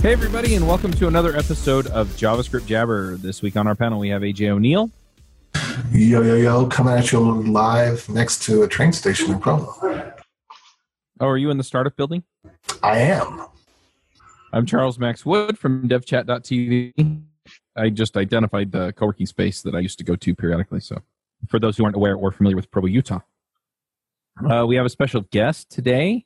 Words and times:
Hey 0.00 0.12
everybody, 0.12 0.54
and 0.54 0.64
welcome 0.64 0.92
to 0.92 1.08
another 1.08 1.36
episode 1.36 1.88
of 1.88 2.06
JavaScript 2.10 2.66
Jabber. 2.66 3.16
This 3.16 3.42
week 3.42 3.56
on 3.56 3.66
our 3.66 3.74
panel 3.74 3.98
we 3.98 4.10
have 4.10 4.22
AJ 4.22 4.48
O'Neal. 4.50 4.92
Yo, 5.90 6.22
yo, 6.22 6.36
yo, 6.36 6.66
coming 6.66 6.94
at 6.94 7.10
you 7.10 7.18
live 7.18 8.08
next 8.08 8.44
to 8.44 8.62
a 8.62 8.68
train 8.68 8.92
station 8.92 9.32
in 9.32 9.40
Provo. 9.40 9.74
Oh, 11.18 11.26
are 11.26 11.36
you 11.36 11.50
in 11.50 11.58
the 11.58 11.64
startup 11.64 11.96
building? 11.96 12.22
I 12.80 12.98
am. 12.98 13.44
I'm 14.52 14.66
Charles 14.66 15.00
Max 15.00 15.26
Wood 15.26 15.58
from 15.58 15.88
devchat.tv. 15.88 17.22
I 17.74 17.90
just 17.90 18.16
identified 18.16 18.70
the 18.70 18.92
co-working 18.92 19.26
space 19.26 19.62
that 19.62 19.74
I 19.74 19.80
used 19.80 19.98
to 19.98 20.04
go 20.04 20.14
to 20.14 20.34
periodically. 20.34 20.78
So 20.78 21.02
for 21.48 21.58
those 21.58 21.76
who 21.76 21.82
aren't 21.82 21.96
aware 21.96 22.14
or 22.14 22.30
familiar 22.30 22.56
with 22.56 22.70
Provo, 22.70 22.86
Utah. 22.86 23.20
Uh, 24.48 24.64
we 24.64 24.76
have 24.76 24.86
a 24.86 24.90
special 24.90 25.22
guest 25.32 25.70
today, 25.70 26.24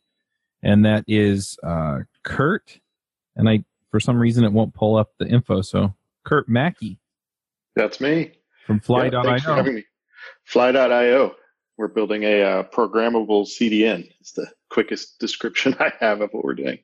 and 0.62 0.84
that 0.84 1.04
is 1.08 1.58
uh, 1.62 2.00
Kurt. 2.22 2.78
And 3.34 3.48
I, 3.48 3.64
for 3.92 4.00
some 4.00 4.18
reason, 4.18 4.42
it 4.42 4.52
won't 4.52 4.74
pull 4.74 4.96
up 4.96 5.12
the 5.18 5.28
info. 5.28 5.60
So 5.60 5.94
Kurt 6.24 6.48
Mackey 6.48 6.98
That's 7.76 8.00
me. 8.00 8.32
from 8.66 8.80
Yeah, 8.88 9.10
thanks 9.22 9.42
for 9.44 9.50
Fly.io. 9.50 9.56
having 9.56 9.74
me. 9.76 9.84
Fly.io. 10.44 11.36
We're 11.78 11.88
building 11.88 12.24
a 12.24 12.42
uh, 12.42 12.62
programmable 12.64 13.46
CDN. 13.46 14.10
It's 14.20 14.32
the 14.32 14.46
quickest 14.70 15.18
description 15.20 15.76
I 15.80 15.92
have 16.00 16.20
of 16.22 16.30
what 16.32 16.44
we're 16.44 16.54
doing. 16.54 16.78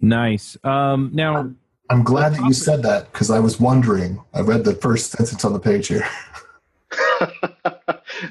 nice. 0.00 0.56
Um, 0.64 1.10
now, 1.14 1.50
I'm 1.88 2.02
glad 2.02 2.34
that 2.34 2.44
you 2.44 2.52
said 2.52 2.82
that 2.82 3.12
because 3.12 3.30
I 3.30 3.38
was 3.38 3.60
wondering. 3.60 4.20
I 4.34 4.40
read 4.40 4.64
the 4.64 4.74
first 4.74 5.12
sentence 5.12 5.44
on 5.44 5.52
the 5.52 5.60
page 5.60 5.86
here. 5.88 6.06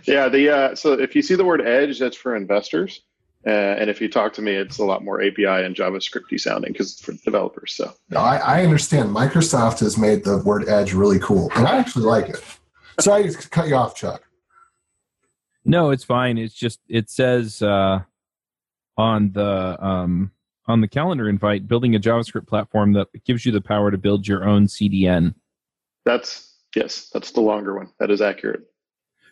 yeah, 0.04 0.28
the 0.28 0.50
uh, 0.50 0.76
so 0.76 0.94
if 0.94 1.16
you 1.16 1.22
see 1.22 1.36
the 1.36 1.46
word 1.46 1.62
edge, 1.62 2.00
that's 2.00 2.18
for 2.18 2.36
investors. 2.36 3.02
Uh, 3.46 3.50
and 3.50 3.92
if 3.92 4.02
you 4.02 4.10
talk 4.10 4.34
to 4.34 4.42
me, 4.42 4.54
it's 4.54 4.80
a 4.80 4.84
lot 4.84 5.04
more 5.04 5.22
API 5.22 5.46
and 5.46 5.76
JavaScripty 5.76 6.40
sounding 6.40 6.72
because 6.72 6.94
it's 6.94 7.02
for 7.02 7.14
developers. 7.24 7.76
So 7.76 7.94
No, 8.10 8.20
I, 8.20 8.38
I 8.38 8.64
understand. 8.64 9.16
Microsoft 9.16 9.80
has 9.82 9.98
made 9.98 10.24
the 10.24 10.40
word 10.40 10.68
edge 10.68 10.94
really 10.94 11.20
cool, 11.20 11.52
and 11.56 11.68
I 11.68 11.78
actually 11.78 12.06
like 12.06 12.30
it. 12.30 12.44
Sorry 13.00 13.30
to 13.30 13.50
cut 13.50 13.68
you 13.68 13.76
off, 13.76 13.96
Chuck. 13.96 14.24
no, 15.64 15.92
it's 15.92 16.04
fine. 16.04 16.38
It's 16.40 16.56
just 16.56 16.80
it 16.88 17.10
says 17.12 17.62
uh, 17.62 18.00
on 18.98 19.32
the 19.34 19.78
um, 19.86 20.32
on 20.68 20.82
the 20.82 20.88
calendar 20.88 21.30
invite, 21.30 21.68
building 21.68 21.96
a 21.96 22.00
JavaScript 22.00 22.48
platform 22.48 22.94
that 22.94 23.10
gives 23.26 23.46
you 23.46 23.52
the 23.52 23.62
power 23.62 23.92
to 23.92 23.98
build 23.98 24.28
your 24.28 24.44
own 24.44 24.66
CDN. 24.66 25.36
that's 26.04 26.52
yes, 26.76 27.10
that's 27.14 27.32
the 27.32 27.42
longer 27.42 27.76
one. 27.76 27.90
That 28.00 28.10
is 28.10 28.22
accurate. 28.22 28.64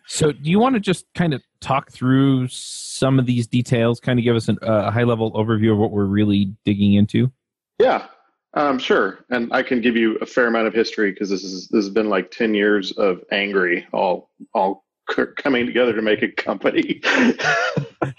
So, 0.06 0.32
do 0.32 0.50
you 0.50 0.58
want 0.58 0.74
to 0.74 0.80
just 0.80 1.06
kind 1.14 1.32
of 1.32 1.42
talk 1.60 1.90
through 1.90 2.48
some 2.48 3.18
of 3.18 3.26
these 3.26 3.46
details? 3.46 4.00
Kind 4.00 4.18
of 4.18 4.24
give 4.24 4.36
us 4.36 4.48
an, 4.48 4.58
a 4.62 4.90
high 4.90 5.04
level 5.04 5.32
overview 5.32 5.72
of 5.72 5.78
what 5.78 5.92
we're 5.92 6.04
really 6.04 6.54
digging 6.64 6.94
into. 6.94 7.32
Yeah, 7.78 8.06
um, 8.54 8.78
sure. 8.78 9.24
And 9.30 9.52
I 9.52 9.62
can 9.62 9.80
give 9.80 9.96
you 9.96 10.16
a 10.16 10.26
fair 10.26 10.46
amount 10.46 10.66
of 10.66 10.74
history 10.74 11.10
because 11.10 11.30
this 11.30 11.42
is 11.42 11.68
this 11.68 11.84
has 11.84 11.92
been 11.92 12.08
like 12.08 12.30
ten 12.30 12.54
years 12.54 12.92
of 12.92 13.22
angry, 13.32 13.86
all 13.92 14.30
all 14.52 14.84
c- 15.10 15.24
coming 15.36 15.66
together 15.66 15.94
to 15.94 16.02
make 16.02 16.22
a 16.22 16.28
company. 16.28 17.00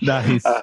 Nice. 0.01 0.43
Uh, 0.43 0.61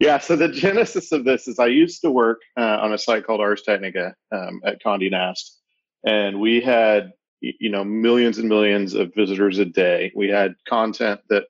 yeah. 0.00 0.18
So 0.18 0.34
the 0.34 0.48
genesis 0.48 1.12
of 1.12 1.24
this 1.24 1.46
is 1.46 1.60
I 1.60 1.66
used 1.66 2.00
to 2.02 2.10
work 2.10 2.40
uh, 2.58 2.78
on 2.80 2.92
a 2.92 2.98
site 2.98 3.24
called 3.24 3.40
Ars 3.40 3.62
Technica 3.62 4.14
um, 4.32 4.60
at 4.64 4.82
Condé 4.82 5.08
Nast, 5.10 5.60
and 6.04 6.40
we 6.40 6.60
had 6.60 7.12
you 7.40 7.70
know 7.70 7.84
millions 7.84 8.38
and 8.38 8.48
millions 8.48 8.94
of 8.94 9.14
visitors 9.14 9.58
a 9.58 9.64
day. 9.64 10.12
We 10.14 10.28
had 10.28 10.54
content 10.68 11.20
that 11.28 11.44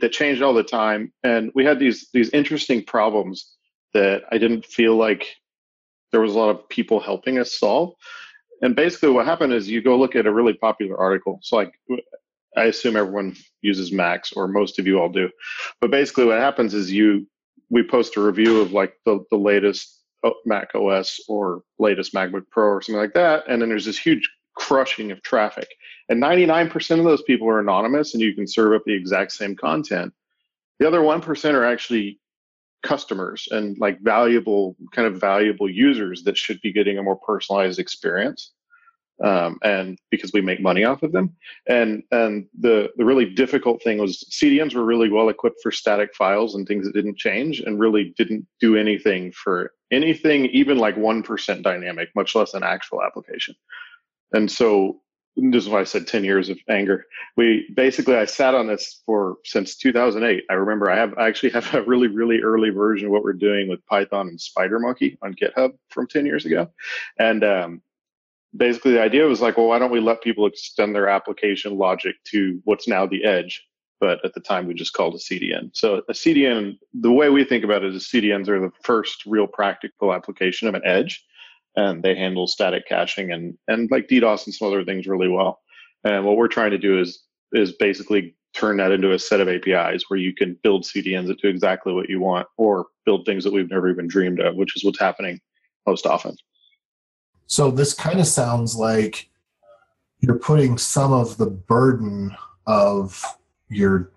that 0.00 0.12
changed 0.12 0.42
all 0.42 0.54
the 0.54 0.62
time, 0.62 1.12
and 1.22 1.50
we 1.54 1.64
had 1.64 1.78
these 1.78 2.08
these 2.12 2.30
interesting 2.30 2.84
problems 2.84 3.54
that 3.94 4.22
I 4.30 4.38
didn't 4.38 4.66
feel 4.66 4.96
like 4.96 5.26
there 6.12 6.20
was 6.20 6.34
a 6.34 6.38
lot 6.38 6.50
of 6.50 6.68
people 6.68 7.00
helping 7.00 7.38
us 7.38 7.52
solve. 7.52 7.94
And 8.62 8.74
basically, 8.74 9.10
what 9.10 9.26
happened 9.26 9.52
is 9.52 9.68
you 9.68 9.82
go 9.82 9.96
look 9.98 10.16
at 10.16 10.26
a 10.26 10.32
really 10.32 10.54
popular 10.54 10.98
article. 10.98 11.38
So, 11.42 11.56
like, 11.56 11.72
I 12.56 12.64
assume 12.64 12.96
everyone 12.96 13.36
uses 13.60 13.92
Macs, 13.92 14.32
or 14.32 14.48
most 14.48 14.78
of 14.78 14.86
you 14.86 14.98
all 14.98 15.08
do. 15.08 15.30
But 15.80 15.90
basically, 15.90 16.24
what 16.24 16.38
happens 16.38 16.74
is 16.74 16.90
you 16.90 17.26
we 17.70 17.82
post 17.82 18.16
a 18.16 18.20
review 18.20 18.60
of 18.60 18.72
like 18.72 18.94
the 19.04 19.24
the 19.30 19.36
latest 19.36 20.02
uh, 20.24 20.30
Mac 20.44 20.74
OS 20.74 21.20
or 21.28 21.62
latest 21.78 22.14
MacBook 22.14 22.48
Pro 22.50 22.64
or 22.64 22.82
something 22.82 23.00
like 23.00 23.14
that, 23.14 23.44
and 23.48 23.60
then 23.60 23.68
there's 23.68 23.84
this 23.84 23.98
huge 23.98 24.28
crushing 24.58 25.10
of 25.10 25.22
traffic. 25.22 25.68
And 26.08 26.22
99% 26.22 26.98
of 26.98 27.04
those 27.04 27.22
people 27.22 27.48
are 27.48 27.60
anonymous, 27.60 28.12
and 28.12 28.22
you 28.22 28.34
can 28.34 28.46
serve 28.46 28.74
up 28.74 28.82
the 28.84 28.94
exact 28.94 29.32
same 29.32 29.56
content. 29.56 30.12
The 30.78 30.86
other 30.86 31.00
1% 31.00 31.54
are 31.54 31.64
actually 31.64 32.20
customers 32.82 33.48
and 33.50 33.76
like 33.78 34.00
valuable 34.00 34.76
kind 34.92 35.08
of 35.08 35.20
valuable 35.20 35.68
users 35.68 36.22
that 36.22 36.36
should 36.36 36.60
be 36.60 36.72
getting 36.72 36.98
a 36.98 37.02
more 37.02 37.16
personalized 37.16 37.80
experience 37.80 38.52
um, 39.24 39.58
and 39.64 39.98
because 40.10 40.32
we 40.32 40.40
make 40.40 40.60
money 40.60 40.84
off 40.84 41.02
of 41.02 41.10
them 41.10 41.34
and 41.68 42.04
and 42.12 42.46
the 42.60 42.88
the 42.96 43.04
really 43.04 43.24
difficult 43.24 43.82
thing 43.82 43.98
was 43.98 44.24
cdns 44.30 44.76
were 44.76 44.84
really 44.84 45.10
well 45.10 45.28
equipped 45.28 45.58
for 45.60 45.72
static 45.72 46.14
files 46.14 46.54
and 46.54 46.68
things 46.68 46.86
that 46.86 46.94
didn't 46.94 47.18
change 47.18 47.58
and 47.58 47.80
really 47.80 48.14
didn't 48.16 48.46
do 48.60 48.76
anything 48.76 49.32
for 49.32 49.72
anything 49.90 50.46
even 50.46 50.78
like 50.78 50.94
1% 50.96 51.62
dynamic 51.62 52.10
much 52.14 52.36
less 52.36 52.54
an 52.54 52.62
actual 52.62 53.02
application 53.02 53.56
and 54.32 54.50
so 54.50 55.00
this 55.36 55.64
is 55.64 55.68
why 55.68 55.80
i 55.80 55.84
said 55.84 56.06
10 56.06 56.24
years 56.24 56.48
of 56.48 56.58
anger. 56.68 57.04
We 57.36 57.70
basically 57.74 58.16
i 58.16 58.24
sat 58.24 58.54
on 58.54 58.66
this 58.66 59.02
for 59.06 59.36
since 59.44 59.76
2008 59.76 60.44
i 60.50 60.54
remember 60.54 60.90
i 60.90 60.96
have 60.96 61.14
i 61.16 61.28
actually 61.28 61.50
have 61.50 61.72
a 61.74 61.82
really 61.82 62.08
really 62.08 62.40
early 62.40 62.70
version 62.70 63.06
of 63.06 63.12
what 63.12 63.22
we're 63.22 63.32
doing 63.32 63.68
with 63.68 63.84
python 63.86 64.28
and 64.28 64.40
Spider 64.40 64.78
Monkey 64.80 65.18
on 65.22 65.34
github 65.34 65.72
from 65.90 66.06
10 66.06 66.26
years 66.26 66.44
ago. 66.44 66.68
And 67.18 67.44
um, 67.44 67.82
basically 68.56 68.92
the 68.92 69.02
idea 69.02 69.26
was 69.26 69.40
like 69.40 69.56
well 69.56 69.68
why 69.68 69.78
don't 69.78 69.90
we 69.90 70.00
let 70.00 70.22
people 70.22 70.46
extend 70.46 70.94
their 70.94 71.08
application 71.08 71.76
logic 71.76 72.16
to 72.24 72.60
what's 72.64 72.88
now 72.88 73.06
the 73.06 73.24
edge 73.24 73.62
but 74.00 74.24
at 74.24 74.32
the 74.34 74.40
time 74.40 74.66
we 74.66 74.74
just 74.74 74.94
called 74.94 75.14
a 75.14 75.18
cdn 75.18 75.70
so 75.74 76.02
a 76.08 76.12
cdn 76.12 76.78
the 76.94 77.12
way 77.12 77.28
we 77.28 77.44
think 77.44 77.64
about 77.64 77.84
it 77.84 77.94
is 77.94 78.08
cdns 78.08 78.48
are 78.48 78.60
the 78.60 78.70
first 78.82 79.24
real 79.26 79.46
practical 79.46 80.12
application 80.12 80.66
of 80.66 80.74
an 80.74 80.82
edge 80.84 81.24
and 81.76 82.02
they 82.02 82.14
handle 82.14 82.46
static 82.46 82.88
caching 82.88 83.30
and 83.30 83.56
and 83.68 83.90
like 83.90 84.08
DDoS 84.08 84.46
and 84.46 84.54
some 84.54 84.68
other 84.68 84.84
things 84.84 85.06
really 85.06 85.28
well. 85.28 85.60
And 86.04 86.24
what 86.24 86.36
we're 86.36 86.48
trying 86.48 86.70
to 86.72 86.78
do 86.78 87.00
is 87.00 87.22
is 87.52 87.72
basically 87.72 88.34
turn 88.54 88.78
that 88.78 88.92
into 88.92 89.12
a 89.12 89.18
set 89.18 89.40
of 89.40 89.48
APIs 89.48 90.04
where 90.08 90.18
you 90.18 90.34
can 90.34 90.58
build 90.62 90.84
CDNs 90.84 91.26
that 91.28 91.40
do 91.40 91.48
exactly 91.48 91.92
what 91.92 92.08
you 92.08 92.20
want, 92.20 92.46
or 92.56 92.86
build 93.04 93.24
things 93.24 93.44
that 93.44 93.52
we've 93.52 93.70
never 93.70 93.88
even 93.88 94.08
dreamed 94.08 94.40
of, 94.40 94.56
which 94.56 94.76
is 94.76 94.84
what's 94.84 94.98
happening 94.98 95.40
most 95.86 96.06
often. 96.06 96.36
So 97.46 97.70
this 97.70 97.94
kind 97.94 98.20
of 98.20 98.26
sounds 98.26 98.74
like 98.74 99.30
you're 100.20 100.38
putting 100.38 100.76
some 100.76 101.12
of 101.12 101.36
the 101.36 101.46
burden 101.46 102.36
of 102.66 103.24
your 103.68 104.10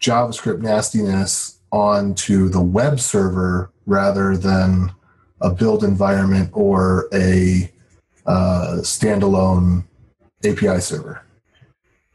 JavaScript 0.00 0.60
nastiness 0.60 1.58
onto 1.72 2.48
the 2.48 2.60
web 2.60 3.00
server 3.00 3.72
rather 3.86 4.36
than 4.36 4.94
a 5.40 5.50
build 5.50 5.84
environment 5.84 6.50
or 6.52 7.08
a 7.12 7.70
uh, 8.26 8.78
standalone 8.80 9.84
API 10.44 10.80
server. 10.80 11.22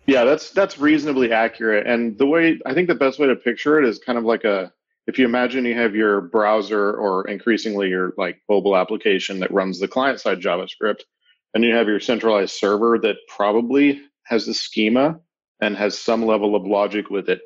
Yeah, 0.07 0.23
that's 0.23 0.51
that's 0.51 0.79
reasonably 0.79 1.31
accurate. 1.31 1.88
And 1.88 2.18
the 2.18 2.25
way 2.25 2.59
I 2.65 2.73
think 2.73 2.88
the 2.88 2.95
best 2.95 3.19
way 3.19 3.27
to 3.27 3.35
picture 3.35 3.79
it 3.79 3.88
is 3.88 4.00
kind 4.00 4.18
of 4.18 4.25
like 4.25 4.44
a 4.44 4.71
if 5.07 5.18
you 5.18 5.25
imagine 5.25 5.65
you 5.65 5.75
have 5.75 5.95
your 5.95 6.21
browser 6.21 6.94
or 6.94 7.27
increasingly 7.27 7.89
your 7.89 8.13
like 8.18 8.41
mobile 8.50 8.75
application 8.75 9.39
that 9.39 9.51
runs 9.51 9.79
the 9.79 9.88
client 9.88 10.19
side 10.19 10.39
JavaScript, 10.39 11.01
and 11.53 11.63
you 11.63 11.74
have 11.74 11.88
your 11.88 12.00
centralized 12.00 12.56
server 12.56 12.97
that 13.00 13.17
probably 13.27 14.01
has 14.24 14.47
a 14.47 14.53
schema 14.53 15.19
and 15.62 15.77
has 15.77 15.97
some 15.97 16.25
level 16.25 16.56
of 16.56 16.65
logic 16.65 17.09
with 17.09 17.29
it. 17.29 17.41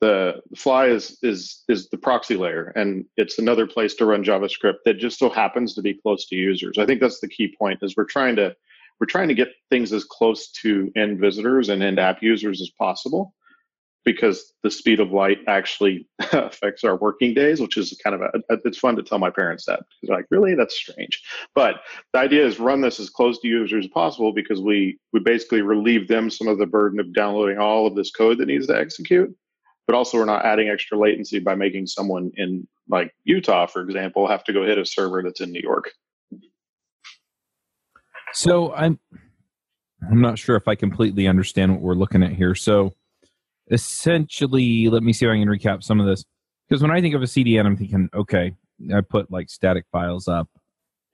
The 0.00 0.40
fly 0.56 0.86
is 0.86 1.18
is 1.22 1.62
is 1.68 1.88
the 1.90 1.98
proxy 1.98 2.36
layer, 2.36 2.72
and 2.76 3.04
it's 3.16 3.38
another 3.38 3.66
place 3.66 3.94
to 3.96 4.06
run 4.06 4.24
JavaScript 4.24 4.78
that 4.84 4.94
just 4.94 5.18
so 5.18 5.28
happens 5.28 5.74
to 5.74 5.82
be 5.82 5.94
close 5.94 6.26
to 6.28 6.36
users. 6.36 6.78
I 6.78 6.86
think 6.86 7.00
that's 7.00 7.20
the 7.20 7.28
key 7.28 7.54
point. 7.58 7.80
Is 7.82 7.96
we're 7.96 8.04
trying 8.04 8.36
to 8.36 8.54
we're 9.00 9.06
trying 9.06 9.28
to 9.28 9.34
get 9.34 9.48
things 9.70 9.92
as 9.92 10.04
close 10.04 10.50
to 10.62 10.90
end 10.96 11.20
visitors 11.20 11.68
and 11.70 11.82
end 11.82 11.98
app 11.98 12.22
users 12.22 12.60
as 12.60 12.70
possible. 12.78 13.34
because 14.04 14.54
the 14.62 14.70
speed 14.70 14.98
of 15.00 15.12
light 15.12 15.38
actually 15.46 16.08
affects 16.32 16.84
our 16.84 16.96
working 16.96 17.34
days, 17.34 17.60
which 17.60 17.76
is 17.76 17.98
kind 18.02 18.14
of 18.14 18.22
a, 18.22 18.58
it's 18.64 18.78
fun 18.78 18.96
to 18.96 19.02
tell 19.02 19.18
my 19.18 19.30
parents 19.30 19.66
that 19.66 19.80
because 19.80 19.98
they're 20.02 20.16
like, 20.16 20.26
really, 20.30 20.54
that's 20.54 20.74
strange. 20.74 21.22
But 21.54 21.82
the 22.12 22.20
idea 22.20 22.46
is 22.46 22.58
run 22.58 22.80
this 22.80 22.98
as 22.98 23.10
close 23.10 23.38
to 23.40 23.48
users 23.48 23.84
as 23.84 23.90
possible 23.90 24.32
because 24.32 24.60
we 24.60 24.98
we 25.12 25.20
basically 25.20 25.62
relieve 25.62 26.08
them 26.08 26.30
some 26.30 26.48
of 26.48 26.58
the 26.58 26.66
burden 26.66 27.00
of 27.00 27.12
downloading 27.12 27.58
all 27.58 27.86
of 27.86 27.94
this 27.94 28.10
code 28.10 28.38
that 28.38 28.46
needs 28.46 28.66
to 28.68 28.76
execute. 28.78 29.34
But 29.90 29.96
also, 29.96 30.18
we're 30.18 30.24
not 30.24 30.44
adding 30.44 30.68
extra 30.68 30.96
latency 30.96 31.40
by 31.40 31.56
making 31.56 31.88
someone 31.88 32.30
in 32.36 32.68
like 32.88 33.12
Utah, 33.24 33.66
for 33.66 33.82
example, 33.82 34.28
have 34.28 34.44
to 34.44 34.52
go 34.52 34.64
hit 34.64 34.78
a 34.78 34.86
server 34.86 35.20
that's 35.20 35.40
in 35.40 35.50
New 35.50 35.60
York. 35.60 35.90
So 38.32 38.72
I'm 38.72 39.00
I'm 40.08 40.20
not 40.20 40.38
sure 40.38 40.54
if 40.54 40.68
I 40.68 40.76
completely 40.76 41.26
understand 41.26 41.72
what 41.72 41.80
we're 41.80 41.94
looking 41.94 42.22
at 42.22 42.30
here. 42.30 42.54
So 42.54 42.92
essentially, 43.72 44.88
let 44.88 45.02
me 45.02 45.12
see 45.12 45.26
if 45.26 45.30
I 45.30 45.38
can 45.40 45.48
recap 45.48 45.82
some 45.82 45.98
of 45.98 46.06
this. 46.06 46.24
Because 46.68 46.82
when 46.82 46.92
I 46.92 47.00
think 47.00 47.16
of 47.16 47.22
a 47.22 47.26
CDN, 47.26 47.66
I'm 47.66 47.76
thinking, 47.76 48.08
okay, 48.14 48.54
I 48.94 49.00
put 49.00 49.32
like 49.32 49.50
static 49.50 49.86
files 49.90 50.28
up, 50.28 50.48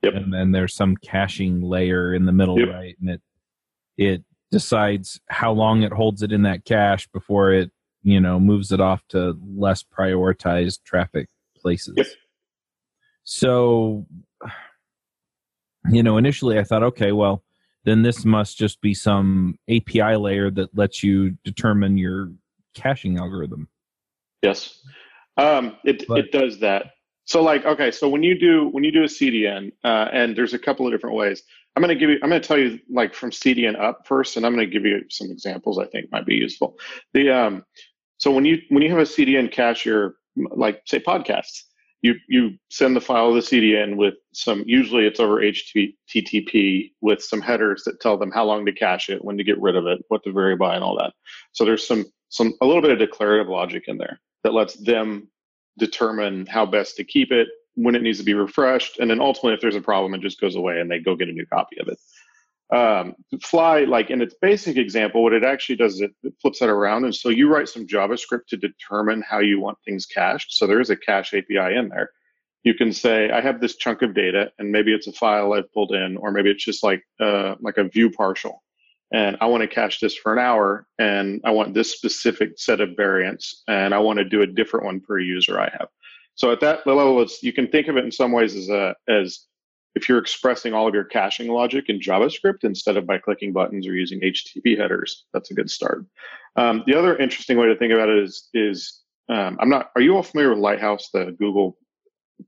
yep. 0.02 0.12
and 0.12 0.30
then 0.34 0.52
there's 0.52 0.74
some 0.74 0.98
caching 0.98 1.62
layer 1.62 2.12
in 2.12 2.26
the 2.26 2.32
middle, 2.32 2.60
yep. 2.60 2.74
right? 2.74 2.94
And 3.00 3.08
it 3.08 3.22
it 3.96 4.24
decides 4.50 5.18
how 5.30 5.52
long 5.52 5.82
it 5.82 5.94
holds 5.94 6.22
it 6.22 6.30
in 6.30 6.42
that 6.42 6.66
cache 6.66 7.08
before 7.14 7.54
it, 7.54 7.70
you 8.06 8.20
know, 8.20 8.38
moves 8.38 8.70
it 8.70 8.80
off 8.80 9.02
to 9.08 9.36
less 9.56 9.82
prioritized 9.82 10.84
traffic 10.84 11.28
places. 11.56 11.94
Yep. 11.96 12.06
So, 13.24 14.06
you 15.90 16.04
know, 16.04 16.16
initially 16.16 16.56
I 16.56 16.62
thought, 16.62 16.84
okay, 16.84 17.10
well, 17.10 17.42
then 17.82 18.02
this 18.02 18.24
must 18.24 18.56
just 18.56 18.80
be 18.80 18.94
some 18.94 19.58
API 19.68 20.14
layer 20.14 20.52
that 20.52 20.76
lets 20.78 21.02
you 21.02 21.36
determine 21.42 21.98
your 21.98 22.30
caching 22.74 23.18
algorithm. 23.18 23.68
Yes, 24.40 24.80
um, 25.36 25.76
it 25.84 26.06
but, 26.06 26.20
it 26.20 26.30
does 26.30 26.60
that. 26.60 26.92
So 27.24 27.42
like, 27.42 27.64
okay, 27.64 27.90
so 27.90 28.08
when 28.08 28.22
you 28.22 28.38
do 28.38 28.68
when 28.68 28.84
you 28.84 28.92
do 28.92 29.02
a 29.02 29.06
CDN, 29.06 29.72
uh, 29.82 30.10
and 30.12 30.36
there's 30.36 30.54
a 30.54 30.60
couple 30.60 30.86
of 30.86 30.92
different 30.92 31.16
ways. 31.16 31.42
I'm 31.74 31.82
going 31.82 31.94
to 31.94 32.00
give 32.00 32.08
you. 32.08 32.18
I'm 32.22 32.30
going 32.30 32.40
to 32.40 32.48
tell 32.48 32.58
you 32.58 32.78
like 32.88 33.12
from 33.12 33.30
CDN 33.30 33.78
up 33.78 34.06
first, 34.06 34.36
and 34.36 34.46
I'm 34.46 34.54
going 34.54 34.66
to 34.66 34.72
give 34.72 34.86
you 34.86 35.02
some 35.10 35.30
examples 35.30 35.78
I 35.78 35.84
think 35.86 36.10
might 36.10 36.24
be 36.24 36.34
useful. 36.34 36.78
The 37.12 37.28
um, 37.30 37.64
so 38.26 38.32
when 38.32 38.44
you 38.44 38.60
when 38.70 38.82
you 38.82 38.90
have 38.90 38.98
a 38.98 39.02
CDN 39.02 39.52
cache 39.52 39.86
your 39.86 40.16
like 40.50 40.82
say 40.84 40.98
podcasts, 40.98 41.62
you 42.02 42.16
you 42.28 42.58
send 42.70 42.96
the 42.96 43.00
file 43.00 43.28
of 43.28 43.36
the 43.36 43.40
CDN 43.40 43.94
with 43.94 44.14
some 44.32 44.64
usually 44.66 45.06
it's 45.06 45.20
over 45.20 45.40
HTTP 45.40 46.90
with 47.02 47.22
some 47.22 47.40
headers 47.40 47.84
that 47.84 48.00
tell 48.00 48.18
them 48.18 48.32
how 48.32 48.44
long 48.44 48.66
to 48.66 48.72
cache 48.72 49.10
it, 49.10 49.24
when 49.24 49.38
to 49.38 49.44
get 49.44 49.60
rid 49.60 49.76
of 49.76 49.86
it, 49.86 50.04
what 50.08 50.24
to 50.24 50.32
vary 50.32 50.56
by, 50.56 50.74
and 50.74 50.82
all 50.82 50.98
that. 50.98 51.12
So 51.52 51.64
there's 51.64 51.86
some 51.86 52.04
some 52.30 52.52
a 52.60 52.66
little 52.66 52.82
bit 52.82 52.90
of 52.90 52.98
declarative 52.98 53.46
logic 53.46 53.84
in 53.86 53.96
there 53.96 54.18
that 54.42 54.54
lets 54.54 54.74
them 54.74 55.28
determine 55.78 56.46
how 56.46 56.66
best 56.66 56.96
to 56.96 57.04
keep 57.04 57.30
it, 57.30 57.46
when 57.76 57.94
it 57.94 58.02
needs 58.02 58.18
to 58.18 58.24
be 58.24 58.34
refreshed, 58.34 58.98
and 58.98 59.08
then 59.08 59.20
ultimately 59.20 59.54
if 59.54 59.60
there's 59.60 59.76
a 59.76 59.80
problem, 59.80 60.14
it 60.14 60.20
just 60.20 60.40
goes 60.40 60.56
away 60.56 60.80
and 60.80 60.90
they 60.90 60.98
go 60.98 61.14
get 61.14 61.28
a 61.28 61.32
new 61.32 61.46
copy 61.46 61.78
of 61.78 61.86
it. 61.86 61.98
Um, 62.74 63.14
fly, 63.42 63.84
like 63.84 64.10
in 64.10 64.20
its 64.20 64.34
basic 64.42 64.76
example, 64.76 65.22
what 65.22 65.32
it 65.32 65.44
actually 65.44 65.76
does 65.76 65.94
is 65.94 66.00
it, 66.00 66.10
it 66.24 66.34
flips 66.42 66.58
that 66.58 66.68
around. 66.68 67.04
And 67.04 67.14
so 67.14 67.28
you 67.28 67.48
write 67.48 67.68
some 67.68 67.86
JavaScript 67.86 68.46
to 68.48 68.56
determine 68.56 69.22
how 69.22 69.38
you 69.38 69.60
want 69.60 69.78
things 69.84 70.04
cached. 70.04 70.52
So 70.52 70.66
there 70.66 70.80
is 70.80 70.90
a 70.90 70.96
cache 70.96 71.32
API 71.32 71.76
in 71.76 71.88
there. 71.88 72.10
You 72.64 72.74
can 72.74 72.92
say, 72.92 73.30
I 73.30 73.40
have 73.40 73.60
this 73.60 73.76
chunk 73.76 74.02
of 74.02 74.14
data, 74.14 74.50
and 74.58 74.72
maybe 74.72 74.92
it's 74.92 75.06
a 75.06 75.12
file 75.12 75.52
I've 75.52 75.72
pulled 75.72 75.92
in, 75.92 76.16
or 76.16 76.32
maybe 76.32 76.50
it's 76.50 76.64
just 76.64 76.82
like 76.82 77.00
uh, 77.20 77.54
like 77.60 77.76
a 77.76 77.84
view 77.84 78.10
partial, 78.10 78.64
and 79.12 79.36
I 79.40 79.46
want 79.46 79.60
to 79.60 79.68
cache 79.68 80.00
this 80.00 80.16
for 80.16 80.32
an 80.32 80.40
hour, 80.40 80.84
and 80.98 81.40
I 81.44 81.52
want 81.52 81.74
this 81.74 81.92
specific 81.92 82.58
set 82.58 82.80
of 82.80 82.96
variants, 82.96 83.62
and 83.68 83.94
I 83.94 84.00
want 84.00 84.18
to 84.18 84.24
do 84.24 84.42
a 84.42 84.46
different 84.48 84.84
one 84.84 84.98
per 84.98 85.20
user 85.20 85.60
I 85.60 85.70
have. 85.78 85.86
So 86.34 86.50
at 86.50 86.58
that 86.60 86.84
level, 86.88 87.22
it's, 87.22 87.40
you 87.40 87.52
can 87.52 87.68
think 87.68 87.86
of 87.86 87.96
it 87.96 88.04
in 88.04 88.10
some 88.10 88.32
ways 88.32 88.56
as 88.56 88.68
a 88.68 88.96
as 89.08 89.46
if 89.96 90.08
you're 90.08 90.18
expressing 90.18 90.74
all 90.74 90.86
of 90.86 90.94
your 90.94 91.04
caching 91.04 91.48
logic 91.48 91.86
in 91.88 91.98
JavaScript 91.98 92.64
instead 92.64 92.98
of 92.98 93.06
by 93.06 93.16
clicking 93.16 93.52
buttons 93.52 93.88
or 93.88 93.94
using 93.94 94.20
HTTP 94.20 94.78
headers, 94.78 95.24
that's 95.32 95.50
a 95.50 95.54
good 95.54 95.70
start. 95.70 96.04
Um, 96.54 96.84
the 96.86 96.94
other 96.94 97.16
interesting 97.16 97.58
way 97.58 97.66
to 97.66 97.76
think 97.76 97.94
about 97.94 98.10
it 98.10 98.18
is, 98.18 98.48
is 98.52 99.02
um, 99.30 99.56
I'm 99.58 99.70
not. 99.70 99.90
Are 99.96 100.02
you 100.02 100.14
all 100.14 100.22
familiar 100.22 100.50
with 100.50 100.58
Lighthouse, 100.58 101.08
the 101.12 101.34
Google 101.38 101.78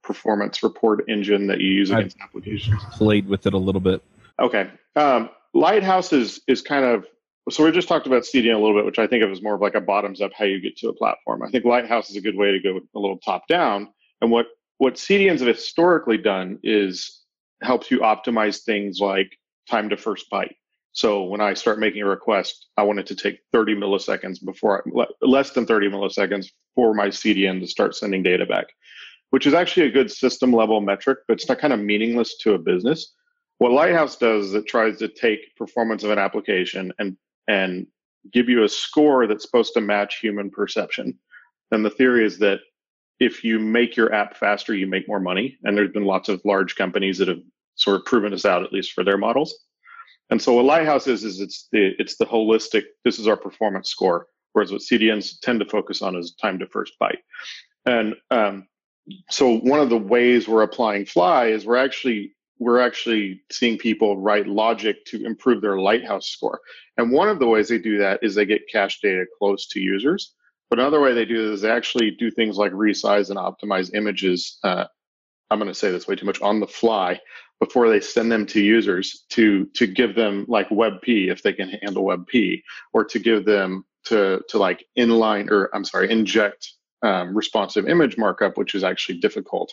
performance 0.03 0.62
report 0.62 1.05
engine 1.09 1.47
that 1.47 1.61
you 1.61 1.71
use 1.71 1.91
against 1.91 2.17
I've 2.21 2.29
applications? 2.29 2.85
Played 2.93 3.27
with 3.27 3.47
it 3.47 3.55
a 3.55 3.59
little 3.59 3.81
bit. 3.81 4.03
Okay. 4.39 4.71
Um, 4.95 5.31
Lighthouse 5.55 6.12
is 6.12 6.41
is 6.47 6.62
kind 6.62 6.85
of 6.85 7.06
so 7.50 7.65
we 7.65 7.73
just 7.73 7.89
talked 7.89 8.06
about 8.06 8.23
CDN 8.23 8.55
a 8.55 8.59
little 8.59 8.75
bit, 8.75 8.85
which 8.85 8.99
I 8.99 9.06
think 9.06 9.25
of 9.25 9.31
as 9.31 9.43
more 9.43 9.55
of 9.55 9.61
like 9.61 9.75
a 9.75 9.81
bottoms 9.81 10.21
up 10.21 10.33
how 10.37 10.45
you 10.45 10.61
get 10.61 10.77
to 10.79 10.89
a 10.89 10.93
platform. 10.93 11.43
I 11.43 11.50
think 11.50 11.65
Lighthouse 11.65 12.11
is 12.11 12.17
a 12.17 12.21
good 12.21 12.37
way 12.37 12.53
to 12.53 12.61
go 12.61 12.79
a 12.95 12.99
little 12.99 13.19
top 13.19 13.49
down. 13.49 13.89
And 14.21 14.31
what 14.31 14.47
what 14.79 14.95
CDNs 14.95 15.41
have 15.41 15.49
historically 15.49 16.19
done 16.19 16.59
is 16.62 17.18
helps 17.63 17.91
you 17.91 18.01
optimize 18.01 18.63
things 18.63 19.01
like 19.01 19.37
time 19.71 19.89
to 19.89 19.97
first 19.97 20.27
byte. 20.31 20.55
So 20.93 21.25
when 21.25 21.41
I 21.41 21.55
start 21.55 21.79
making 21.79 22.03
a 22.03 22.07
request, 22.07 22.69
I 22.77 22.83
want 22.83 22.99
it 22.99 23.07
to 23.07 23.15
take 23.15 23.41
30 23.53 23.77
milliseconds 23.77 24.45
before, 24.45 24.83
I, 24.99 25.07
less 25.23 25.51
than 25.51 25.67
30 25.67 25.91
milliseconds 25.91 26.47
for 26.75 26.95
my 26.95 27.09
CDN 27.09 27.61
to 27.61 27.67
start 27.67 27.95
sending 27.95 28.23
data 28.23 28.47
back, 28.47 28.67
which 29.31 29.47
is 29.47 29.55
actually 29.55 29.87
a 29.87 29.93
good 29.93 30.11
system 30.11 30.53
level 30.53 30.81
metric, 30.81 31.19
but 31.29 31.35
it's 31.35 31.49
not 31.49 31.59
kind 31.59 31.73
of 31.73 31.81
meaningless 31.81 32.39
to 32.39 32.55
a 32.55 32.59
business. 32.59 33.15
What 33.59 33.73
Lighthouse 33.73 34.17
does 34.17 34.47
is 34.47 34.55
it 34.55 34.67
tries 34.67 34.99
to 34.99 35.09
take 35.09 35.55
performance 35.57 36.05
of 36.05 36.11
an 36.11 36.19
application 36.19 36.93
and 36.99 37.17
and 37.49 37.87
give 38.33 38.49
you 38.49 38.65
a 38.65 38.69
score 38.69 39.27
that's 39.27 39.45
supposed 39.45 39.73
to 39.75 39.81
match 39.81 40.19
human 40.19 40.51
perception. 40.51 41.19
And 41.71 41.85
the 41.85 41.91
theory 41.91 42.25
is 42.25 42.39
that 42.39 42.61
if 43.20 43.43
you 43.44 43.59
make 43.59 43.97
your 43.97 44.12
app 44.12 44.37
faster, 44.37 44.75
you 44.75 44.87
make 44.87 45.09
more 45.09 45.20
money. 45.20 45.59
And 45.65 45.76
there's 45.76 45.93
been 45.93 46.05
lots 46.05 46.29
of 46.29 46.41
large 46.44 46.76
companies 46.76 47.19
that 47.19 47.29
have 47.29 47.43
sort 47.75 47.97
of 47.97 48.05
proven 48.05 48.32
this 48.32 48.44
out, 48.44 48.62
at 48.62 48.73
least 48.73 48.93
for 48.93 49.05
their 49.05 49.19
models. 49.19 49.55
And 50.31 50.41
so 50.41 50.55
what 50.55 50.65
Lighthouse 50.65 51.06
is, 51.06 51.25
is 51.25 51.41
it's 51.41 51.69
the 51.73 51.93
it's 51.99 52.17
the 52.17 52.26
holistic, 52.26 52.85
this 53.05 53.19
is 53.19 53.26
our 53.26 53.37
performance 53.37 53.91
score. 53.91 54.26
Whereas 54.53 54.73
what 54.73 54.82
CDNs 54.82 55.41
tend 55.41 55.61
to 55.61 55.67
focus 55.67 56.03
on 56.03 56.17
is 56.17 56.35
time 56.35 56.59
to 56.59 56.67
first 56.67 56.94
byte. 57.00 57.19
And 57.87 58.15
um, 58.31 58.67
so 59.31 59.59
one 59.59 59.81
of 59.81 59.88
the 59.88 59.97
ways 59.97 60.49
we're 60.49 60.62
applying 60.62 61.06
Fly 61.06 61.47
is 61.47 61.64
we're 61.64 61.76
actually 61.76 62.35
we're 62.59 62.81
actually 62.81 63.43
seeing 63.50 63.79
people 63.79 64.21
write 64.21 64.49
logic 64.49 65.05
to 65.06 65.25
improve 65.25 65.62
their 65.62 65.79
lighthouse 65.79 66.29
score. 66.29 66.61
And 66.97 67.12
one 67.12 67.29
of 67.29 67.38
the 67.38 67.47
ways 67.47 67.69
they 67.69 67.79
do 67.79 67.99
that 67.99 68.19
is 68.23 68.35
they 68.35 68.47
get 68.47 68.69
cache 68.71 69.00
data 69.00 69.26
close 69.38 69.69
to 69.69 69.81
users. 69.81 70.35
But 70.70 70.79
another 70.79 71.00
way 71.00 71.15
they 71.15 71.25
do 71.25 71.43
this 71.50 71.56
is 71.56 71.62
they 71.62 71.70
actually 71.70 72.11
do 72.11 72.31
things 72.31 72.56
like 72.56 72.73
resize 72.73 73.31
and 73.31 73.38
optimize 73.38 73.94
images. 73.94 74.59
Uh, 74.62 74.85
I'm 75.50 75.59
going 75.59 75.71
to 75.71 75.75
say 75.75 75.90
this 75.90 76.07
way 76.07 76.16
too 76.16 76.26
much 76.26 76.40
on 76.43 76.61
the 76.61 76.66
fly 76.66 77.21
before 77.61 77.88
they 77.88 78.00
send 78.00 78.31
them 78.31 78.47
to 78.47 78.61
users 78.61 79.25
to 79.31 79.64
to 79.75 79.87
give 79.87 80.14
them 80.14 80.45
like 80.49 80.69
WebP 80.69 81.31
if 81.31 81.43
they 81.43 81.52
can 81.52 81.71
handle 81.83 82.04
WebP, 82.04 82.62
or 82.93 83.04
to 83.04 83.19
give 83.19 83.45
them 83.45 83.85
to 84.04 84.43
to 84.49 84.59
like 84.59 84.85
inline 84.99 85.50
or 85.50 85.75
I'm 85.75 85.85
sorry 85.85 86.11
inject 86.11 86.73
um, 87.02 87.35
responsive 87.35 87.88
image 87.88 88.19
markup, 88.19 88.59
which 88.59 88.75
is 88.75 88.85
actually 88.85 89.19
difficult. 89.19 89.73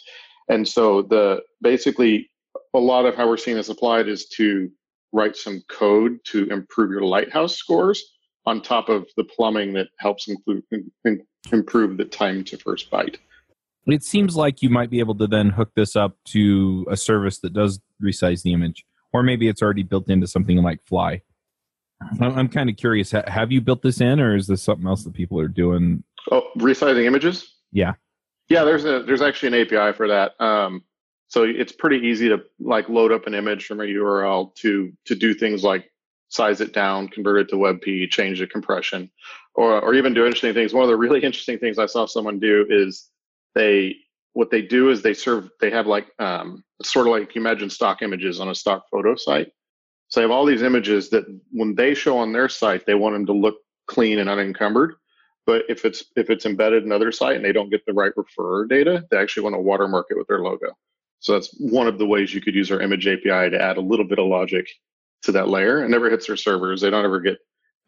And 0.50 0.68
so 0.68 1.02
the 1.02 1.42
basically 1.62 2.30
a 2.74 2.80
lot 2.80 3.06
of 3.06 3.16
how 3.16 3.28
we're 3.28 3.38
seeing 3.38 3.58
this 3.58 3.70
applied 3.70 4.08
is 4.08 4.28
to 4.30 4.70
write 5.12 5.36
some 5.36 5.62
code 5.70 6.18
to 6.26 6.46
improve 6.48 6.92
your 6.92 7.02
lighthouse 7.02 7.56
scores 7.56 8.15
on 8.46 8.62
top 8.62 8.90
of 8.90 9.08
the 9.18 9.24
plumbing 9.24 9.74
that 9.74 9.88
helps 10.00 10.28
include, 10.28 10.64
improve 11.52 11.98
the 11.98 12.06
time 12.06 12.44
to 12.46 12.58
first 12.58 12.92
byte. 12.92 13.18
It 13.88 14.04
seems 14.04 14.36
like 14.36 14.62
you 14.62 14.70
might 14.70 14.90
be 14.90 15.00
able 15.00 15.16
to 15.16 15.28
then 15.28 15.50
hook 15.50 15.72
this 15.76 15.96
up 15.96 16.18
to 16.26 16.88
a 16.90 16.98
service 16.98 17.40
that 17.40 17.54
does 17.54 17.80
resize 18.04 18.42
the 18.42 18.54
image, 18.54 18.84
or 19.14 19.22
maybe 19.22 19.48
it's 19.48 19.62
already 19.62 19.84
built 19.84 20.10
into 20.10 20.28
something 20.28 20.58
like 20.58 20.80
Fly. 20.86 21.22
I'm 22.20 22.50
kind 22.50 22.70
of 22.70 22.78
curious. 22.78 23.12
Have 23.12 23.52
you 23.52 23.62
built 23.62 23.82
this 23.82 24.02
in, 24.02 24.20
or 24.20 24.36
is 24.36 24.48
this 24.48 24.64
something 24.64 24.88
else 24.88 25.04
that 25.04 25.14
people 25.14 25.40
are 25.40 25.48
doing? 25.48 26.04
Oh, 26.32 26.44
resizing 26.58 27.06
images. 27.06 27.56
Yeah, 27.72 27.94
yeah. 28.50 28.64
There's 28.64 28.86
a 28.86 29.04
there's 29.04 29.22
actually 29.22 29.60
an 29.60 29.68
API 29.68 29.96
for 29.96 30.08
that. 30.08 30.40
Um, 30.44 30.84
so 31.28 31.44
it's 31.44 31.72
pretty 31.72 32.06
easy 32.06 32.28
to 32.30 32.44
like 32.60 32.90
load 32.90 33.12
up 33.12 33.28
an 33.28 33.34
image 33.34 33.66
from 33.66 33.80
a 33.80 33.84
URL 33.84 34.54
to 34.56 34.92
to 35.06 35.16
do 35.16 35.34
things 35.34 35.64
like 35.64 35.90
size 36.30 36.62
it 36.62 36.74
down, 36.74 37.08
convert 37.08 37.42
it 37.42 37.50
to 37.50 37.56
WebP, 37.56 38.10
change 38.10 38.40
the 38.40 38.48
compression, 38.48 39.10
or 39.54 39.80
or 39.80 39.94
even 39.94 40.14
do 40.14 40.26
interesting 40.26 40.54
things. 40.54 40.74
One 40.74 40.84
of 40.84 40.90
the 40.90 40.98
really 40.98 41.20
interesting 41.24 41.60
things 41.60 41.80
I 41.80 41.86
saw 41.86 42.06
someone 42.06 42.40
do 42.40 42.66
is 42.70 43.10
they 43.54 43.96
what 44.34 44.52
they 44.52 44.62
do 44.62 44.90
is 44.90 45.02
they 45.02 45.14
serve 45.14 45.50
they 45.62 45.72
have 45.72 45.88
like 45.88 46.08
um, 46.20 46.64
sort 46.84 47.08
of 47.08 47.12
like 47.12 47.34
you 47.36 47.42
imagine 47.42 47.70
stock 47.70 48.02
images 48.02 48.40
on 48.40 48.50
a 48.50 48.56
stock 48.56 48.84
photo 48.92 49.16
site. 49.16 49.52
So 50.10 50.20
they 50.20 50.24
have 50.24 50.32
all 50.32 50.46
these 50.46 50.62
images 50.62 51.10
that 51.10 51.26
when 51.52 51.74
they 51.74 51.96
show 51.96 52.18
on 52.18 52.32
their 52.32 52.48
site, 52.48 52.86
they 52.86 52.94
want 52.94 53.16
them 53.16 53.26
to 53.26 53.34
look 53.34 53.56
clean 53.88 54.20
and 54.20 54.30
unencumbered. 54.30 54.96
But 55.46 55.64
if 55.70 55.86
it's 55.86 56.06
if 56.16 56.30
it's 56.30 56.46
embedded 56.46 56.84
in 56.84 56.90
another 56.90 57.12
site 57.12 57.36
and 57.36 57.46
they 57.46 57.54
don't 57.54 57.70
get 57.70 57.86
the 57.86 57.94
right 57.94 58.12
referrer 58.16 58.68
data, 58.68 59.06
they 59.10 59.18
actually 59.18 59.44
want 59.44 59.56
to 59.56 59.62
watermark 59.62 60.08
it 60.10 60.18
with 60.18 60.28
their 60.28 60.42
logo. 60.42 60.76
So 61.20 61.34
that's 61.34 61.56
one 61.60 61.88
of 61.88 61.98
the 61.98 62.06
ways 62.06 62.34
you 62.34 62.42
could 62.42 62.56
use 62.56 62.72
our 62.72 62.82
image 62.82 63.08
API 63.08 63.50
to 63.50 63.60
add 63.60 63.78
a 63.78 63.82
little 63.82 64.06
bit 64.06 64.20
of 64.20 64.28
logic 64.28 64.68
to 65.26 65.32
that 65.34 65.50
layer. 65.50 65.84
It 65.84 65.90
never 65.90 66.10
hits 66.10 66.28
their 66.28 66.38
servers. 66.38 66.82
They 66.82 66.90
don't 66.90 67.06
ever 67.06 67.20
get, 67.20 67.38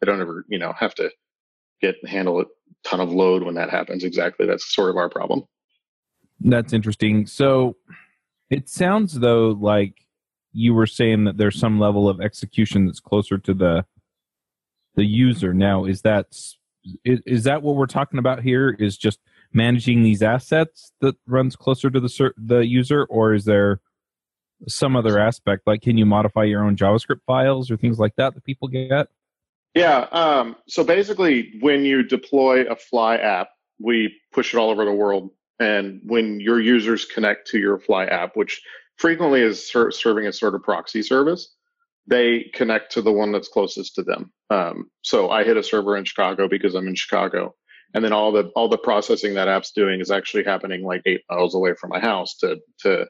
they 0.00 0.06
don't 0.06 0.20
ever, 0.20 0.44
you 0.48 0.58
know, 0.58 0.72
have 0.78 0.94
to 0.96 1.10
get 1.80 1.96
handle 2.06 2.40
a 2.40 2.44
ton 2.84 3.00
of 3.00 3.12
load 3.12 3.42
when 3.42 3.54
that 3.54 3.70
happens. 3.70 4.04
Exactly, 4.04 4.46
that's 4.46 4.74
sort 4.74 4.90
of 4.90 4.96
our 4.96 5.08
problem. 5.08 5.44
That's 6.40 6.72
interesting. 6.72 7.26
So 7.26 7.76
it 8.50 8.68
sounds 8.68 9.18
though 9.18 9.48
like 9.60 9.94
you 10.52 10.74
were 10.74 10.86
saying 10.86 11.24
that 11.24 11.36
there's 11.36 11.58
some 11.58 11.78
level 11.78 12.08
of 12.08 12.20
execution 12.20 12.86
that's 12.86 13.00
closer 13.00 13.38
to 13.38 13.54
the 13.54 13.84
the 14.94 15.04
user. 15.04 15.54
Now, 15.54 15.84
is 15.84 16.02
that 16.02 16.26
is, 17.04 17.20
is 17.26 17.44
that 17.44 17.62
what 17.62 17.76
we're 17.76 17.86
talking 17.86 18.18
about 18.18 18.42
here? 18.42 18.70
Is 18.78 18.96
just 18.96 19.20
managing 19.52 20.02
these 20.02 20.22
assets 20.22 20.92
that 21.00 21.16
runs 21.26 21.56
closer 21.56 21.90
to 21.90 22.00
the 22.00 22.32
the 22.36 22.66
user, 22.66 23.04
or 23.04 23.34
is 23.34 23.44
there 23.44 23.80
some 24.66 24.96
other 24.96 25.18
aspect? 25.18 25.66
Like, 25.66 25.82
can 25.82 25.96
you 25.96 26.06
modify 26.06 26.44
your 26.44 26.64
own 26.64 26.76
JavaScript 26.76 27.20
files 27.26 27.70
or 27.70 27.76
things 27.76 27.98
like 27.98 28.16
that 28.16 28.34
that 28.34 28.44
people 28.44 28.68
get? 28.68 29.08
Yeah. 29.74 30.06
Um, 30.10 30.56
so 30.66 30.82
basically, 30.82 31.58
when 31.60 31.84
you 31.84 32.02
deploy 32.02 32.64
a 32.64 32.74
Fly 32.76 33.16
app, 33.16 33.50
we 33.78 34.14
push 34.32 34.52
it 34.52 34.58
all 34.58 34.70
over 34.70 34.84
the 34.84 34.92
world. 34.92 35.30
And 35.60 36.00
when 36.04 36.40
your 36.40 36.60
users 36.60 37.04
connect 37.04 37.48
to 37.48 37.58
your 37.58 37.78
Fly 37.78 38.06
app, 38.06 38.36
which 38.36 38.60
frequently 38.96 39.42
is 39.42 39.70
ser- 39.70 39.90
serving 39.90 40.26
as 40.26 40.38
sort 40.38 40.54
of 40.54 40.62
proxy 40.62 41.02
service, 41.02 41.54
they 42.06 42.50
connect 42.54 42.92
to 42.92 43.02
the 43.02 43.12
one 43.12 43.32
that's 43.32 43.48
closest 43.48 43.94
to 43.96 44.02
them. 44.02 44.32
Um, 44.50 44.90
so 45.02 45.30
I 45.30 45.44
hit 45.44 45.56
a 45.56 45.62
server 45.62 45.96
in 45.96 46.04
Chicago 46.04 46.48
because 46.48 46.74
I'm 46.74 46.88
in 46.88 46.94
Chicago, 46.94 47.54
and 47.94 48.04
then 48.04 48.12
all 48.12 48.32
the 48.32 48.50
all 48.56 48.68
the 48.68 48.78
processing 48.78 49.34
that 49.34 49.48
app's 49.48 49.72
doing 49.72 50.00
is 50.00 50.10
actually 50.10 50.44
happening 50.44 50.82
like 50.82 51.02
eight 51.04 51.22
miles 51.30 51.54
away 51.54 51.74
from 51.74 51.90
my 51.90 52.00
house 52.00 52.36
to 52.38 52.58
to 52.80 53.06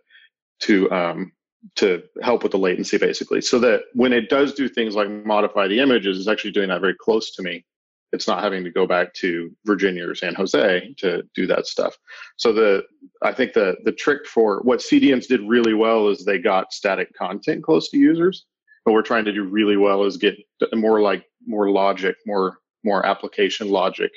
to 0.62 0.90
um, 0.90 1.32
to 1.76 2.02
help 2.22 2.42
with 2.42 2.52
the 2.52 2.58
latency 2.58 2.98
basically. 2.98 3.40
So 3.40 3.58
that 3.60 3.82
when 3.94 4.12
it 4.12 4.28
does 4.28 4.54
do 4.54 4.68
things 4.68 4.94
like 4.94 5.10
modify 5.10 5.66
the 5.66 5.80
images 5.80 6.18
it's 6.18 6.28
actually 6.28 6.52
doing 6.52 6.68
that 6.68 6.80
very 6.80 6.94
close 6.94 7.32
to 7.32 7.42
me. 7.42 7.64
It's 8.12 8.26
not 8.26 8.42
having 8.42 8.64
to 8.64 8.70
go 8.70 8.86
back 8.86 9.12
to 9.14 9.54
virginia 9.66 10.08
or 10.08 10.14
san 10.14 10.34
jose 10.34 10.94
to 10.98 11.22
do 11.34 11.46
that 11.46 11.66
stuff. 11.66 11.96
So 12.36 12.52
the 12.52 12.84
i 13.22 13.32
think 13.32 13.52
the 13.52 13.76
the 13.84 13.92
trick 13.92 14.26
for 14.26 14.60
what 14.62 14.80
cdns 14.80 15.26
did 15.26 15.40
really 15.42 15.74
well 15.74 16.08
is 16.08 16.24
they 16.24 16.38
got 16.38 16.72
static 16.72 17.12
content 17.14 17.62
close 17.62 17.90
to 17.90 17.98
users 17.98 18.46
what 18.84 18.94
we're 18.94 19.02
trying 19.02 19.26
to 19.26 19.32
do 19.32 19.44
really 19.44 19.76
well 19.76 20.04
is 20.04 20.16
get 20.16 20.34
more 20.72 21.00
like 21.02 21.26
more 21.46 21.70
logic 21.70 22.16
more 22.26 22.58
more 22.84 23.04
application 23.04 23.68
logic 23.68 24.10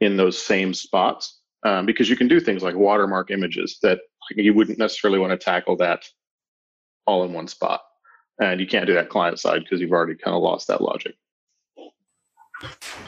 in 0.00 0.16
those 0.16 0.40
same 0.40 0.74
spots 0.74 1.40
um, 1.64 1.86
because 1.86 2.10
you 2.10 2.16
can 2.16 2.26
do 2.26 2.40
things 2.40 2.62
like 2.62 2.74
watermark 2.74 3.30
images 3.30 3.78
that 3.82 4.00
you 4.30 4.52
wouldn't 4.52 4.78
necessarily 4.78 5.20
want 5.20 5.30
to 5.30 5.36
tackle 5.36 5.76
that 5.76 6.04
all 7.06 7.24
in 7.24 7.32
one 7.32 7.48
spot. 7.48 7.82
And 8.40 8.60
you 8.60 8.66
can't 8.66 8.86
do 8.86 8.94
that 8.94 9.08
client 9.08 9.38
side 9.38 9.62
because 9.62 9.80
you've 9.80 9.92
already 9.92 10.16
kind 10.16 10.34
of 10.34 10.42
lost 10.42 10.66
that 10.68 10.80
logic. 10.80 11.14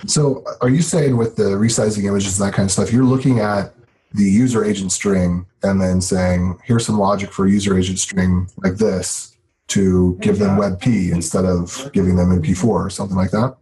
So, 0.07 0.45
are 0.61 0.69
you 0.69 0.83
saying 0.83 1.17
with 1.17 1.37
the 1.37 1.57
resizing 1.57 2.05
images 2.05 2.39
and 2.39 2.49
that 2.49 2.55
kind 2.55 2.67
of 2.67 2.71
stuff, 2.71 2.93
you're 2.93 3.05
looking 3.05 3.41
at 3.41 3.75
the 4.13 4.25
user 4.25 4.65
agent 4.65 4.93
string 4.93 5.47
and 5.63 5.81
then 5.81 6.01
saying, 6.01 6.59
here's 6.65 6.87
some 6.87 6.99
logic 6.99 7.33
for 7.33 7.47
user 7.47 7.77
agent 7.77 7.99
string 7.99 8.49
like 8.59 8.77
this 8.77 9.37
to 9.69 10.17
give 10.21 10.39
them 10.39 10.57
WebP 10.57 11.11
instead 11.11 11.45
of 11.45 11.91
giving 11.93 12.17
them 12.17 12.29
MP4 12.31 12.65
or 12.65 12.91
something 12.91 13.17
like 13.17 13.31
that? 13.33 13.57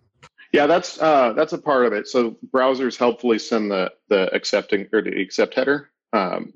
Yeah, 0.53 0.67
that's 0.67 1.01
uh, 1.01 1.33
that's 1.33 1.53
a 1.53 1.59
part 1.59 1.85
of 1.87 1.93
it. 1.93 2.07
So 2.07 2.37
browsers 2.53 2.97
helpfully 2.97 3.41
send 3.41 3.71
the 3.71 3.91
the 4.09 4.33
accepting 4.33 4.87
or 4.93 5.03
the 5.03 5.21
accept 5.21 5.55
header, 5.55 5.91
um, 6.13 6.53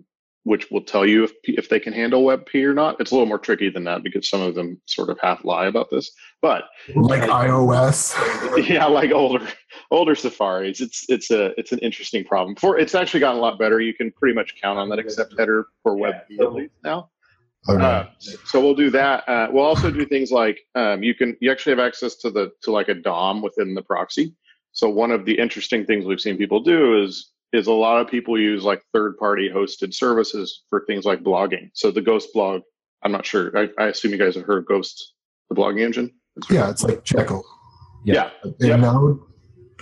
which 0.48 0.70
will 0.70 0.80
tell 0.80 1.04
you 1.04 1.24
if 1.24 1.32
if 1.44 1.68
they 1.68 1.78
can 1.78 1.92
handle 1.92 2.24
WebP 2.24 2.64
or 2.64 2.72
not. 2.72 2.96
It's 2.98 3.10
a 3.10 3.14
little 3.14 3.28
more 3.28 3.38
tricky 3.38 3.68
than 3.68 3.84
that 3.84 4.02
because 4.02 4.30
some 4.30 4.40
of 4.40 4.54
them 4.54 4.80
sort 4.86 5.10
of 5.10 5.18
half 5.20 5.44
lie 5.44 5.66
about 5.66 5.90
this. 5.90 6.10
But 6.40 6.64
like 6.94 7.22
iOS, 7.44 8.16
yeah, 8.66 8.86
like 8.86 9.12
older 9.12 9.46
older 9.90 10.14
Safaris, 10.14 10.80
it's 10.80 11.04
it's 11.10 11.30
a 11.30 11.52
it's 11.60 11.72
an 11.72 11.80
interesting 11.80 12.24
problem. 12.24 12.56
For 12.56 12.78
it's 12.78 12.94
actually 12.94 13.20
gotten 13.20 13.38
a 13.38 13.42
lot 13.42 13.58
better. 13.58 13.78
You 13.78 13.92
can 13.92 14.10
pretty 14.10 14.34
much 14.34 14.54
count 14.60 14.78
on 14.78 14.88
that 14.88 14.98
accept 14.98 15.34
header 15.38 15.66
for 15.82 15.94
WebP 15.96 16.40
at 16.40 16.54
least 16.54 16.74
now. 16.82 17.10
Okay. 17.68 17.84
Uh, 17.84 18.04
so 18.46 18.60
we'll 18.60 18.74
do 18.74 18.88
that. 18.90 19.28
Uh, 19.28 19.48
we'll 19.52 19.64
also 19.64 19.90
do 19.90 20.06
things 20.06 20.30
like 20.30 20.58
um, 20.74 21.02
you 21.02 21.14
can 21.14 21.36
you 21.42 21.52
actually 21.52 21.72
have 21.72 21.86
access 21.86 22.16
to 22.16 22.30
the 22.30 22.52
to 22.62 22.70
like 22.70 22.88
a 22.88 22.94
DOM 22.94 23.42
within 23.42 23.74
the 23.74 23.82
proxy. 23.82 24.34
So 24.72 24.88
one 24.88 25.10
of 25.10 25.26
the 25.26 25.38
interesting 25.38 25.84
things 25.84 26.06
we've 26.06 26.20
seen 26.20 26.38
people 26.38 26.60
do 26.60 27.02
is 27.02 27.32
is 27.52 27.66
a 27.66 27.72
lot 27.72 28.00
of 28.00 28.08
people 28.08 28.38
use 28.38 28.64
like 28.64 28.82
third 28.92 29.16
party 29.16 29.50
hosted 29.52 29.94
services 29.94 30.64
for 30.70 30.84
things 30.86 31.04
like 31.04 31.22
blogging. 31.22 31.70
So 31.74 31.90
the 31.90 32.02
Ghost 32.02 32.30
blog, 32.34 32.62
I'm 33.02 33.12
not 33.12 33.24
sure. 33.24 33.56
I, 33.56 33.68
I 33.78 33.86
assume 33.88 34.12
you 34.12 34.18
guys 34.18 34.34
have 34.34 34.44
heard 34.44 34.58
of 34.58 34.66
Ghost, 34.66 35.14
the 35.48 35.56
blogging 35.56 35.82
engine. 35.82 36.10
yeah, 36.50 36.70
it's 36.70 36.84
like 36.84 37.04
Jekyll. 37.04 37.44
Yeah. 38.04 38.30
yeah. 38.44 38.50
In 38.60 38.66
yep. 38.66 38.80
Node. 38.80 39.20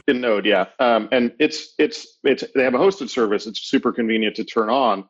In 0.08 0.20
Node, 0.20 0.46
yeah. 0.46 0.66
Um, 0.78 1.08
and 1.11 1.32
it's 1.40 1.75
it's 1.78 2.18
it's 2.23 2.44
they 2.54 2.62
have 2.62 2.75
a 2.75 2.78
hosted 2.78 3.08
service. 3.08 3.46
It's 3.46 3.61
super 3.61 3.92
convenient 3.92 4.37
to 4.37 4.44
turn 4.44 4.70
on. 4.70 5.04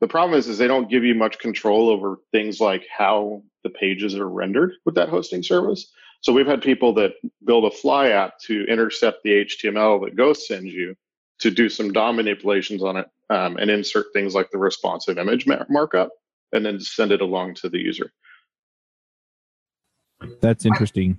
The 0.00 0.08
problem 0.08 0.38
is, 0.38 0.48
is 0.48 0.58
they 0.58 0.68
don't 0.68 0.88
give 0.88 1.04
you 1.04 1.14
much 1.14 1.38
control 1.38 1.90
over 1.90 2.18
things 2.32 2.60
like 2.60 2.86
how 2.96 3.42
the 3.64 3.70
pages 3.70 4.14
are 4.14 4.28
rendered 4.28 4.74
with 4.86 4.94
that 4.94 5.08
hosting 5.08 5.42
service. 5.42 5.90
So 6.20 6.32
we've 6.32 6.46
had 6.46 6.62
people 6.62 6.94
that 6.94 7.12
build 7.44 7.64
a 7.64 7.70
fly 7.70 8.08
app 8.10 8.38
to 8.46 8.64
intercept 8.66 9.22
the 9.22 9.44
HTML 9.44 10.04
that 10.04 10.16
Ghost 10.16 10.46
sends 10.46 10.72
you 10.72 10.94
to 11.40 11.50
do 11.50 11.68
some 11.68 11.92
DOM 11.92 12.16
manipulations 12.16 12.82
on 12.82 12.96
it 12.96 13.06
um, 13.30 13.56
and 13.58 13.70
insert 13.70 14.06
things 14.12 14.34
like 14.34 14.50
the 14.50 14.58
responsive 14.58 15.18
image 15.18 15.46
markup 15.68 16.10
and 16.52 16.64
then 16.64 16.80
send 16.80 17.12
it 17.12 17.20
along 17.20 17.54
to 17.54 17.68
the 17.68 17.78
user. 17.78 18.12
That's 20.40 20.66
interesting. 20.66 21.18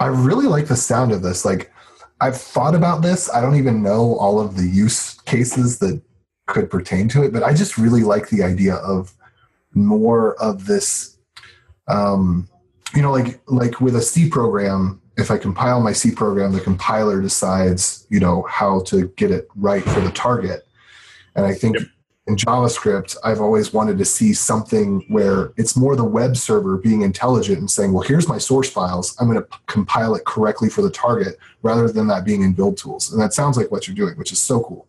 I 0.00 0.06
really 0.06 0.46
like 0.46 0.66
the 0.66 0.76
sound 0.76 1.12
of 1.12 1.22
this. 1.22 1.44
Like, 1.44 1.72
I've 2.20 2.36
thought 2.36 2.74
about 2.74 3.02
this. 3.02 3.32
I 3.32 3.40
don't 3.40 3.56
even 3.56 3.82
know 3.82 4.16
all 4.16 4.40
of 4.40 4.56
the 4.56 4.66
use 4.66 5.14
cases 5.22 5.78
that 5.78 6.00
could 6.46 6.70
pertain 6.70 7.08
to 7.08 7.22
it, 7.22 7.32
but 7.32 7.42
I 7.42 7.54
just 7.54 7.78
really 7.78 8.02
like 8.02 8.28
the 8.28 8.42
idea 8.42 8.74
of 8.76 9.14
more 9.74 10.34
of 10.40 10.66
this. 10.66 11.18
Um, 11.88 12.48
you 12.94 13.02
know, 13.02 13.12
like 13.12 13.40
like 13.46 13.80
with 13.80 13.96
a 13.96 14.00
C 14.00 14.28
program, 14.28 15.00
if 15.16 15.30
I 15.30 15.38
compile 15.38 15.80
my 15.80 15.92
C 15.92 16.10
program, 16.10 16.52
the 16.52 16.60
compiler 16.60 17.20
decides, 17.22 18.06
you 18.10 18.20
know, 18.20 18.42
how 18.48 18.80
to 18.82 19.08
get 19.16 19.30
it 19.30 19.48
right 19.56 19.82
for 19.82 20.00
the 20.00 20.10
target. 20.10 20.66
And 21.34 21.46
I 21.46 21.54
think 21.54 21.78
yep. 21.78 21.88
in 22.26 22.36
JavaScript, 22.36 23.16
I've 23.24 23.40
always 23.40 23.72
wanted 23.72 23.98
to 23.98 24.04
see 24.04 24.34
something 24.34 25.04
where 25.08 25.52
it's 25.56 25.76
more 25.76 25.96
the 25.96 26.04
web 26.04 26.36
server 26.36 26.76
being 26.76 27.02
intelligent 27.02 27.58
and 27.58 27.70
saying, 27.70 27.92
well, 27.92 28.02
here's 28.02 28.28
my 28.28 28.38
source 28.38 28.70
files. 28.70 29.16
I'm 29.18 29.26
going 29.26 29.38
to 29.38 29.46
p- 29.46 29.58
compile 29.66 30.14
it 30.14 30.24
correctly 30.24 30.68
for 30.68 30.82
the 30.82 30.90
target 30.90 31.38
rather 31.62 31.90
than 31.90 32.06
that 32.08 32.24
being 32.24 32.42
in 32.42 32.52
build 32.52 32.76
tools. 32.76 33.10
And 33.10 33.20
that 33.20 33.32
sounds 33.32 33.56
like 33.56 33.70
what 33.70 33.86
you're 33.86 33.96
doing, 33.96 34.18
which 34.18 34.32
is 34.32 34.40
so 34.40 34.60
cool. 34.60 34.86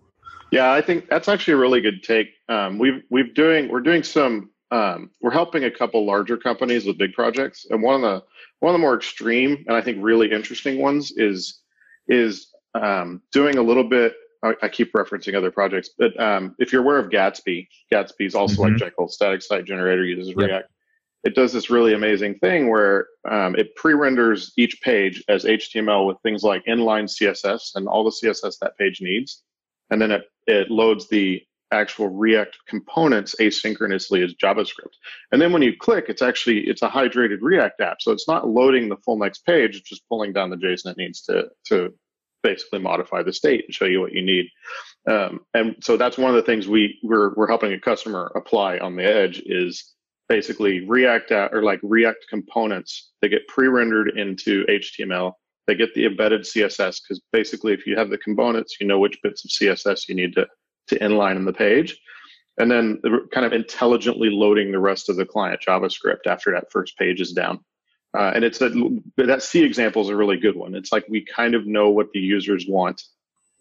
Yeah, 0.52 0.72
I 0.72 0.82
think 0.82 1.10
that's 1.10 1.28
actually 1.28 1.56
a 1.56 1.58
really 1.58 1.82
good 1.82 2.04
take. 2.04 2.30
Um, 2.48 2.78
we've 2.78 3.04
we've 3.10 3.34
doing 3.34 3.70
we're 3.70 3.82
doing 3.82 4.02
some 4.02 4.50
um, 4.72 5.12
we're 5.22 5.32
helping 5.32 5.66
a 5.66 5.72
couple 5.72 6.06
larger 6.06 6.38
companies 6.38 6.86
with 6.86 6.98
big 6.98 7.14
projects, 7.14 7.68
and 7.70 7.82
one 7.82 7.96
of 7.96 8.02
the 8.02 8.24
one 8.60 8.74
of 8.74 8.80
the 8.80 8.82
more 8.82 8.96
extreme 8.96 9.64
and 9.68 9.76
I 9.76 9.82
think 9.82 9.98
really 10.02 10.32
interesting 10.32 10.82
ones 10.82 11.12
is 11.16 11.62
is 12.08 12.48
um, 12.74 13.22
doing 13.32 13.58
a 13.58 13.62
little 13.62 13.84
bit. 13.84 14.14
I, 14.44 14.54
I, 14.62 14.70
keep 14.70 14.94
referencing 14.94 15.36
other 15.36 15.50
projects, 15.50 15.90
but 15.98 16.18
um, 16.22 16.56
if 16.60 16.72
you're 16.72 16.84
aware 16.84 17.00
of 17.00 17.10
Gatsby, 17.10 17.68
Gatsby 17.92 18.28
is 18.28 18.36
also 18.36 18.62
mm-hmm. 18.62 18.74
like 18.74 18.78
Jekyll 18.78 19.08
static 19.08 19.42
site 19.42 19.66
generator 19.66 20.06
uses 20.06 20.30
yep. 20.30 20.38
React. 20.38 20.70
It 21.24 21.36
does 21.36 21.52
this 21.52 21.72
really 21.72 21.94
amazing 21.94 22.36
thing 22.36 22.70
where 22.70 23.08
um, 23.30 23.56
it 23.56 23.76
pre-renders 23.76 24.54
each 24.56 24.80
page 24.82 25.24
as 25.28 25.44
HTML 25.44 26.06
with 26.08 26.18
things 26.22 26.44
like 26.44 26.64
inline 26.66 27.06
CSS 27.06 27.72
and 27.76 27.88
all 27.88 28.04
the 28.04 28.12
CSS 28.12 28.60
that 28.62 28.78
page 28.78 29.02
needs, 29.02 29.42
and 29.90 30.00
then 30.00 30.12
it 30.12 30.26
it 30.46 30.70
loads 30.70 31.10
the 31.10 31.42
actual 31.72 32.10
React 32.10 32.58
components 32.68 33.36
asynchronously 33.40 34.24
as 34.24 34.34
JavaScript. 34.36 34.96
And 35.32 35.42
then 35.42 35.52
when 35.52 35.62
you 35.62 35.74
click, 35.78 36.06
it's 36.08 36.22
actually 36.22 36.62
it's 36.62 36.82
a 36.82 36.90
hydrated 36.90 37.40
React 37.42 37.82
app. 37.82 38.02
So 38.02 38.12
it's 38.12 38.28
not 38.28 38.48
loading 38.48 38.90
the 38.90 38.98
full 38.98 39.18
next 39.18 39.46
page, 39.46 39.76
it's 39.76 39.90
just 39.90 40.08
pulling 40.10 40.34
down 40.34 40.50
the 40.50 40.58
JSON 40.58 40.92
it 40.92 40.98
needs 40.98 41.22
to 41.24 41.50
to 41.68 41.94
basically 42.44 42.80
modify 42.80 43.24
the 43.24 43.34
state 43.34 43.66
and 43.66 43.74
show 43.74 43.86
you 43.86 44.00
what 44.00 44.14
you 44.14 44.24
need. 44.24 44.46
Um, 45.10 45.42
and 45.54 45.76
so 45.82 45.98
that's 45.98 46.18
one 46.18 46.30
of 46.30 46.36
the 46.36 46.44
things 46.44 46.68
we 46.68 47.00
we're 47.04 47.34
we're 47.36 47.48
helping 47.48 47.74
a 47.74 47.80
customer 47.80 48.32
apply 48.36 48.78
on 48.80 48.96
the 48.96 49.04
edge 49.04 49.42
is 49.46 49.94
basically 50.30 50.86
React 50.86 51.32
or 51.32 51.64
like 51.64 51.80
React 51.84 52.26
components. 52.30 53.12
They 53.22 53.30
get 53.30 53.48
pre-rendered 53.48 54.18
into 54.18 54.66
HTML. 54.66 55.34
They 55.68 55.76
get 55.76 55.94
the 55.94 56.06
embedded 56.06 56.42
CSS 56.42 57.02
because 57.02 57.22
basically, 57.34 57.74
if 57.74 57.86
you 57.86 57.98
have 57.98 58.10
the 58.10 58.18
components, 58.18 58.78
you 58.80 58.88
know 58.88 59.00
which 59.00 59.20
bits 59.22 59.44
of 59.44 59.52
CSS 59.52 60.08
you 60.08 60.16
need 60.16 60.34
to 60.36 60.48
to 60.88 61.00
inline 61.00 61.36
in 61.36 61.46
the 61.46 61.54
page. 61.54 62.00
And 62.60 62.72
then 62.72 63.02
kind 63.32 63.46
of 63.46 63.54
intelligently 63.54 64.30
loading 64.32 64.72
the 64.72 64.80
rest 64.80 65.10
of 65.10 65.16
the 65.16 65.26
client 65.26 65.62
JavaScript 65.68 66.26
after 66.26 66.52
that 66.52 66.72
first 66.72 66.98
page 66.98 67.22
is 67.22 67.32
down. 67.32 67.60
Uh, 68.18 68.32
and 68.34 68.44
it's 68.44 68.62
a, 68.62 68.72
that 69.18 69.44
C 69.44 69.64
example 69.64 70.02
is 70.02 70.10
a 70.10 70.16
really 70.16 70.38
good 70.38 70.56
one. 70.56 70.74
It's 70.74 70.92
like 70.92 71.06
we 71.08 71.24
kind 71.24 71.54
of 71.54 71.68
know 71.68 71.90
what 71.90 72.12
the 72.14 72.20
users 72.20 72.66
want. 72.68 73.04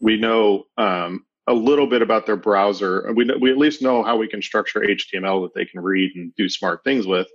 We 0.00 0.16
know 0.16 0.64
um, 0.78 1.26
a 1.47 1.52
little 1.52 1.87
bit 1.87 2.02
about 2.02 2.26
their 2.26 2.37
browser. 2.37 3.12
We, 3.14 3.30
we 3.40 3.50
at 3.50 3.59
least 3.59 3.83
know 3.83 4.02
how 4.02 4.16
we 4.16 4.28
can 4.28 4.40
structure 4.40 4.80
HTML 4.80 5.42
that 5.42 5.54
they 5.54 5.66
can 5.66 5.80
read 5.80 6.12
and 6.16 6.35
do 6.37 6.49
smart 6.49 6.83
things 6.85 7.06
with. 7.06 7.26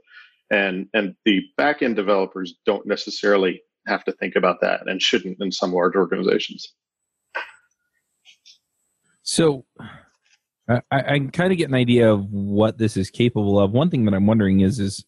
And, 0.50 0.88
and 0.94 1.16
the 1.26 1.44
backend 1.60 1.96
developers 1.96 2.56
don't 2.66 2.86
necessarily 2.88 3.62
have 3.88 4.04
to 4.06 4.12
think 4.14 4.36
about 4.36 4.62
that 4.62 4.88
and 4.88 5.02
shouldn't 5.02 5.38
in 5.42 5.52
some 5.52 5.74
large 5.74 5.96
organizations. 5.96 6.74
So 9.24 9.66
I, 10.70 10.82
I 10.92 11.20
kind 11.34 11.52
of 11.52 11.58
get 11.58 11.70
an 11.70 11.76
idea 11.76 12.12
of 12.12 12.26
what 12.32 12.78
this 12.78 12.98
is 12.98 13.10
capable 13.10 13.60
of. 13.60 13.72
One 13.72 13.90
thing 13.90 14.06
that 14.06 14.14
I'm 14.14 14.26
wondering 14.28 14.62
is 14.62 14.80
is 14.80 15.04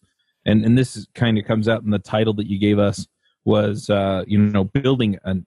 and 0.46 0.64
and 0.64 0.76
this 0.76 1.06
kind 1.14 1.38
of 1.38 1.44
comes 1.44 1.68
out 1.68 1.82
in 1.82 1.90
the 1.90 1.98
title 1.98 2.34
that 2.34 2.46
you 2.46 2.58
gave 2.58 2.78
us 2.78 3.06
was 3.44 3.90
uh, 3.90 4.24
you 4.26 4.38
know 4.38 4.64
building 4.64 5.18
an, 5.24 5.46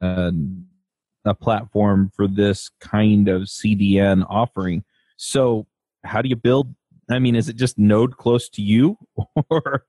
an 0.00 0.66
a 1.24 1.34
platform 1.34 2.10
for 2.16 2.26
this 2.26 2.70
kind 2.80 3.28
of 3.28 3.42
CDN 3.42 4.26
offering. 4.28 4.84
So 5.16 5.66
how 6.04 6.20
do 6.22 6.28
you 6.28 6.36
build? 6.36 6.74
I 7.10 7.18
mean, 7.18 7.36
is 7.36 7.48
it 7.48 7.56
just 7.56 7.78
node 7.78 8.16
close 8.16 8.48
to 8.50 8.62
you, 8.62 8.98
or 9.50 9.84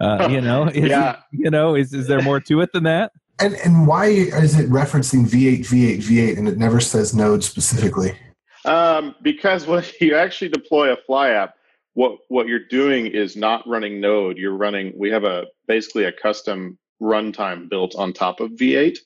uh, 0.00 0.28
you 0.30 0.40
know, 0.40 0.64
is 0.68 0.88
Yeah. 0.88 1.18
you 1.32 1.50
know, 1.50 1.74
is 1.74 1.92
is 1.92 2.06
there 2.06 2.22
more 2.22 2.40
to 2.40 2.60
it 2.60 2.72
than 2.72 2.84
that? 2.84 3.12
And 3.38 3.54
and 3.56 3.86
why 3.86 4.06
is 4.06 4.58
it 4.58 4.70
referencing 4.70 5.26
V8, 5.26 5.60
V8, 5.60 5.98
V8, 5.98 6.38
and 6.38 6.48
it 6.48 6.58
never 6.58 6.80
says 6.80 7.14
Node 7.14 7.42
specifically? 7.42 8.16
Um, 8.64 9.14
because 9.22 9.66
when 9.66 9.84
you 10.00 10.14
actually 10.16 10.48
deploy 10.48 10.92
a 10.92 10.96
fly 10.96 11.30
app, 11.30 11.54
what 11.94 12.18
what 12.28 12.46
you're 12.46 12.66
doing 12.68 13.06
is 13.06 13.36
not 13.36 13.66
running 13.66 14.00
Node. 14.00 14.38
You're 14.38 14.56
running. 14.56 14.92
We 14.96 15.10
have 15.10 15.24
a 15.24 15.46
basically 15.66 16.04
a 16.04 16.12
custom 16.12 16.78
runtime 17.00 17.68
built 17.68 17.94
on 17.96 18.12
top 18.12 18.40
of 18.40 18.52
V8, 18.52 18.98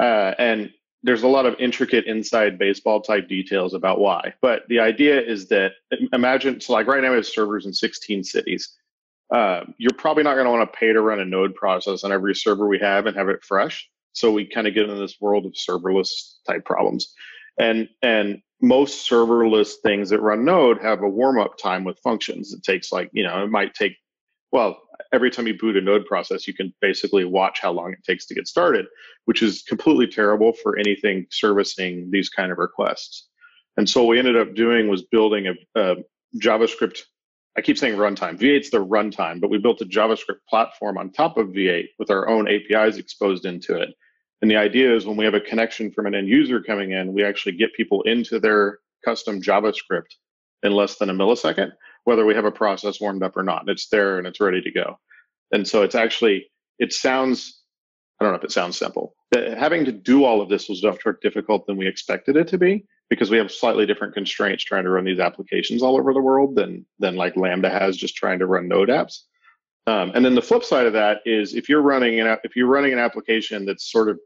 uh, 0.00 0.34
and 0.38 0.70
there's 1.02 1.22
a 1.22 1.28
lot 1.28 1.44
of 1.46 1.54
intricate 1.58 2.06
inside 2.06 2.58
baseball 2.58 3.00
type 3.00 3.28
details 3.28 3.74
about 3.74 4.00
why. 4.00 4.32
But 4.40 4.62
the 4.68 4.80
idea 4.80 5.20
is 5.20 5.48
that 5.48 5.72
imagine 6.12 6.60
so 6.60 6.72
like 6.72 6.86
right 6.86 7.02
now 7.02 7.10
we 7.10 7.16
have 7.16 7.26
servers 7.26 7.66
in 7.66 7.72
16 7.72 8.24
cities. 8.24 8.74
Uh, 9.34 9.64
you're 9.78 9.90
probably 9.98 10.22
not 10.22 10.34
going 10.34 10.44
to 10.44 10.50
want 10.52 10.72
to 10.72 10.78
pay 10.78 10.92
to 10.92 11.00
run 11.00 11.18
a 11.18 11.24
node 11.24 11.56
process 11.56 12.04
on 12.04 12.12
every 12.12 12.36
server 12.36 12.68
we 12.68 12.78
have 12.78 13.06
and 13.06 13.16
have 13.16 13.28
it 13.28 13.42
fresh. 13.42 13.90
So 14.12 14.30
we 14.30 14.46
kind 14.46 14.68
of 14.68 14.74
get 14.74 14.84
into 14.84 14.94
this 14.94 15.16
world 15.20 15.44
of 15.44 15.54
serverless 15.54 16.34
type 16.46 16.64
problems. 16.64 17.12
And 17.58 17.88
and 18.00 18.40
most 18.62 19.10
serverless 19.10 19.74
things 19.82 20.08
that 20.10 20.20
run 20.20 20.44
node 20.44 20.80
have 20.80 21.02
a 21.02 21.08
warm 21.08 21.40
up 21.40 21.58
time 21.58 21.82
with 21.82 21.98
functions. 21.98 22.52
It 22.52 22.62
takes 22.62 22.92
like, 22.92 23.10
you 23.12 23.24
know, 23.24 23.42
it 23.42 23.50
might 23.50 23.74
take 23.74 23.96
well, 24.52 24.80
every 25.12 25.32
time 25.32 25.48
you 25.48 25.58
boot 25.58 25.76
a 25.76 25.80
node 25.80 26.06
process, 26.06 26.46
you 26.46 26.54
can 26.54 26.72
basically 26.80 27.24
watch 27.24 27.58
how 27.60 27.72
long 27.72 27.92
it 27.92 28.04
takes 28.06 28.26
to 28.26 28.34
get 28.34 28.46
started, 28.46 28.86
which 29.24 29.42
is 29.42 29.64
completely 29.64 30.06
terrible 30.06 30.52
for 30.52 30.78
anything 30.78 31.26
servicing 31.30 32.08
these 32.12 32.28
kind 32.28 32.52
of 32.52 32.58
requests. 32.58 33.26
And 33.76 33.90
so 33.90 34.02
what 34.04 34.10
we 34.10 34.20
ended 34.20 34.36
up 34.36 34.54
doing 34.54 34.86
was 34.86 35.02
building 35.02 35.48
a, 35.48 35.54
a 35.74 35.96
JavaScript. 36.40 37.00
I 37.56 37.60
keep 37.60 37.78
saying 37.78 37.96
runtime. 37.96 38.38
V8's 38.38 38.70
the 38.70 38.84
runtime, 38.84 39.40
but 39.40 39.50
we 39.50 39.58
built 39.58 39.80
a 39.80 39.84
JavaScript 39.84 40.40
platform 40.48 40.98
on 40.98 41.10
top 41.10 41.38
of 41.38 41.48
V8 41.48 41.86
with 41.98 42.10
our 42.10 42.28
own 42.28 42.48
APIs 42.48 42.96
exposed 42.96 43.44
into 43.44 43.76
it. 43.80 43.90
And 44.42 44.50
the 44.50 44.56
idea 44.56 44.94
is 44.94 45.06
when 45.06 45.16
we 45.16 45.24
have 45.24 45.34
a 45.34 45.40
connection 45.40 45.90
from 45.92 46.06
an 46.06 46.14
end 46.14 46.28
user 46.28 46.60
coming 46.60 46.92
in, 46.92 47.12
we 47.12 47.24
actually 47.24 47.52
get 47.52 47.72
people 47.74 48.02
into 48.02 48.40
their 48.40 48.78
custom 49.04 49.40
JavaScript 49.40 50.16
in 50.62 50.72
less 50.72 50.96
than 50.96 51.10
a 51.10 51.14
millisecond, 51.14 51.72
whether 52.04 52.26
we 52.26 52.34
have 52.34 52.44
a 52.44 52.50
process 52.50 53.00
warmed 53.00 53.22
up 53.22 53.36
or 53.36 53.42
not. 53.42 53.68
It's 53.68 53.88
there 53.88 54.18
and 54.18 54.26
it's 54.26 54.40
ready 54.40 54.60
to 54.60 54.70
go. 54.72 54.98
And 55.52 55.66
so 55.66 55.82
it's 55.82 55.94
actually, 55.94 56.50
it 56.78 56.92
sounds, 56.92 57.62
I 58.20 58.24
don't 58.24 58.32
know 58.32 58.38
if 58.38 58.44
it 58.44 58.52
sounds 58.52 58.76
simple. 58.76 59.14
Having 59.32 59.84
to 59.84 59.92
do 59.92 60.24
all 60.24 60.40
of 60.40 60.48
this 60.48 60.68
was 60.68 60.84
difficult 61.22 61.66
than 61.66 61.76
we 61.76 61.86
expected 61.86 62.36
it 62.36 62.48
to 62.48 62.58
be 62.58 62.84
because 63.10 63.30
we 63.30 63.38
have 63.38 63.50
slightly 63.50 63.86
different 63.86 64.14
constraints 64.14 64.64
trying 64.64 64.84
to 64.84 64.90
run 64.90 65.04
these 65.04 65.20
applications 65.20 65.82
all 65.82 65.96
over 65.96 66.12
the 66.12 66.20
world 66.20 66.56
than 66.56 66.86
than 66.98 67.16
like 67.16 67.36
Lambda 67.36 67.70
has 67.70 67.96
just 67.96 68.16
trying 68.16 68.38
to 68.38 68.46
run 68.46 68.68
Node 68.68 68.88
apps. 68.88 69.20
Um, 69.86 70.12
and 70.14 70.24
then 70.24 70.34
the 70.34 70.42
flip 70.42 70.64
side 70.64 70.86
of 70.86 70.94
that 70.94 71.20
is 71.26 71.54
if 71.54 71.68
you're 71.68 71.82
running 71.82 72.20
an 72.20 72.38
if 72.44 72.56
you're 72.56 72.68
running 72.68 72.92
an 72.92 72.98
application 72.98 73.66
that's 73.66 73.90
sort 73.90 74.08
of 74.08 74.18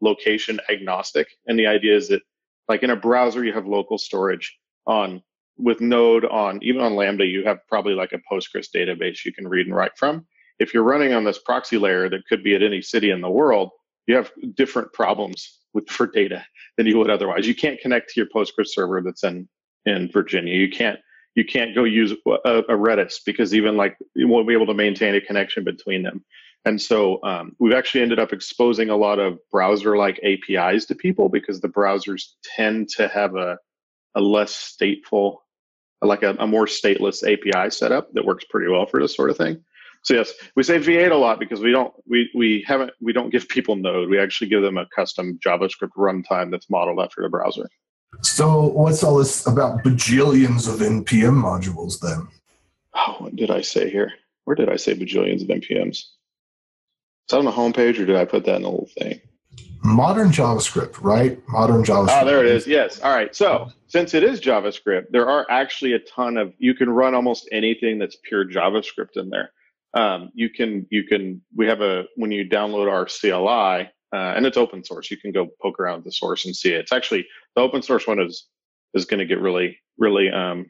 location 0.00 0.58
agnostic, 0.70 1.28
and 1.46 1.58
the 1.58 1.66
idea 1.66 1.96
is 1.96 2.08
that 2.08 2.22
like 2.68 2.82
in 2.82 2.90
a 2.90 2.96
browser 2.96 3.44
you 3.44 3.52
have 3.52 3.66
local 3.66 3.98
storage 3.98 4.56
on 4.86 5.22
with 5.58 5.80
Node 5.80 6.24
on 6.24 6.58
even 6.62 6.80
on 6.80 6.96
Lambda 6.96 7.26
you 7.26 7.44
have 7.44 7.58
probably 7.68 7.94
like 7.94 8.12
a 8.12 8.32
Postgres 8.32 8.68
database 8.74 9.24
you 9.24 9.32
can 9.32 9.46
read 9.46 9.66
and 9.66 9.76
write 9.76 9.96
from. 9.96 10.26
If 10.58 10.72
you're 10.72 10.82
running 10.82 11.12
on 11.12 11.24
this 11.24 11.38
proxy 11.38 11.76
layer 11.76 12.08
that 12.08 12.26
could 12.28 12.42
be 12.42 12.54
at 12.54 12.62
any 12.62 12.80
city 12.80 13.10
in 13.10 13.20
the 13.20 13.30
world, 13.30 13.70
you 14.06 14.16
have 14.16 14.30
different 14.54 14.92
problems 14.92 15.60
with 15.74 15.88
for 15.88 16.06
data 16.06 16.44
than 16.76 16.86
you 16.86 16.98
would 16.98 17.10
otherwise. 17.10 17.46
You 17.46 17.54
can't 17.54 17.80
connect 17.80 18.10
to 18.10 18.20
your 18.20 18.28
Postgres 18.34 18.68
server 18.68 19.00
that's 19.02 19.24
in 19.24 19.48
in 19.86 20.10
Virginia. 20.10 20.54
You 20.54 20.70
can't 20.70 20.98
you 21.34 21.44
can't 21.44 21.74
go 21.74 21.84
use 21.84 22.12
a, 22.12 22.58
a 22.58 22.76
Redis 22.76 23.16
because 23.24 23.54
even 23.54 23.76
like 23.76 23.96
you 24.14 24.28
won't 24.28 24.48
be 24.48 24.54
able 24.54 24.66
to 24.66 24.74
maintain 24.74 25.14
a 25.14 25.20
connection 25.20 25.64
between 25.64 26.02
them. 26.02 26.24
And 26.64 26.80
so 26.80 27.20
um, 27.24 27.56
we've 27.58 27.72
actually 27.72 28.02
ended 28.02 28.20
up 28.20 28.32
exposing 28.32 28.88
a 28.90 28.96
lot 28.96 29.18
of 29.18 29.38
browser-like 29.50 30.20
APIs 30.22 30.84
to 30.86 30.94
people 30.94 31.28
because 31.28 31.60
the 31.60 31.68
browsers 31.68 32.22
tend 32.44 32.88
to 32.90 33.08
have 33.08 33.34
a 33.34 33.58
a 34.14 34.20
less 34.20 34.52
stateful, 34.52 35.38
like 36.02 36.22
a, 36.22 36.36
a 36.38 36.46
more 36.46 36.66
stateless 36.66 37.22
API 37.22 37.70
setup 37.70 38.12
that 38.12 38.26
works 38.26 38.44
pretty 38.50 38.70
well 38.70 38.86
for 38.86 39.00
this 39.00 39.14
sort 39.14 39.30
of 39.30 39.38
thing. 39.38 39.64
So 40.02 40.14
yes, 40.14 40.32
we 40.56 40.64
say 40.64 40.78
V8 40.78 41.12
a 41.12 41.14
lot 41.14 41.38
because 41.38 41.60
we 41.60 41.70
don't 41.70 41.94
we 42.08 42.28
we 42.34 42.64
haven't 42.66 42.90
we 43.00 43.12
don't 43.12 43.30
give 43.30 43.48
people 43.48 43.76
Node. 43.76 44.10
We 44.10 44.18
actually 44.18 44.48
give 44.48 44.62
them 44.62 44.76
a 44.76 44.86
custom 44.86 45.38
JavaScript 45.44 45.92
runtime 45.96 46.50
that's 46.50 46.68
modeled 46.68 46.98
after 46.98 47.22
the 47.22 47.28
browser. 47.28 47.68
So 48.20 48.66
what's 48.68 49.02
all 49.02 49.16
this 49.16 49.46
about 49.46 49.82
bajillions 49.84 50.68
of 50.68 50.80
NPM 50.80 51.40
modules 51.40 52.00
then? 52.00 52.28
Oh, 52.94 53.16
what 53.20 53.36
did 53.36 53.50
I 53.50 53.62
say 53.62 53.90
here? 53.90 54.12
Where 54.44 54.56
did 54.56 54.68
I 54.68 54.76
say 54.76 54.94
bajillions 54.94 55.42
of 55.42 55.48
npms? 55.48 55.90
Is 55.90 56.08
that 57.30 57.38
on 57.38 57.44
the 57.44 57.52
homepage 57.52 57.98
or 57.98 58.04
did 58.04 58.16
I 58.16 58.24
put 58.24 58.44
that 58.44 58.56
in 58.56 58.62
the 58.62 58.70
little 58.70 58.90
thing? 58.98 59.20
Modern 59.84 60.28
JavaScript, 60.28 61.00
right? 61.00 61.40
Modern 61.48 61.80
ah, 61.80 61.84
JavaScript. 61.84 62.22
Oh, 62.22 62.26
there 62.26 62.44
it 62.44 62.46
is. 62.46 62.66
Yes. 62.66 63.00
All 63.00 63.14
right. 63.14 63.34
So 63.34 63.68
since 63.86 64.14
it 64.14 64.22
is 64.22 64.40
JavaScript, 64.40 65.06
there 65.10 65.28
are 65.28 65.46
actually 65.48 65.92
a 65.94 65.98
ton 66.00 66.36
of 66.36 66.52
you 66.58 66.74
can 66.74 66.90
run 66.90 67.14
almost 67.14 67.48
anything 67.52 67.98
that's 67.98 68.16
pure 68.24 68.44
JavaScript 68.44 69.16
in 69.16 69.30
there. 69.30 69.52
Um, 69.94 70.30
you 70.34 70.48
can 70.50 70.86
you 70.90 71.04
can 71.04 71.42
we 71.54 71.66
have 71.66 71.80
a 71.80 72.04
when 72.16 72.30
you 72.30 72.48
download 72.48 72.90
our 72.90 73.06
CLI 73.06 73.90
uh, 74.12 74.34
and 74.36 74.46
it's 74.46 74.56
open 74.56 74.84
source. 74.84 75.10
You 75.10 75.16
can 75.16 75.32
go 75.32 75.48
poke 75.60 75.80
around 75.80 76.04
the 76.04 76.12
source 76.12 76.44
and 76.44 76.54
see 76.56 76.72
it. 76.72 76.80
It's 76.80 76.92
actually 76.92 77.26
the 77.56 77.62
open 77.62 77.82
source 77.82 78.06
one 78.06 78.20
is 78.20 78.46
is 78.94 79.04
going 79.04 79.20
to 79.20 79.26
get 79.26 79.40
really 79.40 79.78
really 79.98 80.30
um, 80.30 80.66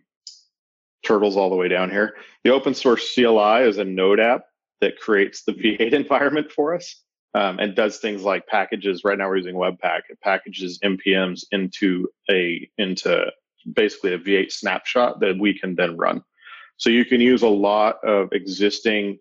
turtles 1.05 1.37
all 1.37 1.51
the 1.51 1.57
way 1.57 1.69
down 1.69 1.91
here. 1.91 2.15
The 2.45 2.51
open 2.51 2.75
source 2.75 3.15
CLI 3.15 3.63
is 3.69 3.79
a 3.79 3.85
Node 3.85 4.21
app 4.21 4.43
that 4.81 4.99
creates 4.99 5.45
the 5.45 5.53
V8 5.53 5.93
environment 5.93 6.51
for 6.51 6.75
us 6.75 7.03
um, 7.35 7.59
and 7.59 7.75
does 7.75 7.99
things 7.99 8.23
like 8.23 8.47
packages. 8.47 9.05
Right 9.05 9.19
now 9.19 9.29
we're 9.29 9.39
using 9.39 9.55
Webpack. 9.55 10.03
It 10.11 10.21
packages 10.21 10.79
npms 10.85 11.45
into 11.51 12.09
a 12.31 12.69
into 12.79 13.27
basically 13.73 14.15
a 14.15 14.19
V8 14.19 14.53
snapshot 14.53 15.21
that 15.21 15.39
we 15.39 15.59
can 15.59 15.75
then 15.75 15.97
run. 15.97 16.23
So 16.77 16.91
you 16.91 17.05
can 17.05 17.21
use 17.21 17.43
a 17.43 17.49
lot 17.49 17.97
of 18.05 18.29
existing 18.33 19.19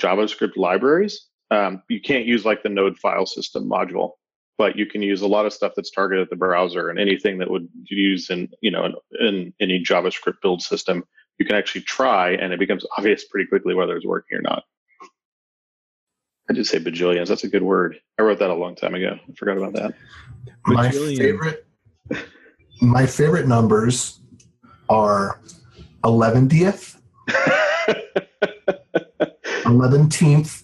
JavaScript 0.00 0.56
libraries. 0.56 1.26
Um, 1.50 1.82
you 1.88 2.00
can't 2.00 2.26
use 2.26 2.44
like 2.44 2.62
the 2.62 2.68
Node 2.68 2.98
file 2.98 3.26
system 3.26 3.68
module, 3.68 4.12
but 4.58 4.76
you 4.76 4.86
can 4.86 5.00
use 5.00 5.22
a 5.22 5.26
lot 5.26 5.46
of 5.46 5.52
stuff 5.52 5.72
that's 5.76 5.90
targeted 5.90 6.22
at 6.24 6.30
the 6.30 6.36
browser 6.36 6.90
and 6.90 6.98
anything 6.98 7.38
that 7.38 7.50
would 7.50 7.68
use 7.84 8.30
in 8.30 8.48
you 8.60 8.70
know 8.70 8.84
in, 8.84 8.94
in 9.20 9.54
any 9.60 9.82
JavaScript 9.82 10.40
build 10.42 10.62
system. 10.62 11.04
You 11.38 11.46
can 11.46 11.56
actually 11.56 11.82
try, 11.82 12.30
and 12.30 12.52
it 12.52 12.58
becomes 12.58 12.84
obvious 12.96 13.24
pretty 13.26 13.46
quickly 13.46 13.74
whether 13.74 13.96
it's 13.96 14.06
working 14.06 14.38
or 14.38 14.42
not. 14.42 14.64
I 16.48 16.52
did 16.52 16.66
say 16.66 16.78
bajillions. 16.78 17.28
That's 17.28 17.44
a 17.44 17.48
good 17.48 17.62
word. 17.62 17.98
I 18.18 18.22
wrote 18.22 18.38
that 18.38 18.50
a 18.50 18.54
long 18.54 18.74
time 18.76 18.94
ago. 18.94 19.18
I 19.18 19.32
forgot 19.34 19.58
about 19.58 19.74
that. 19.74 19.94
My 20.64 20.88
Bajillion. 20.88 21.18
favorite 21.18 21.66
my 22.80 23.06
favorite 23.06 23.46
numbers 23.46 24.20
are 24.88 25.40
11th, 26.06 26.96
11th, 29.64 30.62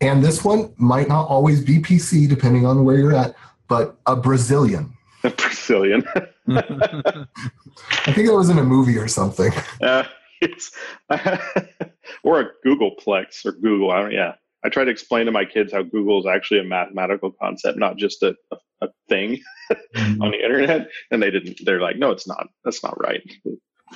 and 0.00 0.24
this 0.24 0.44
one 0.44 0.72
might 0.76 1.08
not 1.08 1.26
always 1.28 1.64
be 1.64 1.78
PC 1.78 2.28
depending 2.28 2.64
on 2.64 2.84
where 2.84 2.96
you're 2.96 3.14
at, 3.14 3.34
but 3.68 3.96
a 4.06 4.14
Brazilian. 4.14 4.94
A 5.24 5.30
Brazilian. 5.30 6.04
I 6.48 7.26
think 8.12 8.28
that 8.28 8.34
was 8.34 8.50
in 8.50 8.58
a 8.58 8.64
movie 8.64 8.96
or 8.96 9.08
something. 9.08 9.52
Uh, 9.82 10.04
it's 10.40 10.70
or 12.22 12.40
a 12.40 12.50
googolplex 12.64 13.44
or 13.44 13.52
googol. 13.52 13.92
I 13.92 14.02
don't, 14.02 14.12
yeah, 14.12 14.34
I 14.64 14.68
try 14.68 14.84
to 14.84 14.90
explain 14.90 15.26
to 15.26 15.32
my 15.32 15.44
kids 15.44 15.72
how 15.72 15.82
googol 15.82 16.20
is 16.20 16.26
actually 16.26 16.60
a 16.60 16.64
mathematical 16.64 17.32
concept, 17.32 17.78
not 17.78 17.96
just 17.96 18.22
a, 18.22 18.36
a, 18.52 18.56
a 18.82 18.88
thing 19.08 19.40
on 19.96 20.30
the 20.30 20.40
internet. 20.42 20.88
And 21.10 21.20
they 21.20 21.32
didn't. 21.32 21.58
They're 21.64 21.80
like, 21.80 21.96
no, 21.96 22.12
it's 22.12 22.28
not. 22.28 22.46
That's 22.64 22.84
not 22.84 23.00
right. 23.02 23.22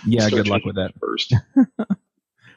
Yeah, 0.04 0.28
good 0.30 0.48
luck 0.48 0.64
with 0.64 0.76
that. 0.76 0.92
first. 1.00 1.34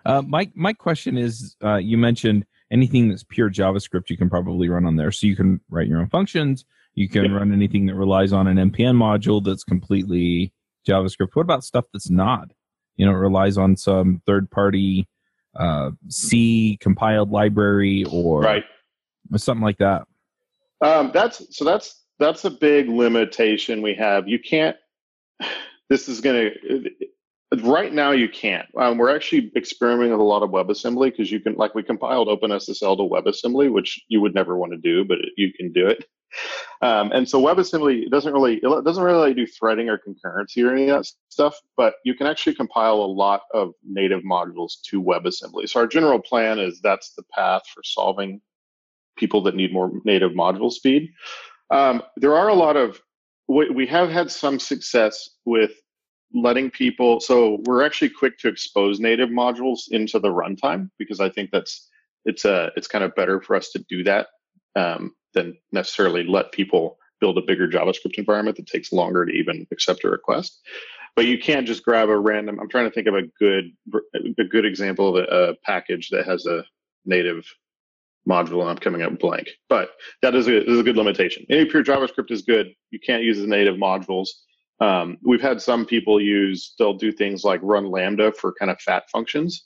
Uh, 0.04 0.20
my 0.24 0.50
my 0.56 0.74
question 0.74 1.16
is, 1.16 1.56
uh, 1.64 1.76
you 1.76 1.96
mentioned 1.96 2.44
anything 2.72 3.08
that's 3.08 3.24
pure 3.24 3.52
JavaScript 3.52 4.10
you 4.10 4.18
can 4.18 4.32
probably 4.32 4.68
run 4.68 4.84
on 4.86 4.96
there. 4.96 5.12
So 5.12 5.28
you 5.28 5.36
can 5.36 5.62
write 5.70 5.88
your 5.88 6.00
own 6.00 6.10
functions. 6.10 6.66
You 6.96 7.08
can 7.08 7.26
Yep. 7.26 7.32
run 7.34 7.54
anything 7.54 7.86
that 7.86 7.94
relies 7.94 8.34
on 8.34 8.48
an 8.48 8.58
npm 8.72 8.96
module 8.96 9.44
that's 9.44 9.64
completely 9.64 10.54
JavaScript. 10.88 11.30
What 11.36 11.44
about 11.44 11.64
stuff 11.64 11.86
that's 11.94 12.10
not? 12.10 12.50
You 12.96 13.06
know, 13.06 13.12
it 13.12 13.18
relies 13.18 13.60
on 13.60 13.78
some 13.78 14.24
third 14.26 14.50
party 14.50 15.08
uh, 15.56 15.92
C 16.10 16.78
compiled 16.82 17.30
library 17.30 18.04
or 18.06 18.42
Right. 18.42 18.64
something 19.36 19.64
like 19.64 19.78
that. 19.78 20.08
Um, 20.82 21.12
that's 21.14 21.56
so 21.56 21.64
that's 21.64 22.06
that's 22.18 22.44
a 22.44 22.50
big 22.50 22.90
limitation 22.90 23.84
we 23.84 23.94
have. 23.94 24.28
You 24.28 24.40
can't. 24.40 24.76
This 25.90 26.08
is 26.08 26.22
going 26.22 26.50
to. 26.64 26.90
Right 27.60 27.92
now, 27.92 28.12
you 28.12 28.30
can't. 28.30 28.68
Um, 28.78 28.98
we're 28.98 29.14
actually 29.14 29.52
experimenting 29.58 30.12
with 30.12 30.22
a 30.22 30.24
lot 30.24 30.42
of 30.42 30.52
WebAssembly 30.52 31.12
because 31.12 31.30
you 31.30 31.42
can, 31.42 31.56
like, 31.56 31.76
we 31.76 31.84
compiled 31.84 32.30
OpenSSL 32.30 32.96
to 32.96 33.04
WebAssembly, 33.04 33.70
which 33.72 34.02
you 34.08 34.22
would 34.22 34.34
never 34.34 34.56
want 34.56 34.72
to 34.72 34.78
do, 34.78 35.04
but 35.04 35.18
you 35.36 35.52
can 35.52 35.74
do 35.74 35.88
it. 35.88 36.06
Um, 36.82 37.12
and 37.12 37.28
so 37.28 37.42
WebAssembly 37.42 38.10
doesn't 38.10 38.34
really 38.34 38.56
it 38.56 38.84
doesn't 38.86 39.04
really 39.04 39.34
do 39.34 39.46
threading 39.46 39.90
or 39.90 40.00
concurrency 40.00 40.66
or 40.66 40.72
any 40.72 40.90
of 40.90 40.98
that 40.98 41.12
stuff, 41.30 41.56
but 41.76 41.96
you 42.06 42.16
can 42.16 42.26
actually 42.26 42.56
compile 42.56 42.96
a 42.96 43.06
lot 43.06 43.42
of 43.54 43.74
native 43.84 44.22
modules 44.22 44.82
to 44.90 45.04
WebAssembly. 45.04 45.68
So 45.70 45.82
our 45.82 45.88
general 45.88 46.20
plan 46.20 46.58
is 46.58 46.80
that's 46.82 47.14
the 47.16 47.24
path 47.34 47.64
for 47.74 47.84
solving 47.84 48.42
people 49.18 49.44
that 49.44 49.56
need 49.56 49.74
more 49.74 49.92
native 50.06 50.32
module 50.32 50.72
speed. 50.72 51.12
Um, 51.70 52.02
there 52.16 52.36
are 52.36 52.48
a 52.48 52.56
lot 52.56 52.78
of 52.78 53.02
we, 53.48 53.70
we 53.70 53.86
have 53.88 54.10
had 54.10 54.32
some 54.32 54.58
success 54.58 55.30
with 55.46 55.72
letting 56.34 56.70
people 56.70 57.20
so 57.20 57.60
we're 57.66 57.84
actually 57.84 58.10
quick 58.10 58.38
to 58.38 58.48
expose 58.48 59.00
native 59.00 59.30
modules 59.30 59.92
into 59.92 60.20
the 60.20 60.30
runtime 60.30 60.90
because 60.98 61.20
i 61.20 61.30
think 61.30 61.50
that's 61.52 61.90
it's 62.26 62.46
a 62.46 62.72
it's 62.76 62.88
kind 62.88 63.04
of 63.04 63.14
better 63.16 63.42
for 63.42 63.56
us 63.56 63.70
to 63.72 63.84
do 63.90 64.04
that 64.04 64.28
um, 64.76 65.14
than 65.34 65.58
necessarily 65.72 66.24
let 66.24 66.52
people 66.52 66.98
build 67.20 67.38
a 67.38 67.42
bigger 67.42 67.68
javascript 67.68 68.18
environment 68.18 68.56
that 68.56 68.68
takes 68.68 68.92
longer 68.92 69.26
to 69.26 69.34
even 69.34 69.68
accept 69.72 70.04
a 70.04 70.10
request 70.10 70.62
but 71.16 71.26
you 71.26 71.38
can't 71.38 71.68
just 71.68 71.84
grab 71.84 72.10
a 72.10 72.18
random 72.18 72.60
i'm 72.60 72.70
trying 72.70 72.86
to 72.86 72.92
think 72.92 73.08
of 73.08 73.16
a 73.16 73.24
good 73.40 73.66
a 74.40 74.44
good 74.44 74.66
example 74.66 75.10
of 75.10 75.24
a, 75.24 75.52
a 75.52 75.56
package 75.66 76.10
that 76.10 76.26
has 76.26 76.46
a 76.46 76.64
native 77.06 77.46
module 78.28 78.62
and 78.62 78.70
I'm 78.70 78.78
coming 78.78 79.02
up 79.02 79.20
blank. 79.20 79.50
But 79.70 79.92
that 80.22 80.36
is 80.36 80.48
a, 80.48 80.70
is 80.70 80.80
a 80.80 80.84
good 80.84 80.98
limitation. 80.98 81.46
Any 81.50 81.66
pure 81.66 81.84
JavaScript 81.84 82.32
is 82.32 82.42
good. 82.42 82.74
You 82.92 83.00
can't 83.00 83.24
use 83.24 83.40
the 83.40 83.48
native 83.48 83.76
modules. 83.76 84.30
Um, 84.82 85.18
we've 85.24 85.42
had 85.42 85.62
some 85.62 85.86
people 85.86 86.20
use, 86.20 86.74
they'll 86.78 86.96
do 86.96 87.12
things 87.12 87.44
like 87.44 87.60
run 87.64 87.86
Lambda 87.92 88.34
for 88.34 88.54
kind 88.54 88.72
of 88.72 88.82
fat 88.82 89.10
functions 89.10 89.66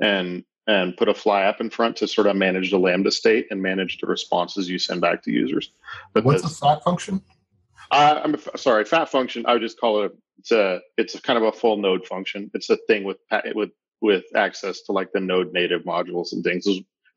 and 0.00 0.44
and 0.66 0.96
put 0.96 1.10
a 1.10 1.14
fly 1.14 1.42
app 1.42 1.60
in 1.60 1.68
front 1.68 1.96
to 1.96 2.08
sort 2.08 2.26
of 2.26 2.34
manage 2.36 2.70
the 2.70 2.78
Lambda 2.78 3.10
state 3.10 3.46
and 3.50 3.60
manage 3.60 3.98
the 3.98 4.06
responses 4.06 4.68
you 4.68 4.78
send 4.78 5.02
back 5.02 5.22
to 5.22 5.30
users. 5.30 5.70
But 6.14 6.24
What's 6.24 6.42
a 6.42 6.48
fat 6.48 6.82
function? 6.82 7.20
Uh, 7.90 8.22
I'm 8.24 8.36
sorry, 8.56 8.86
fat 8.86 9.10
function. 9.10 9.44
I 9.44 9.52
would 9.52 9.62
just 9.62 9.78
call 9.78 10.04
it. 10.04 10.12
A, 10.12 10.14
it's 10.38 10.52
a. 10.52 10.80
It's 10.96 11.14
a 11.14 11.20
kind 11.20 11.36
of 11.36 11.42
a 11.44 11.52
full 11.52 11.76
node 11.76 12.06
function. 12.06 12.50
It's 12.54 12.70
a 12.70 12.78
thing 12.88 13.04
with 13.04 13.18
with 13.54 13.72
with 14.00 14.24
access 14.34 14.80
to 14.82 14.92
like 14.92 15.12
the 15.12 15.20
node 15.20 15.52
native 15.52 15.82
modules 15.82 16.32
and 16.32 16.42
things 16.42 16.66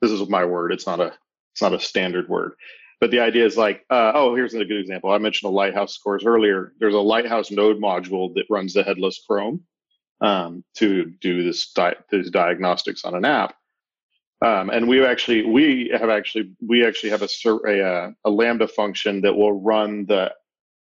this 0.02 0.12
is 0.12 0.28
my 0.30 0.46
word. 0.46 0.72
It's 0.72 0.86
not 0.86 1.00
a 1.00 1.14
it's 1.54 1.62
not 1.62 1.74
a 1.74 1.80
standard 1.80 2.30
word. 2.30 2.54
But 3.00 3.12
the 3.12 3.20
idea 3.20 3.46
is 3.46 3.58
like, 3.58 3.86
uh, 3.90 4.12
oh, 4.16 4.36
here's 4.36 4.54
a 4.56 4.66
good 4.66 4.80
example. 4.80 5.12
I 5.12 5.20
mentioned 5.20 5.50
the 5.50 5.56
Lighthouse 5.56 5.94
scores 5.94 6.26
earlier. 6.26 6.74
There's 6.80 6.96
a 6.96 7.00
Lighthouse 7.00 7.52
node 7.52 7.80
module 7.80 8.34
that 8.36 8.46
runs 8.50 8.74
the 8.74 8.84
headless 8.84 9.22
Chrome 9.28 9.64
um, 10.22 10.64
to 10.78 11.06
do 11.22 11.44
this 11.44 11.72
di- 11.74 11.96
these 12.10 12.32
diagnostics 12.32 13.06
on 13.06 13.14
an 13.14 13.26
app. 13.26 13.56
Um, 14.44 14.70
and 14.70 14.88
we 14.88 15.04
actually 15.04 15.46
we 15.46 15.92
have 16.00 16.10
actually 16.10 16.52
we 16.68 16.86
actually 16.86 17.10
have 17.10 17.24
a, 17.24 17.30
a 17.68 17.84
uh, 17.84 18.12
a 18.24 18.30
lambda 18.30 18.68
function 18.68 19.22
that 19.22 19.36
will 19.36 19.60
run 19.62 20.06
the 20.06 20.32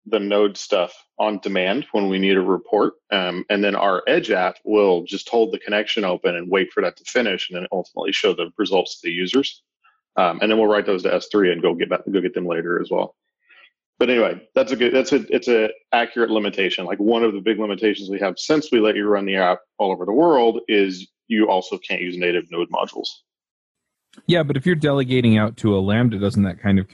the 0.08 0.20
node 0.20 0.58
stuff 0.58 0.94
on 1.20 1.40
demand 1.40 1.86
when 1.92 2.10
we 2.10 2.18
need 2.20 2.38
a 2.38 2.42
report. 2.42 2.94
Um, 3.12 3.46
and 3.50 3.64
then 3.64 3.76
our 3.76 4.04
Edge 4.08 4.32
app 4.32 4.58
will 4.64 5.04
just 5.04 5.30
hold 5.30 5.52
the 5.52 5.60
connection 5.60 6.04
open 6.04 6.36
and 6.36 6.50
wait 6.50 6.72
for 6.72 6.82
that 6.82 6.98
to 6.98 7.04
finish 7.06 7.50
and 7.50 7.58
then 7.58 7.68
ultimately 7.72 8.12
show 8.12 8.34
the 8.34 8.52
results 8.58 9.00
to 9.00 9.08
the 9.08 9.14
users. 9.14 9.62
Um, 10.18 10.40
and 10.42 10.52
then 10.52 10.58
we'll 10.58 10.68
write 10.68 10.86
those 10.86 11.04
to 11.04 11.10
S3 11.10 11.54
and 11.54 11.62
go 11.62 11.74
get 11.74 11.90
back, 11.90 12.02
go 12.12 12.22
get 12.22 12.34
them 12.34 12.46
later 12.46 12.82
as 12.82 12.90
well. 12.92 13.16
But 13.98 14.10
anyway, 14.10 14.48
that's 14.56 14.72
a 14.72 14.76
good, 14.76 14.94
that's 14.94 15.12
a, 15.12 15.24
it's 15.34 15.48
a 15.48 15.70
accurate 15.94 16.32
limitation. 16.32 16.86
Like 16.86 17.00
one 17.00 17.24
of 17.24 17.34
the 17.34 17.40
big 17.40 17.60
limitations 17.60 18.10
we 18.10 18.20
have 18.20 18.38
since 18.38 18.72
we 18.72 18.80
let 18.80 18.96
you 18.96 19.08
run 19.08 19.26
the 19.26 19.36
app 19.36 19.60
all 19.78 19.92
over 19.92 20.06
the 20.06 20.14
world 20.14 20.60
is 20.68 21.08
you 21.28 21.48
also 21.50 21.78
can't 21.78 22.02
use 22.02 22.18
native 22.18 22.46
node 22.52 22.70
modules. 22.72 23.08
Yeah, 24.26 24.44
but 24.44 24.58
if 24.58 24.66
you're 24.66 24.76
delegating 24.76 25.38
out 25.38 25.56
to 25.58 25.76
a 25.76 25.80
Lambda, 25.80 26.20
doesn't 26.20 26.44
that 26.44 26.60
kind 26.60 26.80
of 26.80 26.88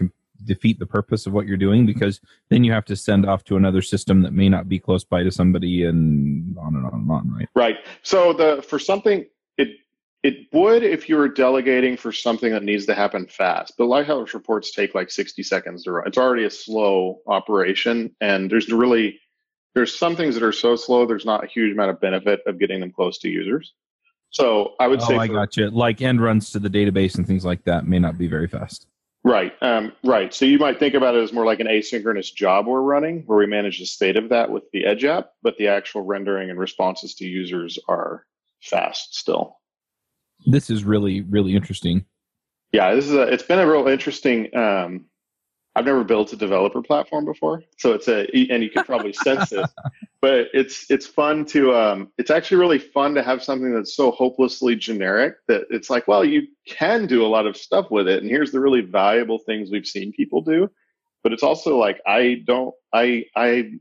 defeat 0.43 0.79
the 0.79 0.85
purpose 0.85 1.25
of 1.25 1.33
what 1.33 1.47
you're 1.47 1.57
doing 1.57 1.85
because 1.85 2.19
then 2.49 2.63
you 2.63 2.71
have 2.71 2.85
to 2.85 2.95
send 2.95 3.25
off 3.25 3.43
to 3.45 3.55
another 3.55 3.81
system 3.81 4.21
that 4.21 4.33
may 4.33 4.49
not 4.49 4.69
be 4.69 4.79
close 4.79 5.03
by 5.03 5.23
to 5.23 5.31
somebody 5.31 5.83
and 5.83 6.57
on 6.57 6.75
and 6.75 6.85
on 6.85 6.93
and 6.93 7.11
on 7.11 7.33
right 7.33 7.49
right 7.55 7.75
so 8.03 8.33
the 8.33 8.63
for 8.67 8.77
something 8.77 9.25
it 9.57 9.69
it 10.27 10.45
would 10.51 10.83
if 10.83 11.07
you 11.07 11.15
were 11.15 11.29
delegating 11.29 11.95
for 11.95 12.11
something 12.11 12.51
that 12.51 12.61
needs 12.61 12.85
to 12.85 12.93
happen 12.93 13.25
fast 13.25 13.73
but 13.77 13.85
lighthouse 13.85 14.33
reports 14.33 14.71
take 14.71 14.93
like 14.93 15.09
60 15.09 15.41
seconds 15.41 15.83
to 15.83 15.93
run 15.93 16.07
it's 16.07 16.17
already 16.17 16.43
a 16.43 16.49
slow 16.49 17.21
operation 17.27 18.13
and 18.19 18.51
there's 18.51 18.69
really 18.69 19.19
there's 19.73 19.97
some 19.97 20.15
things 20.17 20.35
that 20.35 20.43
are 20.43 20.51
so 20.51 20.75
slow 20.75 21.05
there's 21.05 21.25
not 21.25 21.45
a 21.45 21.47
huge 21.47 21.71
amount 21.71 21.91
of 21.91 22.01
benefit 22.01 22.41
of 22.45 22.59
getting 22.59 22.81
them 22.81 22.91
close 22.91 23.17
to 23.19 23.29
users 23.29 23.73
so 24.29 24.73
i 24.81 24.87
would 24.87 25.01
oh, 25.01 25.07
say 25.07 25.15
i 25.15 25.27
got 25.27 25.55
you 25.55 25.69
like 25.69 26.01
end 26.01 26.21
runs 26.21 26.51
to 26.51 26.59
the 26.59 26.69
database 26.69 27.15
and 27.15 27.25
things 27.25 27.45
like 27.45 27.63
that 27.63 27.87
may 27.87 27.97
not 27.97 28.17
be 28.17 28.27
very 28.27 28.47
fast 28.47 28.85
Right, 29.23 29.51
um, 29.61 29.91
right. 30.05 30.33
So 30.33 30.45
you 30.45 30.57
might 30.57 30.79
think 30.79 30.93
about 30.93 31.15
it 31.15 31.21
as 31.21 31.33
more 31.33 31.43
like 31.43 31.59
an 31.59 31.67
asynchronous 31.67 32.33
job 32.33 32.65
we're 32.65 32.79
running, 32.79 33.23
where 33.25 33.37
we 33.37 33.45
manage 33.45 33.79
the 33.79 33.85
state 33.85 34.15
of 34.15 34.29
that 34.29 34.49
with 34.49 34.63
the 34.71 34.85
Edge 34.85 35.03
app, 35.03 35.31
but 35.41 35.57
the 35.57 35.67
actual 35.67 36.03
rendering 36.03 36.49
and 36.49 36.57
responses 36.57 37.13
to 37.15 37.25
users 37.25 37.77
are 37.89 38.25
fast 38.61 39.15
still. 39.15 39.57
This 40.47 40.69
is 40.69 40.85
really, 40.85 41.21
really 41.21 41.55
interesting. 41.55 42.05
Yeah, 42.71 42.95
this 42.95 43.05
is 43.05 43.13
a. 43.13 43.23
It's 43.23 43.43
been 43.43 43.59
a 43.59 43.67
real 43.67 43.87
interesting. 43.87 44.55
Um, 44.55 45.05
I've 45.75 45.85
never 45.85 46.03
built 46.03 46.33
a 46.33 46.37
developer 46.37 46.81
platform 46.81 47.25
before, 47.25 47.63
so 47.77 47.91
it's 47.91 48.07
a, 48.07 48.25
and 48.49 48.63
you 48.63 48.69
can 48.69 48.83
probably 48.83 49.13
sense 49.13 49.51
it. 49.51 49.69
But 50.19 50.47
it's 50.51 50.89
it's 50.89 51.05
fun 51.05 51.45
to 51.45 51.75
um, 51.75 52.11
it's 52.17 52.31
actually 52.31 52.57
really 52.57 52.79
fun 52.79 53.13
to 53.13 53.21
have 53.21 53.43
something 53.43 53.71
that's 53.71 53.95
so 53.95 54.09
hopelessly 54.09 54.75
generic 54.75 55.35
that 55.47 55.65
it's 55.69 55.91
like, 55.91 56.07
well, 56.07 56.25
you 56.25 56.47
can 56.65 57.05
do 57.05 57.23
a 57.23 57.29
lot 57.29 57.45
of 57.45 57.55
stuff 57.55 57.91
with 57.91 58.07
it, 58.07 58.23
and 58.23 58.29
here's 58.29 58.51
the 58.51 58.59
really 58.59 58.81
valuable 58.81 59.37
things 59.37 59.69
we've 59.69 59.85
seen 59.85 60.11
people 60.11 60.41
do. 60.41 60.71
But 61.21 61.33
it's 61.33 61.43
also 61.43 61.77
like 61.77 62.01
I 62.07 62.41
don't 62.47 62.73
I 62.91 63.25
I 63.35 63.73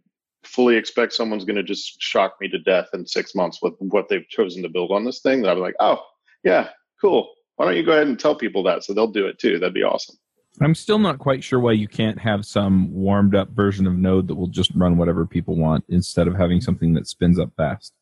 fully 0.45 0.77
expect 0.77 1.15
someone's 1.15 1.47
going 1.47 1.57
to 1.57 1.63
just 1.63 2.01
shock 2.03 2.35
me 2.39 2.49
to 2.49 2.59
death 2.59 2.89
in 2.93 3.07
six 3.07 3.35
months 3.35 3.61
with 3.63 3.73
what 3.79 4.11
they've 4.11 4.29
chosen 4.29 4.63
to 4.63 4.69
build 4.69 4.93
on 4.93 5.07
this 5.07 5.21
thing. 5.21 5.41
That 5.41 5.53
I'm 5.53 5.61
like, 5.61 5.77
oh 5.81 6.03
yeah, 6.47 6.69
cool. 7.01 7.29
Why 7.57 7.67
don't 7.67 7.77
you 7.77 7.83
go 7.83 7.93
ahead 7.93 8.07
and 8.07 8.19
tell 8.19 8.37
people 8.37 8.63
that 8.63 8.85
so 8.85 8.95
they'll 8.95 9.09
do 9.09 9.27
it 9.27 9.41
too? 9.41 9.59
That'd 9.59 9.75
be 9.75 9.83
awesome. 9.83 10.17
I'm 10.63 10.77
still 10.77 11.01
not 11.01 11.19
quite 11.19 11.43
sure 11.43 11.59
why 11.59 11.73
you 11.73 11.89
can't 11.89 12.19
have 12.21 12.47
some 12.47 12.91
warmed 12.95 13.35
up 13.35 13.51
version 13.51 13.87
of 13.87 13.95
Node 13.95 14.29
that 14.29 14.37
will 14.37 14.47
just 14.47 14.71
run 14.77 14.97
whatever 14.97 15.27
people 15.27 15.57
want 15.57 15.85
instead 15.89 16.29
of 16.29 16.37
having 16.37 16.61
something 16.61 16.95
that 16.95 17.09
spins 17.09 17.41
up 17.41 17.51
fast. 17.57 17.93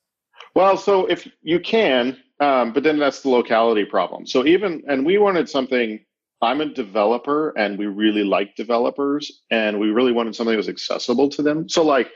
Well, 0.54 0.76
so 0.76 1.06
if 1.06 1.26
you 1.40 1.58
can, 1.58 2.18
um, 2.38 2.74
but 2.74 2.82
then 2.82 2.98
that's 2.98 3.22
the 3.22 3.30
locality 3.30 3.86
problem. 3.86 4.26
So 4.26 4.44
even, 4.46 4.82
and 4.86 5.06
we 5.06 5.16
wanted 5.16 5.48
something, 5.48 5.98
I'm 6.42 6.60
a 6.60 6.66
developer 6.66 7.50
and 7.56 7.78
we 7.78 7.86
really 7.86 8.24
like 8.24 8.54
developers 8.56 9.42
and 9.50 9.80
we 9.80 9.88
really 9.88 10.12
wanted 10.12 10.36
something 10.36 10.52
that 10.52 10.58
was 10.58 10.68
accessible 10.68 11.30
to 11.30 11.42
them. 11.42 11.68
So 11.68 11.82
like 11.82 12.10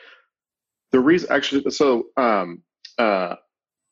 the 0.93 1.01
reason 1.01 1.33
actually, 1.33 1.69
so 1.71 2.09
um, 2.19 2.62
uh, 2.99 3.37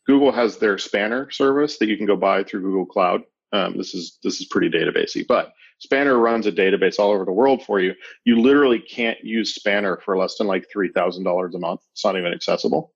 Google 0.07 0.33
has 0.33 0.59
their 0.59 0.79
Spanner 0.79 1.31
service 1.31 1.79
that 1.79 1.89
you 1.89 1.97
can 1.97 2.07
go 2.07 2.17
buy 2.17 2.45
through 2.45 2.63
Google 2.63 2.87
Cloud. 2.87 3.23
Um, 3.53 3.77
this 3.77 3.95
is 3.95 4.19
this 4.23 4.41
is 4.41 4.47
pretty 4.47 4.71
databasey, 4.71 5.27
but 5.27 5.53
Spanner 5.79 6.19
runs 6.19 6.47
a 6.47 6.53
database 6.53 6.99
all 6.99 7.11
over 7.11 7.25
the 7.25 7.33
world 7.33 7.63
for 7.65 7.81
you. 7.81 7.95
You 8.25 8.41
literally 8.41 8.81
can't 8.81 9.23
use 9.23 9.55
Spanner 9.55 9.99
for 10.05 10.17
less 10.17 10.37
than 10.37 10.47
like 10.47 10.67
three 10.71 10.91
thousand 10.93 11.25
dollars 11.25 11.55
a 11.55 11.59
month. 11.59 11.81
It's 11.93 12.05
not 12.05 12.17
even 12.17 12.33
accessible 12.33 12.93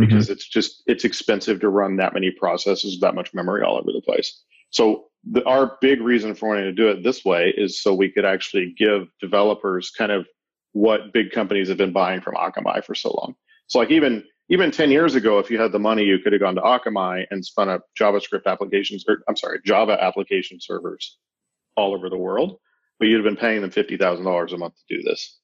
mm-hmm. 0.00 0.08
because 0.08 0.26
mm-hmm. 0.26 0.34
it's 0.34 0.48
just 0.48 0.82
it's 0.86 1.04
expensive 1.04 1.60
to 1.60 1.68
run 1.68 1.96
that 1.96 2.14
many 2.14 2.30
processes, 2.30 3.00
that 3.00 3.14
much 3.14 3.32
memory 3.34 3.62
all 3.62 3.76
over 3.76 3.92
the 3.92 4.02
place. 4.02 4.42
So 4.70 5.06
the, 5.30 5.44
our 5.44 5.78
big 5.80 6.00
reason 6.00 6.34
for 6.34 6.48
wanting 6.48 6.64
to 6.64 6.72
do 6.72 6.88
it 6.88 7.02
this 7.02 7.24
way 7.24 7.54
is 7.56 7.80
so 7.80 7.94
we 7.94 8.10
could 8.10 8.24
actually 8.24 8.74
give 8.76 9.08
developers 9.20 9.90
kind 9.90 10.12
of 10.12 10.26
what 10.72 11.12
big 11.12 11.30
companies 11.30 11.68
have 11.68 11.78
been 11.78 11.92
buying 11.92 12.20
from 12.20 12.34
Akamai 12.34 12.84
for 12.84 12.94
so 12.94 13.10
long. 13.10 13.34
So 13.68 13.78
like 13.78 13.90
even 13.90 14.24
even 14.48 14.70
10 14.70 14.90
years 14.90 15.14
ago, 15.14 15.38
if 15.38 15.50
you 15.50 15.58
had 15.58 15.72
the 15.72 15.78
money, 15.78 16.04
you 16.04 16.18
could 16.18 16.32
have 16.32 16.40
gone 16.40 16.54
to 16.56 16.60
Akamai 16.60 17.24
and 17.30 17.44
spun 17.44 17.68
up 17.68 17.86
JavaScript 17.98 18.46
applications, 18.46 19.04
or 19.08 19.22
I'm 19.28 19.36
sorry, 19.36 19.60
Java 19.64 19.96
application 20.02 20.58
servers 20.60 21.18
all 21.76 21.94
over 21.94 22.10
the 22.10 22.18
world, 22.18 22.58
but 22.98 23.08
you'd 23.08 23.16
have 23.16 23.24
been 23.24 23.40
paying 23.40 23.62
them 23.62 23.70
fifty 23.70 23.96
thousand 23.96 24.24
dollars 24.24 24.52
a 24.52 24.58
month 24.58 24.74
to 24.76 24.96
do 24.96 25.02
this. 25.02 25.38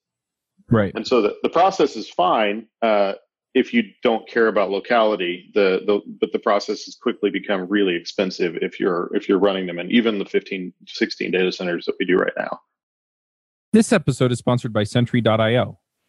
Right. 0.71 0.93
And 0.95 1.07
so 1.07 1.23
the, 1.23 1.37
the 1.43 1.49
process 1.49 1.97
is 1.97 2.09
fine 2.09 2.67
uh, 2.83 3.15
if 3.55 3.75
you 3.75 3.85
don't 4.03 4.29
care 4.29 4.47
about 4.47 4.71
locality. 4.71 5.51
The, 5.55 5.81
the 5.87 6.01
but 6.21 6.33
the 6.33 6.39
process 6.39 6.85
has 6.85 6.97
quickly 7.01 7.31
become 7.31 7.67
really 7.69 7.97
expensive 7.97 8.57
if 8.61 8.79
you're 8.79 9.11
if 9.15 9.29
you're 9.29 9.39
running 9.39 9.67
them 9.67 9.79
in 9.79 9.91
even 9.91 10.19
the 10.19 10.27
15, 10.27 10.73
16 10.87 11.31
data 11.31 11.51
centers 11.51 11.87
that 11.87 11.97
we 11.99 12.07
do 12.07 12.17
right 12.17 12.33
now. 12.37 12.61
This 13.73 13.93
episode 13.93 14.31
is 14.31 14.39
sponsored 14.39 14.73
by 14.73 14.85
Sentry.io. 14.85 15.80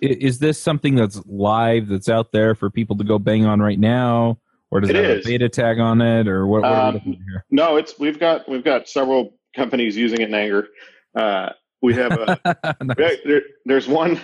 is 0.00 0.38
this 0.38 0.60
something 0.60 0.94
that's 0.94 1.20
live, 1.26 1.88
that's 1.88 2.08
out 2.08 2.32
there 2.32 2.54
for 2.54 2.70
people 2.70 2.96
to 2.96 3.04
go 3.04 3.18
bang 3.18 3.44
on 3.44 3.60
right 3.60 3.78
now? 3.78 4.38
or 4.70 4.80
does 4.80 4.90
it, 4.90 4.96
it 4.96 5.04
have 5.04 5.18
is. 5.18 5.26
a 5.26 5.28
beta 5.28 5.48
tag 5.48 5.78
on 5.78 6.00
it, 6.00 6.28
or 6.28 6.46
what? 6.46 6.62
what 6.62 6.72
um, 6.72 7.00
here? 7.00 7.44
No, 7.50 7.76
it's 7.76 7.98
we've 7.98 8.18
got 8.18 8.48
we've 8.48 8.64
got 8.64 8.88
several 8.88 9.38
companies 9.56 9.96
using 9.96 10.20
it 10.20 10.28
in 10.28 10.34
anger. 10.34 10.68
Uh, 11.14 11.50
we 11.80 11.94
have 11.94 12.12
a, 12.12 12.38
nice. 12.82 12.96
we 12.96 13.04
have, 13.04 13.16
there, 13.24 13.42
there's 13.64 13.88
one. 13.88 14.20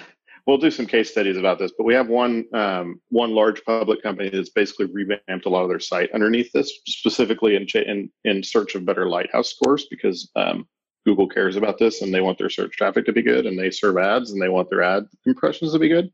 We'll 0.47 0.59
do 0.59 0.71
some 0.71 0.85
case 0.85 1.11
studies 1.11 1.39
about 1.39 1.59
this, 1.59 1.73
but 1.77 1.85
we 1.85 1.95
have 1.95 2.09
one 2.09 2.45
um, 2.53 3.01
one 3.09 3.31
large 3.31 3.65
public 3.65 4.03
company 4.03 4.29
that's 4.29 4.51
basically 4.51 4.87
revamped 4.87 5.47
a 5.47 5.49
lot 5.49 5.63
of 5.63 5.71
their 5.71 5.81
site 5.81 6.11
underneath 6.13 6.53
this, 6.53 6.71
specifically 6.87 7.57
in 7.57 7.67
in, 7.75 8.11
in 8.25 8.43
search 8.43 8.75
of 8.75 8.85
better 8.85 9.09
lighthouse 9.09 9.49
scores 9.49 9.87
because 9.91 10.31
um, 10.37 10.67
Google 11.05 11.29
cares 11.29 11.57
about 11.57 11.79
this 11.79 12.03
and 12.03 12.13
they 12.13 12.21
want 12.21 12.39
their 12.39 12.51
search 12.51 12.77
traffic 12.77 13.05
to 13.07 13.13
be 13.13 13.23
good 13.23 13.47
and 13.47 13.59
they 13.59 13.71
serve 13.71 13.99
ads 13.99 14.31
and 14.31 14.41
they 14.41 14.49
want 14.49 14.71
their 14.71 14.83
ad 14.83 15.05
impressions 15.27 15.73
to 15.73 15.79
be 15.79 15.89
good. 15.89 16.11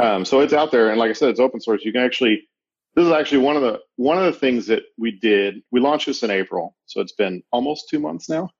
Um, 0.00 0.24
so 0.24 0.40
it's 0.40 0.52
out 0.52 0.70
there, 0.70 0.90
and 0.90 0.98
like 0.98 1.10
I 1.10 1.14
said, 1.14 1.30
it's 1.30 1.40
open 1.40 1.60
source. 1.60 1.84
You 1.84 1.92
can 1.92 2.02
actually 2.02 2.48
this 2.94 3.06
is 3.06 3.12
actually 3.12 3.38
one 3.38 3.56
of 3.56 3.62
the 3.62 3.80
one 3.96 4.18
of 4.18 4.24
the 4.24 4.38
things 4.38 4.66
that 4.66 4.82
we 4.96 5.12
did. 5.12 5.62
We 5.70 5.80
launched 5.80 6.06
this 6.06 6.22
in 6.22 6.30
April, 6.30 6.74
so 6.86 7.00
it's 7.00 7.12
been 7.12 7.42
almost 7.52 7.88
two 7.88 8.00
months 8.00 8.28
now. 8.28 8.50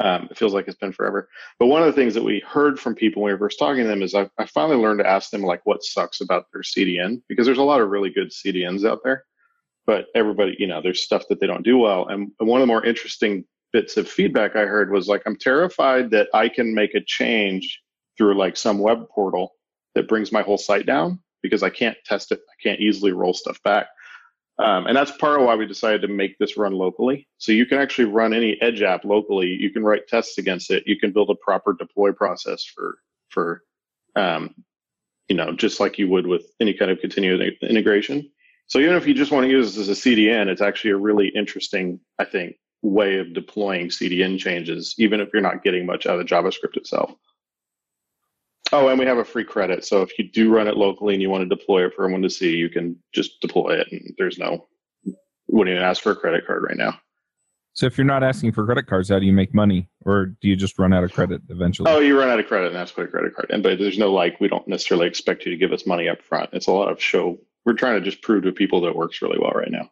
Um, 0.00 0.28
it 0.30 0.38
feels 0.38 0.54
like 0.54 0.68
it's 0.68 0.76
been 0.76 0.92
forever. 0.92 1.28
But 1.58 1.66
one 1.66 1.82
of 1.82 1.86
the 1.86 2.00
things 2.00 2.14
that 2.14 2.22
we 2.22 2.40
heard 2.46 2.78
from 2.78 2.94
people 2.94 3.22
when 3.22 3.30
we 3.30 3.34
were 3.34 3.46
first 3.46 3.58
talking 3.58 3.82
to 3.82 3.88
them 3.88 4.02
is 4.02 4.14
I, 4.14 4.30
I 4.38 4.46
finally 4.46 4.76
learned 4.76 5.00
to 5.00 5.08
ask 5.08 5.30
them 5.30 5.42
like 5.42 5.66
what 5.66 5.82
sucks 5.82 6.20
about 6.20 6.46
their 6.52 6.62
CDN 6.62 7.22
because 7.28 7.46
there's 7.46 7.58
a 7.58 7.64
lot 7.64 7.80
of 7.80 7.88
really 7.88 8.10
good 8.10 8.30
CDNs 8.30 8.88
out 8.88 9.00
there, 9.02 9.24
but 9.84 10.06
everybody, 10.14 10.54
you 10.60 10.68
know, 10.68 10.80
there's 10.80 11.02
stuff 11.02 11.24
that 11.28 11.40
they 11.40 11.48
don't 11.48 11.64
do 11.64 11.78
well. 11.78 12.06
And 12.06 12.30
one 12.38 12.60
of 12.60 12.62
the 12.62 12.72
more 12.72 12.84
interesting 12.84 13.44
bits 13.72 13.96
of 13.96 14.08
feedback 14.08 14.56
I 14.56 14.64
heard 14.64 14.90
was 14.90 15.08
like, 15.08 15.22
I'm 15.26 15.36
terrified 15.36 16.10
that 16.10 16.28
I 16.34 16.48
can 16.48 16.74
make 16.74 16.94
a 16.94 17.00
change 17.04 17.80
through 18.16 18.36
like 18.36 18.56
some 18.56 18.78
web 18.78 19.08
portal 19.08 19.52
that 19.94 20.08
brings 20.08 20.32
my 20.32 20.42
whole 20.42 20.58
site 20.58 20.86
down 20.86 21.20
because 21.42 21.62
I 21.62 21.70
can't 21.70 21.96
test 22.04 22.32
it. 22.32 22.40
I 22.40 22.56
can't 22.62 22.80
easily 22.80 23.12
roll 23.12 23.34
stuff 23.34 23.62
back. 23.62 23.88
Um, 24.58 24.86
and 24.86 24.96
that's 24.96 25.12
part 25.12 25.38
of 25.38 25.46
why 25.46 25.54
we 25.54 25.66
decided 25.66 26.02
to 26.02 26.08
make 26.08 26.36
this 26.38 26.56
run 26.56 26.72
locally. 26.72 27.28
So 27.38 27.52
you 27.52 27.64
can 27.64 27.78
actually 27.78 28.06
run 28.06 28.34
any 28.34 28.60
Edge 28.60 28.82
app 28.82 29.04
locally. 29.04 29.46
You 29.46 29.70
can 29.70 29.84
write 29.84 30.08
tests 30.08 30.38
against 30.38 30.70
it. 30.70 30.82
You 30.86 30.98
can 30.98 31.12
build 31.12 31.30
a 31.30 31.36
proper 31.36 31.74
deploy 31.78 32.12
process 32.12 32.64
for 32.64 32.98
for 33.28 33.62
um, 34.16 34.54
you 35.28 35.36
know 35.36 35.52
just 35.52 35.78
like 35.78 35.96
you 35.96 36.08
would 36.08 36.26
with 36.26 36.50
any 36.58 36.74
kind 36.74 36.90
of 36.90 36.98
continuous 36.98 37.52
integration. 37.62 38.28
So 38.66 38.80
even 38.80 38.96
if 38.96 39.06
you 39.06 39.14
just 39.14 39.30
want 39.30 39.44
to 39.44 39.50
use 39.50 39.74
this 39.74 39.88
as 39.88 39.98
a 39.98 40.00
CDN, 40.00 40.48
it's 40.48 40.60
actually 40.60 40.90
a 40.90 40.96
really 40.96 41.28
interesting, 41.28 42.00
I 42.18 42.24
think, 42.24 42.56
way 42.82 43.18
of 43.18 43.34
deploying 43.34 43.88
CDN 43.88 44.38
changes, 44.38 44.94
even 44.98 45.20
if 45.20 45.30
you're 45.32 45.42
not 45.42 45.64
getting 45.64 45.86
much 45.86 46.06
out 46.06 46.20
of 46.20 46.26
JavaScript 46.26 46.76
itself. 46.76 47.12
Oh, 48.70 48.88
and 48.88 48.98
we 48.98 49.06
have 49.06 49.18
a 49.18 49.24
free 49.24 49.44
credit. 49.44 49.84
So 49.84 50.02
if 50.02 50.18
you 50.18 50.30
do 50.30 50.54
run 50.54 50.68
it 50.68 50.76
locally 50.76 51.14
and 51.14 51.22
you 51.22 51.30
want 51.30 51.48
to 51.48 51.56
deploy 51.56 51.86
it 51.86 51.94
for 51.94 52.04
everyone 52.04 52.22
to 52.22 52.30
see, 52.30 52.54
you 52.54 52.68
can 52.68 52.96
just 53.12 53.40
deploy 53.40 53.80
it, 53.80 53.88
and 53.90 54.14
there's 54.18 54.38
no 54.38 54.66
wouldn't 55.48 55.74
even 55.74 55.84
ask 55.84 56.02
for 56.02 56.12
a 56.12 56.16
credit 56.16 56.46
card 56.46 56.62
right 56.62 56.76
now. 56.76 56.98
So 57.72 57.86
if 57.86 57.96
you're 57.96 58.04
not 58.04 58.22
asking 58.22 58.52
for 58.52 58.64
credit 58.64 58.86
cards, 58.86 59.08
how 59.08 59.18
do 59.18 59.26
you 59.26 59.32
make 59.32 59.54
money, 59.54 59.88
or 60.04 60.26
do 60.26 60.48
you 60.48 60.56
just 60.56 60.78
run 60.78 60.92
out 60.92 61.04
of 61.04 61.12
credit 61.12 61.42
eventually? 61.48 61.90
Oh, 61.90 62.00
you 62.00 62.18
run 62.18 62.28
out 62.28 62.40
of 62.40 62.46
credit 62.46 62.68
and 62.68 62.76
that's 62.76 62.90
for 62.90 63.04
a 63.04 63.08
credit 63.08 63.34
card. 63.34 63.50
And 63.50 63.62
but 63.62 63.78
there's 63.78 63.98
no 63.98 64.12
like 64.12 64.40
we 64.40 64.48
don't 64.48 64.66
necessarily 64.66 65.06
expect 65.06 65.44
you 65.44 65.52
to 65.52 65.56
give 65.56 65.72
us 65.72 65.86
money 65.86 66.08
up 66.08 66.22
front. 66.22 66.50
It's 66.52 66.66
a 66.66 66.72
lot 66.72 66.90
of 66.90 67.00
show. 67.00 67.38
We're 67.64 67.74
trying 67.74 67.94
to 67.94 68.04
just 68.04 68.22
prove 68.22 68.44
to 68.44 68.52
people 68.52 68.80
that 68.82 68.88
it 68.88 68.96
works 68.96 69.22
really 69.22 69.38
well 69.38 69.52
right 69.52 69.70
now. 69.70 69.90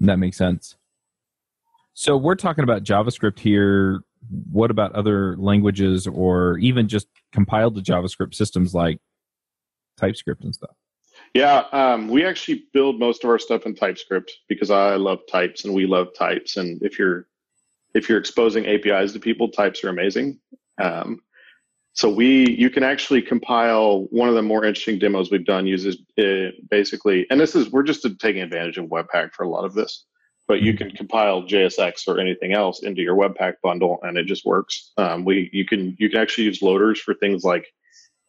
That 0.00 0.18
makes 0.18 0.36
sense. 0.36 0.76
So 1.94 2.16
we're 2.16 2.36
talking 2.36 2.64
about 2.64 2.84
JavaScript 2.84 3.38
here 3.38 4.02
what 4.50 4.70
about 4.70 4.94
other 4.94 5.36
languages 5.36 6.06
or 6.06 6.58
even 6.58 6.88
just 6.88 7.08
compiled 7.32 7.74
to 7.74 7.82
JavaScript 7.82 8.34
systems 8.34 8.74
like 8.74 8.98
TypeScript 9.98 10.44
and 10.44 10.54
stuff? 10.54 10.74
Yeah, 11.34 11.64
um, 11.72 12.08
we 12.08 12.24
actually 12.24 12.64
build 12.72 12.98
most 12.98 13.24
of 13.24 13.30
our 13.30 13.38
stuff 13.38 13.66
in 13.66 13.74
TypeScript 13.74 14.32
because 14.48 14.70
I 14.70 14.96
love 14.96 15.20
types 15.30 15.64
and 15.64 15.74
we 15.74 15.86
love 15.86 16.08
types. 16.14 16.56
And 16.56 16.82
if 16.82 16.98
you're 16.98 17.26
if 17.94 18.08
you're 18.08 18.18
exposing 18.18 18.66
APIs 18.66 19.12
to 19.12 19.20
people, 19.20 19.48
types 19.48 19.84
are 19.84 19.90
amazing. 19.90 20.40
Um, 20.80 21.20
so 21.94 22.08
we 22.08 22.48
you 22.50 22.70
can 22.70 22.82
actually 22.82 23.22
compile 23.22 24.06
one 24.10 24.28
of 24.28 24.34
the 24.34 24.42
more 24.42 24.64
interesting 24.64 24.98
demos 24.98 25.30
we've 25.30 25.44
done 25.44 25.66
uses 25.66 25.98
uh, 26.18 26.52
basically, 26.70 27.26
and 27.30 27.38
this 27.38 27.54
is 27.54 27.70
we're 27.70 27.82
just 27.82 28.06
taking 28.18 28.42
advantage 28.42 28.78
of 28.78 28.86
Webpack 28.86 29.32
for 29.32 29.44
a 29.44 29.48
lot 29.48 29.64
of 29.64 29.74
this 29.74 30.06
but 30.48 30.60
you 30.60 30.76
can 30.76 30.90
compile 30.90 31.42
JSX 31.42 32.08
or 32.08 32.18
anything 32.18 32.52
else 32.52 32.82
into 32.82 33.02
your 33.02 33.16
Webpack 33.16 33.54
bundle, 33.62 33.98
and 34.02 34.18
it 34.18 34.26
just 34.26 34.44
works. 34.44 34.92
Um, 34.96 35.24
we 35.24 35.50
you 35.52 35.64
can 35.64 35.96
you 35.98 36.10
can 36.10 36.20
actually 36.20 36.44
use 36.44 36.62
loaders 36.62 37.00
for 37.00 37.14
things 37.14 37.44
like 37.44 37.66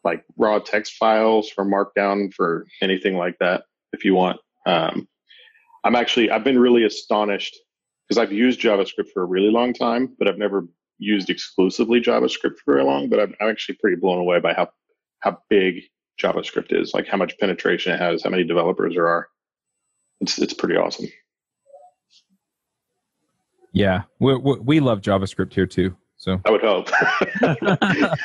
like 0.04 0.24
raw 0.38 0.60
text 0.60 0.94
files 0.94 1.50
for 1.50 1.66
Markdown 1.66 2.34
for 2.34 2.68
anything 2.82 3.18
like 3.18 3.38
that 3.40 3.64
if 3.94 4.06
you 4.06 4.14
want. 4.14 4.40
Um, 4.66 5.08
I'm 5.84 5.96
actually 5.96 6.30
I've 6.32 6.44
been 6.44 6.60
really 6.60 6.84
astonished 6.84 7.58
because 8.08 8.18
I've 8.18 8.34
used 8.34 8.62
JavaScript 8.62 9.10
for 9.14 9.24
a 9.24 9.28
really 9.28 9.50
long 9.50 9.74
time, 9.74 10.16
but 10.20 10.28
I've 10.28 10.38
never 10.38 10.68
used 11.00 11.30
exclusively 11.30 12.00
JavaScript 12.00 12.58
for 12.64 12.74
very 12.74 12.84
long. 12.84 13.10
But 13.10 13.20
I'm, 13.20 13.36
I'm 13.42 13.50
actually 13.50 13.76
pretty 13.82 13.98
blown 13.98 14.20
away 14.20 14.40
by 14.40 14.54
how 14.54 14.70
how 15.20 15.40
big 15.50 15.82
JavaScript 16.22 16.74
is, 16.80 16.94
like 16.94 17.08
how 17.08 17.18
much 17.18 17.38
penetration 17.40 17.94
it 17.94 18.00
has, 18.00 18.24
how 18.24 18.30
many 18.30 18.44
developers 18.44 18.94
there 18.96 19.08
are. 19.08 19.28
It's 20.22 20.38
it's 20.40 20.54
pretty 20.54 20.76
awesome. 20.76 21.08
Yeah, 23.74 24.04
we, 24.20 24.36
we 24.36 24.80
love 24.80 25.02
JavaScript 25.02 25.54
here 25.54 25.66
too. 25.66 25.98
So 26.18 26.40
I 26.46 26.52
would 26.52 26.62
hope. 26.62 26.90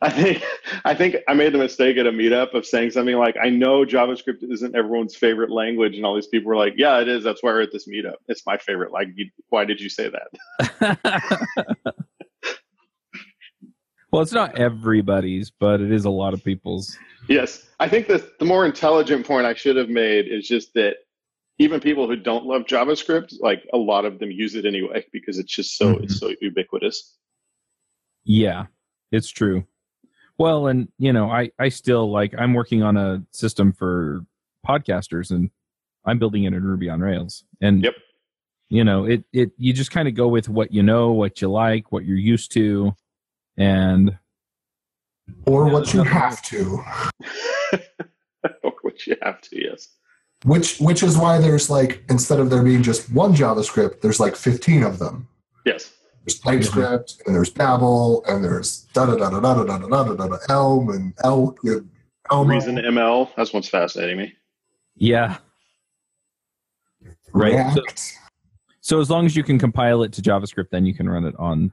I 0.00 0.10
think 0.10 0.44
I 0.84 0.94
think 0.94 1.16
I 1.26 1.34
made 1.34 1.52
the 1.52 1.58
mistake 1.58 1.96
at 1.96 2.06
a 2.06 2.12
meetup 2.12 2.54
of 2.54 2.64
saying 2.64 2.92
something 2.92 3.16
like, 3.16 3.36
"I 3.42 3.50
know 3.50 3.84
JavaScript 3.84 4.44
isn't 4.48 4.76
everyone's 4.76 5.16
favorite 5.16 5.50
language," 5.50 5.96
and 5.96 6.06
all 6.06 6.14
these 6.14 6.28
people 6.28 6.48
were 6.48 6.56
like, 6.56 6.74
"Yeah, 6.76 7.00
it 7.00 7.08
is. 7.08 7.24
That's 7.24 7.42
why 7.42 7.50
we're 7.50 7.62
at 7.62 7.72
this 7.72 7.88
meetup. 7.88 8.14
It's 8.28 8.42
my 8.46 8.58
favorite. 8.58 8.92
Like, 8.92 9.08
why 9.48 9.64
did 9.64 9.80
you 9.80 9.88
say 9.88 10.08
that?" 10.08 10.98
well, 14.12 14.22
it's 14.22 14.32
not 14.32 14.56
everybody's, 14.56 15.50
but 15.50 15.80
it 15.80 15.90
is 15.90 16.04
a 16.04 16.10
lot 16.10 16.32
of 16.32 16.44
people's. 16.44 16.96
Yes, 17.28 17.68
I 17.80 17.88
think 17.88 18.06
the 18.06 18.24
the 18.38 18.44
more 18.44 18.64
intelligent 18.64 19.26
point 19.26 19.46
I 19.46 19.54
should 19.54 19.74
have 19.74 19.88
made 19.88 20.28
is 20.28 20.46
just 20.46 20.74
that 20.74 20.98
even 21.58 21.80
people 21.80 22.06
who 22.06 22.16
don't 22.16 22.46
love 22.46 22.62
JavaScript, 22.62 23.34
like 23.40 23.68
a 23.72 23.76
lot 23.76 24.04
of 24.04 24.18
them 24.18 24.30
use 24.30 24.54
it 24.54 24.64
anyway 24.64 25.04
because 25.12 25.38
it's 25.38 25.52
just 25.52 25.76
so 25.76 25.94
mm-hmm. 25.94 26.04
it's 26.04 26.18
so 26.18 26.32
ubiquitous. 26.40 27.16
Yeah, 28.24 28.66
it's 29.10 29.30
true. 29.30 29.64
Well, 30.38 30.68
and 30.68 30.88
you 30.98 31.12
know, 31.12 31.30
I 31.30 31.50
I 31.58 31.68
still 31.68 32.10
like 32.10 32.32
I'm 32.38 32.54
working 32.54 32.82
on 32.82 32.96
a 32.96 33.24
system 33.32 33.72
for 33.72 34.24
podcasters 34.66 35.30
and 35.30 35.50
I'm 36.04 36.18
building 36.18 36.44
it 36.44 36.52
in 36.52 36.62
Ruby 36.62 36.88
on 36.88 37.00
Rails. 37.00 37.44
And 37.60 37.82
yep. 37.82 37.94
you 38.68 38.84
know, 38.84 39.04
it 39.04 39.24
it 39.32 39.50
you 39.56 39.72
just 39.72 39.90
kind 39.90 40.06
of 40.06 40.14
go 40.14 40.28
with 40.28 40.48
what 40.48 40.72
you 40.72 40.84
know, 40.84 41.10
what 41.10 41.42
you 41.42 41.50
like, 41.50 41.90
what 41.90 42.04
you're 42.04 42.16
used 42.16 42.52
to, 42.52 42.94
and 43.56 44.16
or 45.44 45.68
what 45.68 45.92
you 45.92 46.04
have 46.04 46.40
to. 46.42 46.84
or 48.62 48.72
what 48.82 49.04
you 49.08 49.16
have 49.20 49.40
to, 49.40 49.60
yes 49.60 49.88
which 50.44 50.78
which 50.78 51.02
is 51.02 51.16
why 51.16 51.38
there's 51.38 51.68
like 51.68 52.02
instead 52.08 52.40
of 52.40 52.50
there 52.50 52.62
being 52.62 52.82
just 52.82 53.12
one 53.12 53.34
JavaScript, 53.34 54.00
there's 54.00 54.20
like 54.20 54.36
15 54.36 54.82
of 54.82 54.98
them. 54.98 55.28
Yes. 55.64 55.92
There's 56.24 56.40
TypeScript 56.40 57.22
and 57.26 57.34
there's 57.34 57.50
Babel 57.50 58.24
and 58.26 58.44
there's 58.44 58.82
da 58.92 59.06
da 59.06 59.16
da 59.16 59.30
da 59.30 59.40
da 59.40 59.64
da 59.64 59.78
da 59.78 60.02
da 60.04 60.14
da 60.14 60.26
da 60.28 60.36
Elm 60.48 60.90
and 60.90 61.14
Elk 61.24 61.58
and 61.64 61.88
Elm. 62.30 62.48
Reason 62.48 62.76
ML. 62.76 63.30
That's 63.36 63.52
what's 63.52 63.68
fascinating 63.68 64.18
me. 64.18 64.34
Yeah. 64.96 65.38
Right. 67.32 67.72
So, 67.72 67.82
so, 68.80 69.00
as 69.00 69.10
long 69.10 69.26
as 69.26 69.36
you 69.36 69.42
can 69.42 69.58
compile 69.58 70.02
it 70.02 70.12
to 70.14 70.22
JavaScript, 70.22 70.70
then 70.70 70.84
you 70.84 70.94
can 70.94 71.08
run 71.08 71.24
it 71.24 71.34
on 71.38 71.72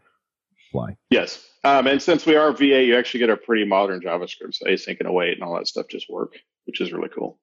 fly. 0.72 0.96
Yes. 1.10 1.50
Um, 1.64 1.88
and 1.88 2.02
since 2.02 2.26
we 2.26 2.36
are 2.36 2.52
V8, 2.52 2.86
you 2.86 2.98
actually 2.98 3.22
get 3.22 3.30
a 3.30 3.38
pretty 3.38 3.66
modern 3.66 4.02
JavaScript. 4.02 4.54
So 4.54 4.68
async 4.68 5.00
and 5.00 5.08
await 5.08 5.34
and 5.34 5.44
all 5.44 5.56
that 5.56 5.68
stuff 5.68 5.88
just 5.90 6.10
work, 6.10 6.34
which 6.66 6.80
is 6.82 6.94
really 6.94 7.10
cool. 7.10 7.40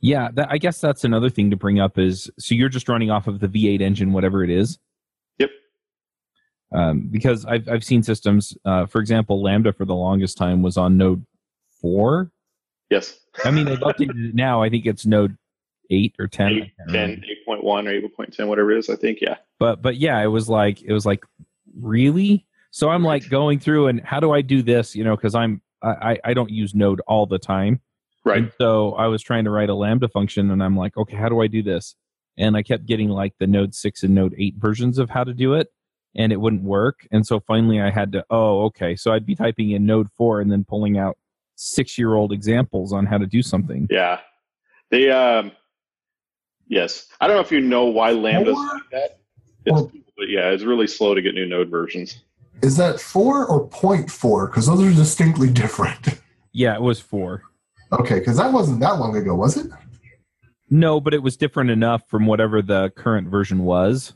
Yeah, 0.00 0.28
that, 0.34 0.48
I 0.50 0.58
guess 0.58 0.80
that's 0.80 1.04
another 1.04 1.30
thing 1.30 1.50
to 1.50 1.56
bring 1.56 1.80
up 1.80 1.98
is 1.98 2.30
so 2.38 2.54
you're 2.54 2.68
just 2.68 2.88
running 2.88 3.10
off 3.10 3.26
of 3.26 3.40
the 3.40 3.48
V8 3.48 3.80
engine, 3.80 4.12
whatever 4.12 4.44
it 4.44 4.50
is. 4.50 4.78
Yep. 5.38 5.50
Um, 6.72 7.08
because 7.10 7.44
I've 7.46 7.68
I've 7.68 7.84
seen 7.84 8.02
systems, 8.02 8.56
uh, 8.64 8.86
for 8.86 9.00
example, 9.00 9.42
Lambda 9.42 9.72
for 9.72 9.84
the 9.84 9.94
longest 9.94 10.36
time 10.36 10.62
was 10.62 10.76
on 10.76 10.96
Node 10.96 11.24
four. 11.80 12.30
Yes. 12.90 13.18
I 13.44 13.50
mean, 13.50 13.64
they've 13.64 13.78
updated 13.78 14.28
it 14.28 14.34
now. 14.34 14.62
I 14.62 14.70
think 14.70 14.86
it's 14.86 15.06
Node 15.06 15.36
eight 15.90 16.14
or 16.18 16.26
ten. 16.26 16.52
Eight, 16.52 16.72
10, 16.90 17.22
8.1 17.48 17.62
or 17.62 18.24
8.10, 18.26 18.46
whatever 18.48 18.72
it 18.72 18.78
is. 18.78 18.90
I 18.90 18.96
think. 18.96 19.18
Yeah. 19.20 19.36
But 19.58 19.82
but 19.82 19.96
yeah, 19.96 20.22
it 20.22 20.28
was 20.28 20.48
like 20.48 20.82
it 20.82 20.92
was 20.92 21.06
like 21.06 21.24
really. 21.78 22.46
So 22.70 22.90
I'm 22.90 23.02
like 23.02 23.28
going 23.30 23.58
through 23.58 23.88
and 23.88 24.00
how 24.04 24.20
do 24.20 24.32
I 24.32 24.42
do 24.42 24.62
this? 24.62 24.94
You 24.94 25.04
know, 25.04 25.16
because 25.16 25.34
I'm 25.34 25.62
I 25.82 26.18
I 26.24 26.34
don't 26.34 26.50
use 26.50 26.74
Node 26.74 27.00
all 27.06 27.26
the 27.26 27.38
time. 27.38 27.80
Right. 28.26 28.38
And 28.38 28.52
so 28.60 28.92
I 28.94 29.06
was 29.06 29.22
trying 29.22 29.44
to 29.44 29.50
write 29.50 29.70
a 29.70 29.74
Lambda 29.74 30.08
function, 30.08 30.50
and 30.50 30.60
I'm 30.62 30.76
like, 30.76 30.96
okay, 30.96 31.16
how 31.16 31.28
do 31.28 31.40
I 31.40 31.46
do 31.46 31.62
this? 31.62 31.94
And 32.36 32.56
I 32.56 32.62
kept 32.64 32.84
getting 32.84 33.08
like 33.08 33.34
the 33.38 33.46
Node 33.46 33.72
six 33.72 34.02
and 34.02 34.14
Node 34.16 34.34
eight 34.36 34.56
versions 34.58 34.98
of 34.98 35.08
how 35.08 35.22
to 35.22 35.32
do 35.32 35.54
it, 35.54 35.68
and 36.16 36.32
it 36.32 36.40
wouldn't 36.40 36.64
work. 36.64 37.06
And 37.12 37.24
so 37.24 37.38
finally, 37.38 37.80
I 37.80 37.90
had 37.90 38.10
to, 38.12 38.24
oh, 38.28 38.64
okay. 38.64 38.96
So 38.96 39.12
I'd 39.12 39.24
be 39.24 39.36
typing 39.36 39.70
in 39.70 39.86
Node 39.86 40.10
four 40.10 40.40
and 40.40 40.50
then 40.50 40.64
pulling 40.64 40.98
out 40.98 41.16
six 41.54 41.96
year 41.96 42.14
old 42.14 42.32
examples 42.32 42.92
on 42.92 43.06
how 43.06 43.16
to 43.16 43.26
do 43.26 43.42
something. 43.42 43.86
Yeah. 43.90 44.18
They 44.90 45.08
um. 45.10 45.52
Yes, 46.68 47.06
I 47.20 47.28
don't 47.28 47.36
know 47.36 47.42
if 47.42 47.52
you 47.52 47.60
know 47.60 47.84
why 47.84 48.10
Lambda's 48.10 48.56
Or- 48.56 48.66
like 48.74 48.90
that. 48.90 49.20
It's, 49.66 49.80
or- 49.80 49.92
but 50.16 50.28
yeah, 50.28 50.50
it's 50.50 50.64
really 50.64 50.88
slow 50.88 51.14
to 51.14 51.22
get 51.22 51.34
new 51.34 51.46
Node 51.46 51.70
versions. 51.70 52.24
Is 52.60 52.76
that 52.78 52.98
four 52.98 53.46
or 53.46 53.68
point 53.68 54.10
four? 54.10 54.48
Because 54.48 54.66
those 54.66 54.82
are 54.82 54.92
distinctly 54.92 55.48
different. 55.48 56.20
Yeah, 56.52 56.74
it 56.74 56.82
was 56.82 56.98
four. 56.98 57.42
Okay, 57.92 58.18
because 58.18 58.36
that 58.36 58.52
wasn't 58.52 58.80
that 58.80 58.98
long 58.98 59.16
ago, 59.16 59.34
was 59.34 59.56
it? 59.56 59.70
No, 60.68 61.00
but 61.00 61.14
it 61.14 61.22
was 61.22 61.36
different 61.36 61.70
enough 61.70 62.08
from 62.08 62.26
whatever 62.26 62.60
the 62.60 62.90
current 62.90 63.28
version 63.28 63.64
was 63.64 64.14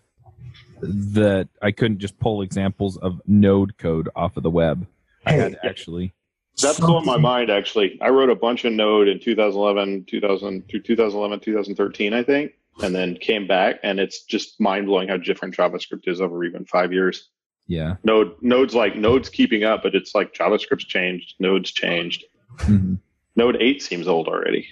that 0.83 1.49
I 1.63 1.71
couldn't 1.71 1.99
just 1.99 2.19
pull 2.19 2.43
examples 2.43 2.97
of 2.97 3.21
Node 3.27 3.77
code 3.79 4.09
off 4.17 4.37
of 4.37 4.43
the 4.43 4.51
web. 4.51 4.87
I 5.27 5.33
had 5.33 5.59
actually. 5.63 6.15
That's 6.61 6.81
blowing 6.81 7.07
my 7.07 7.17
mind. 7.17 7.51
Actually, 7.51 7.99
I 8.03 8.09
wrote 8.09 8.31
a 8.31 8.35
bunch 8.35 8.65
of 8.65 8.73
Node 8.73 9.09
in 9.09 9.21
2011, 9.21 10.07
2000 10.07 10.69
through 10.69 10.81
2011, 10.81 11.41
2013, 11.41 12.13
I 12.13 12.23
think, 12.23 12.53
and 12.83 12.95
then 12.95 13.17
came 13.17 13.47
back, 13.47 13.79
and 13.83 14.01
it's 14.01 14.25
just 14.25 14.61
mind 14.61 14.87
blowing 14.87 15.09
how 15.09 15.17
different 15.17 15.55
JavaScript 15.55 16.09
is 16.09 16.21
over 16.21 16.43
even 16.45 16.65
five 16.65 16.93
years. 16.93 17.29
Yeah. 17.67 17.97
Node 18.03 18.33
Node's 18.43 18.75
like 18.75 18.97
Node's 18.97 19.29
keeping 19.29 19.63
up, 19.65 19.83
but 19.85 19.95
it's 19.95 20.15
like 20.15 20.35
JavaScript's 20.35 20.85
changed, 20.85 21.35
Node's 21.39 21.71
changed. 21.71 22.25
Mhm. 22.57 22.99
Node 23.37 23.57
eight 23.61 23.83
seems 23.83 24.09
old 24.09 24.29
already. 24.29 24.67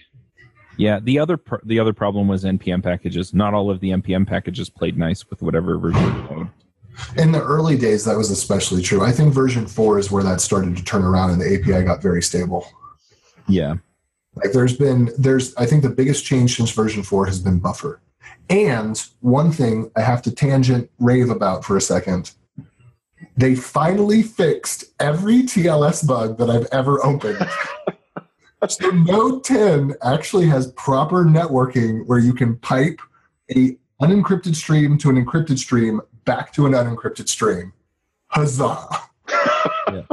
Yeah. 0.77 1.01
The 1.01 1.18
other 1.18 1.37
pr- 1.37 1.64
the 1.64 1.79
other 1.79 1.92
problem 1.92 2.29
was 2.29 2.44
npm 2.44 2.83
packages. 2.83 3.35
Not 3.35 3.55
all 3.55 3.71
of 3.71 3.81
the 3.81 3.90
npm 3.90 4.27
packages 4.27 4.71
played 4.71 4.97
nice 4.97 5.29
with 5.29 5.42
whatever 5.42 5.79
version 5.79 6.05
of 6.05 6.31
Node. 6.31 6.49
In 7.16 7.33
the 7.33 7.42
early 7.42 7.77
days, 7.77 8.05
that 8.05 8.16
was 8.16 8.31
especially 8.31 8.83
true. 8.83 9.05
I 9.05 9.12
think 9.12 9.33
version 9.33 9.66
four 9.66 9.99
is 9.99 10.11
where 10.11 10.23
that 10.25 10.40
started 10.40 10.77
to 10.77 10.85
turn 10.85 11.05
around 11.05 11.31
and 11.31 11.40
the 11.40 11.55
API 11.55 11.85
got 11.85 12.03
very 12.03 12.23
stable. 12.23 12.66
Yeah. 13.47 13.75
Like 14.35 14.53
there's 14.53 14.77
been 14.77 15.11
there's 15.18 15.55
I 15.57 15.66
think 15.66 15.83
the 15.83 15.90
biggest 15.90 16.25
change 16.25 16.57
since 16.57 16.71
version 16.71 17.03
four 17.03 17.27
has 17.27 17.40
been 17.40 17.59
buffer. 17.59 18.01
And 18.51 19.03
one 19.21 19.53
thing 19.53 19.90
I 19.97 20.01
have 20.01 20.23
to 20.23 20.31
tangent 20.31 20.90
rave 20.99 21.31
about 21.31 21.64
for 21.64 21.77
a 21.77 21.81
second. 21.81 22.33
They 23.37 23.55
finally 23.55 24.23
fixed 24.23 24.85
every 25.01 25.42
TLS 25.42 26.07
bug 26.07 26.38
that 26.38 26.51
I've 26.51 26.66
ever 26.73 27.05
opened. 27.05 27.38
so 28.66 28.90
Node 28.90 29.44
10 29.44 29.94
actually 30.03 30.47
has 30.47 30.73
proper 30.73 31.25
networking 31.25 32.07
where 32.07 32.18
you 32.18 32.35
can 32.35 32.57
pipe 32.57 33.01
a 33.55 33.77
unencrypted 34.03 34.55
stream 34.55 34.99
to 34.99 35.11
an 35.11 35.25
encrypted 35.25 35.59
stream 35.59 36.01
back 36.25 36.53
to 36.55 36.66
an 36.66 36.73
unencrypted 36.73 37.29
stream. 37.29 37.73
Huzzah. 38.29 38.87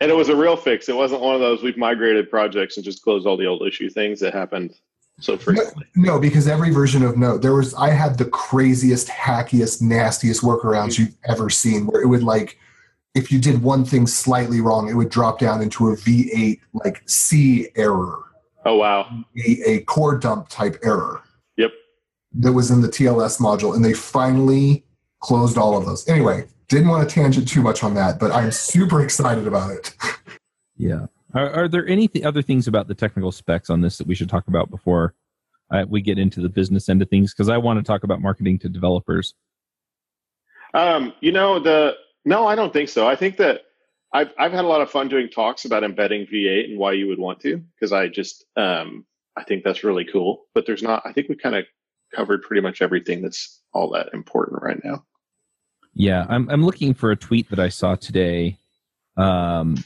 and 0.00 0.10
it 0.10 0.16
was 0.16 0.28
a 0.28 0.36
real 0.36 0.56
fix. 0.56 0.88
It 0.88 0.96
wasn't 0.96 1.22
one 1.22 1.34
of 1.34 1.40
those 1.40 1.62
we've 1.62 1.76
migrated 1.76 2.30
projects 2.30 2.76
and 2.76 2.84
just 2.84 3.02
closed 3.02 3.26
all 3.26 3.36
the 3.36 3.46
old 3.46 3.66
issue 3.66 3.90
things 3.90 4.20
that 4.20 4.32
happened 4.32 4.74
so 5.20 5.36
frequently. 5.36 5.86
No, 5.94 6.18
because 6.18 6.48
every 6.48 6.70
version 6.70 7.02
of 7.02 7.16
Node, 7.16 7.42
there 7.42 7.54
was 7.54 7.74
I 7.74 7.90
had 7.90 8.18
the 8.18 8.26
craziest, 8.26 9.08
hackiest, 9.08 9.82
nastiest 9.82 10.42
workarounds 10.42 10.94
mm. 10.94 11.00
you've 11.00 11.16
ever 11.24 11.50
seen, 11.50 11.86
where 11.86 12.02
it 12.02 12.06
would 12.06 12.22
like, 12.22 12.58
if 13.14 13.30
you 13.30 13.38
did 13.38 13.62
one 13.62 13.84
thing 13.84 14.06
slightly 14.06 14.60
wrong, 14.60 14.88
it 14.88 14.94
would 14.94 15.08
drop 15.08 15.38
down 15.38 15.62
into 15.62 15.88
a 15.88 15.96
V8 15.96 16.60
like 16.72 17.02
C 17.06 17.68
error, 17.76 18.18
Oh 18.64 18.76
wow. 18.76 19.08
a, 19.46 19.70
a 19.70 19.80
core 19.82 20.18
dump 20.18 20.48
type 20.48 20.76
error 20.82 21.22
Yep. 21.56 21.72
that 22.34 22.52
was 22.52 22.70
in 22.70 22.80
the 22.80 22.88
TLS 22.88 23.40
module, 23.40 23.74
and 23.76 23.84
they 23.84 23.92
finally 23.94 24.84
closed 25.20 25.56
all 25.58 25.76
of 25.78 25.86
those. 25.86 26.06
Anyway, 26.08 26.46
didn't 26.68 26.88
want 26.88 27.08
to 27.08 27.14
tangent 27.14 27.46
too 27.48 27.62
much 27.62 27.84
on 27.84 27.94
that, 27.94 28.18
but 28.18 28.32
I'm 28.32 28.50
super 28.50 29.02
excited 29.02 29.46
about 29.46 29.70
it. 29.70 29.94
Yeah. 30.76 31.06
Are, 31.34 31.50
are 31.50 31.68
there 31.68 31.86
any 31.86 32.08
th- 32.08 32.24
other 32.24 32.42
things 32.42 32.66
about 32.66 32.88
the 32.88 32.96
technical 32.96 33.30
specs 33.30 33.70
on 33.70 33.80
this 33.80 33.96
that 33.98 34.08
we 34.08 34.16
should 34.16 34.28
talk 34.28 34.48
about 34.48 34.70
before 34.70 35.14
uh, 35.70 35.84
we 35.88 36.00
get 36.00 36.18
into 36.18 36.40
the 36.40 36.48
business 36.48 36.88
end 36.88 37.00
of 37.00 37.08
things? 37.08 37.32
Because 37.32 37.48
I 37.48 37.58
want 37.58 37.78
to 37.78 37.84
talk 37.84 38.02
about 38.02 38.20
marketing 38.20 38.58
to 38.58 38.68
developers. 38.68 39.34
Um, 40.74 41.12
you 41.20 41.30
know 41.30 41.60
the 41.60 41.94
no, 42.24 42.46
I 42.46 42.54
don't 42.54 42.72
think 42.72 42.88
so. 42.88 43.06
I 43.06 43.16
think 43.16 43.36
that 43.38 43.62
I've 44.12 44.32
I've 44.38 44.52
had 44.52 44.64
a 44.64 44.68
lot 44.68 44.80
of 44.80 44.90
fun 44.90 45.08
doing 45.08 45.28
talks 45.28 45.64
about 45.64 45.84
embedding 45.84 46.26
V8 46.26 46.70
and 46.70 46.78
why 46.78 46.92
you 46.92 47.08
would 47.08 47.18
want 47.18 47.40
to 47.40 47.58
because 47.74 47.92
I 47.92 48.08
just 48.08 48.44
um, 48.56 49.04
I 49.36 49.44
think 49.44 49.64
that's 49.64 49.84
really 49.84 50.04
cool. 50.04 50.44
But 50.54 50.66
there's 50.66 50.82
not. 50.82 51.02
I 51.04 51.12
think 51.12 51.28
we 51.28 51.34
kind 51.34 51.56
of 51.56 51.64
covered 52.14 52.42
pretty 52.42 52.62
much 52.62 52.80
everything 52.80 53.22
that's 53.22 53.60
all 53.72 53.90
that 53.90 54.10
important 54.14 54.62
right 54.62 54.82
now. 54.84 55.04
Yeah, 55.94 56.26
I'm 56.28 56.48
I'm 56.48 56.64
looking 56.64 56.94
for 56.94 57.10
a 57.10 57.16
tweet 57.16 57.50
that 57.50 57.58
I 57.58 57.68
saw 57.68 57.96
today. 57.96 58.58
Um, 59.16 59.82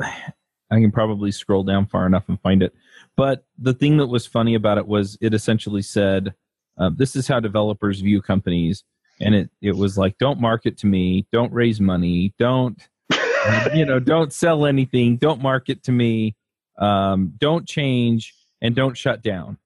I 0.00 0.80
can 0.80 0.92
probably 0.92 1.32
scroll 1.32 1.64
down 1.64 1.86
far 1.86 2.06
enough 2.06 2.28
and 2.28 2.40
find 2.40 2.62
it. 2.62 2.74
But 3.16 3.44
the 3.58 3.74
thing 3.74 3.98
that 3.98 4.06
was 4.06 4.26
funny 4.26 4.54
about 4.54 4.78
it 4.78 4.86
was 4.86 5.18
it 5.20 5.34
essentially 5.34 5.82
said, 5.82 6.34
uh, 6.78 6.90
"This 6.94 7.16
is 7.16 7.28
how 7.28 7.40
developers 7.40 8.00
view 8.00 8.22
companies," 8.22 8.84
and 9.22 9.34
it 9.34 9.50
it 9.60 9.76
was 9.76 9.96
like, 9.96 10.18
"Don't 10.18 10.40
market 10.40 10.76
to 10.78 10.86
me, 10.86 11.26
don't 11.32 11.52
raise 11.52 11.80
money, 11.80 12.34
don't 12.38 12.78
you 13.74 13.84
know, 13.86 13.98
don't 13.98 14.32
sell 14.32 14.66
anything, 14.66 15.16
don't 15.16 15.40
market 15.40 15.82
to 15.84 15.92
me, 15.92 16.36
um, 16.78 17.32
don't 17.38 17.66
change, 17.66 18.34
and 18.60 18.74
don't 18.74 18.96
shut 18.96 19.22
down." 19.22 19.58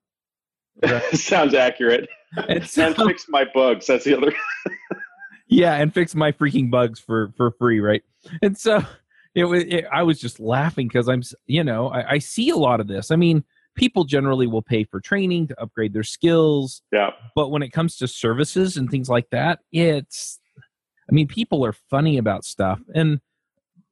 Sounds 1.12 1.55
accurate. 1.55 2.09
And 2.49 2.66
so- 2.69 2.87
and 2.87 2.97
fix 2.97 3.27
my 3.29 3.45
bugs. 3.55 3.87
That's 3.87 4.05
the 4.05 4.16
other. 4.16 4.33
yeah 5.49 5.75
and 5.75 5.95
fix 5.95 6.14
my 6.14 6.33
freaking 6.33 6.71
bugs 6.71 6.99
for 6.99 7.33
for 7.37 7.53
free 7.53 7.79
right 7.79 8.03
and 8.42 8.59
so 8.59 8.83
it 9.37 9.45
was 9.45 9.62
it, 9.62 9.85
i 9.92 10.03
was 10.03 10.21
just 10.21 10.40
laughing 10.40 10.88
because 10.88 11.09
i'm 11.09 11.23
you 11.47 11.62
know 11.62 11.87
I, 11.88 12.14
I 12.14 12.19
see 12.19 12.51
a 12.51 12.57
lot 12.57 12.81
of 12.81 12.88
this 12.88 13.12
i 13.12 13.16
mean 13.16 13.45
people 13.77 14.05
generally 14.05 14.47
will 14.47 14.62
pay 14.62 14.85
for 14.85 15.01
training 15.01 15.47
to 15.49 15.61
upgrade 15.61 15.93
their 15.93 16.03
skills 16.03 16.83
Yeah. 16.93 17.11
but 17.35 17.51
when 17.51 17.62
it 17.62 17.71
comes 17.71 17.97
to 17.99 18.09
services 18.09 18.77
and 18.77 18.91
things 18.91 19.09
like 19.09 19.31
that 19.31 19.61
it's 19.73 20.41
i 21.09 21.12
mean 21.12 21.29
people 21.29 21.65
are 21.65 21.73
funny 21.91 22.19
about 22.19 22.45
stuff 22.45 22.81
and 22.95 23.21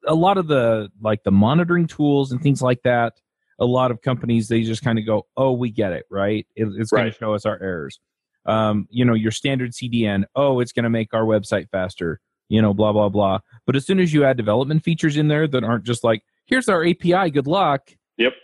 a 0.06 0.14
lot 0.14 0.36
of 0.38 0.46
the 0.48 0.90
like 1.00 1.22
the 1.24 1.30
monitoring 1.30 1.86
tools 1.86 2.32
and 2.32 2.42
things 2.42 2.60
like 2.60 2.82
that 2.82 3.14
a 3.60 3.64
lot 3.64 3.90
of 3.90 4.02
companies 4.02 4.48
they 4.48 4.62
just 4.62 4.82
kind 4.82 4.98
of 4.98 5.06
go 5.06 5.26
oh 5.36 5.52
we 5.52 5.70
get 5.70 5.92
it 5.92 6.04
right 6.10 6.46
it, 6.56 6.66
it's 6.76 6.90
going 6.90 7.04
Right. 7.04 7.12
to 7.12 7.18
show 7.18 7.34
us 7.34 7.46
our 7.46 7.58
errors 7.62 8.00
um, 8.46 8.86
you 8.90 9.04
know 9.04 9.14
your 9.14 9.30
standard 9.30 9.72
cdn 9.72 10.24
oh 10.34 10.60
it's 10.60 10.72
going 10.72 10.82
to 10.84 10.90
make 10.90 11.14
our 11.14 11.22
website 11.24 11.70
faster 11.70 12.20
you 12.50 12.60
know 12.60 12.74
blah 12.74 12.92
blah 12.92 13.08
blah 13.08 13.38
but 13.64 13.74
as 13.76 13.86
soon 13.86 13.98
as 14.00 14.12
you 14.12 14.24
add 14.24 14.36
development 14.36 14.82
features 14.84 15.16
in 15.16 15.28
there 15.28 15.46
that 15.46 15.64
aren't 15.64 15.84
just 15.84 16.04
like 16.04 16.22
here's 16.46 16.68
our 16.68 16.84
api 16.84 17.30
good 17.30 17.46
luck 17.46 17.90
Yep. 18.18 18.34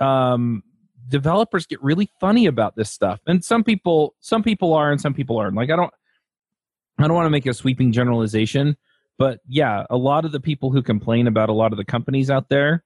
um, 0.00 0.62
developers 1.08 1.66
get 1.66 1.82
really 1.82 2.10
funny 2.20 2.46
about 2.46 2.76
this 2.76 2.90
stuff 2.90 3.20
and 3.26 3.44
some 3.44 3.64
people 3.64 4.14
some 4.20 4.42
people 4.42 4.72
are 4.74 4.90
and 4.90 5.00
some 5.00 5.14
people 5.14 5.36
aren't 5.38 5.56
like 5.56 5.70
i 5.70 5.76
don't 5.76 5.92
i 6.98 7.02
don't 7.06 7.14
want 7.14 7.26
to 7.26 7.30
make 7.30 7.46
a 7.46 7.54
sweeping 7.54 7.92
generalization 7.92 8.76
but 9.18 9.40
yeah 9.46 9.84
a 9.90 9.96
lot 9.96 10.24
of 10.24 10.32
the 10.32 10.40
people 10.40 10.70
who 10.70 10.82
complain 10.82 11.26
about 11.26 11.48
a 11.48 11.52
lot 11.52 11.72
of 11.72 11.78
the 11.78 11.84
companies 11.84 12.30
out 12.30 12.48
there 12.48 12.84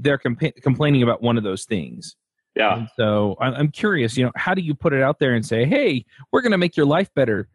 they're 0.00 0.18
compa- 0.18 0.54
complaining 0.62 1.02
about 1.02 1.22
one 1.22 1.36
of 1.38 1.42
those 1.44 1.64
things 1.64 2.16
Yeah. 2.54 2.76
and 2.78 2.88
so 2.96 3.36
i'm 3.40 3.70
curious 3.70 4.16
you 4.16 4.24
know 4.24 4.32
how 4.36 4.54
do 4.54 4.60
you 4.62 4.74
put 4.74 4.92
it 4.92 5.02
out 5.02 5.18
there 5.18 5.34
and 5.34 5.44
say 5.44 5.64
hey 5.64 6.04
we're 6.32 6.42
going 6.42 6.52
to 6.52 6.58
make 6.58 6.76
your 6.76 6.86
life 6.86 7.08
better 7.14 7.48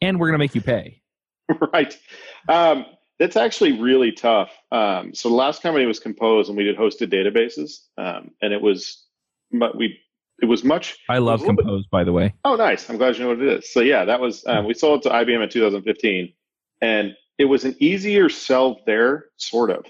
and 0.00 0.18
we're 0.18 0.26
going 0.28 0.38
to 0.38 0.42
make 0.42 0.54
you 0.54 0.62
pay 0.62 1.00
right. 1.72 1.98
Um, 2.48 2.86
that's 3.18 3.36
actually 3.36 3.72
really 3.80 4.12
tough. 4.12 4.50
Um, 4.70 5.12
so 5.14 5.28
the 5.28 5.34
last 5.34 5.62
company 5.62 5.84
was 5.84 5.98
Compose, 5.98 6.48
and 6.48 6.56
we 6.56 6.62
did 6.64 6.76
hosted 6.78 7.12
databases, 7.12 7.80
um, 7.98 8.30
and 8.40 8.52
it 8.52 8.62
was 8.62 9.04
mu- 9.52 9.72
we 9.76 9.98
it 10.42 10.46
was 10.46 10.64
much. 10.64 10.96
i 11.08 11.18
love 11.18 11.40
little 11.40 11.54
bit- 11.56 11.62
compose 11.64 11.86
by 11.86 12.02
the 12.04 12.12
way 12.12 12.32
Oh, 12.44 12.56
nice! 12.56 12.88
I'm 12.88 12.96
glad 12.96 13.16
you 13.16 13.24
know 13.24 13.30
what 13.30 13.40
it 13.42 13.58
is. 13.58 13.72
So 13.72 13.80
yeah, 13.80 14.04
that 14.04 14.20
was 14.20 14.44
um, 14.46 14.64
we 14.66 14.74
sold 14.74 15.02
to 15.02 15.10
IBM 15.10 15.42
in 15.42 15.48
2015, 15.48 16.32
and 16.80 17.14
it 17.38 17.44
was 17.46 17.64
an 17.64 17.74
easier 17.78 18.28
sell 18.28 18.80
there, 18.86 19.26
sort 19.36 19.70
of, 19.70 19.84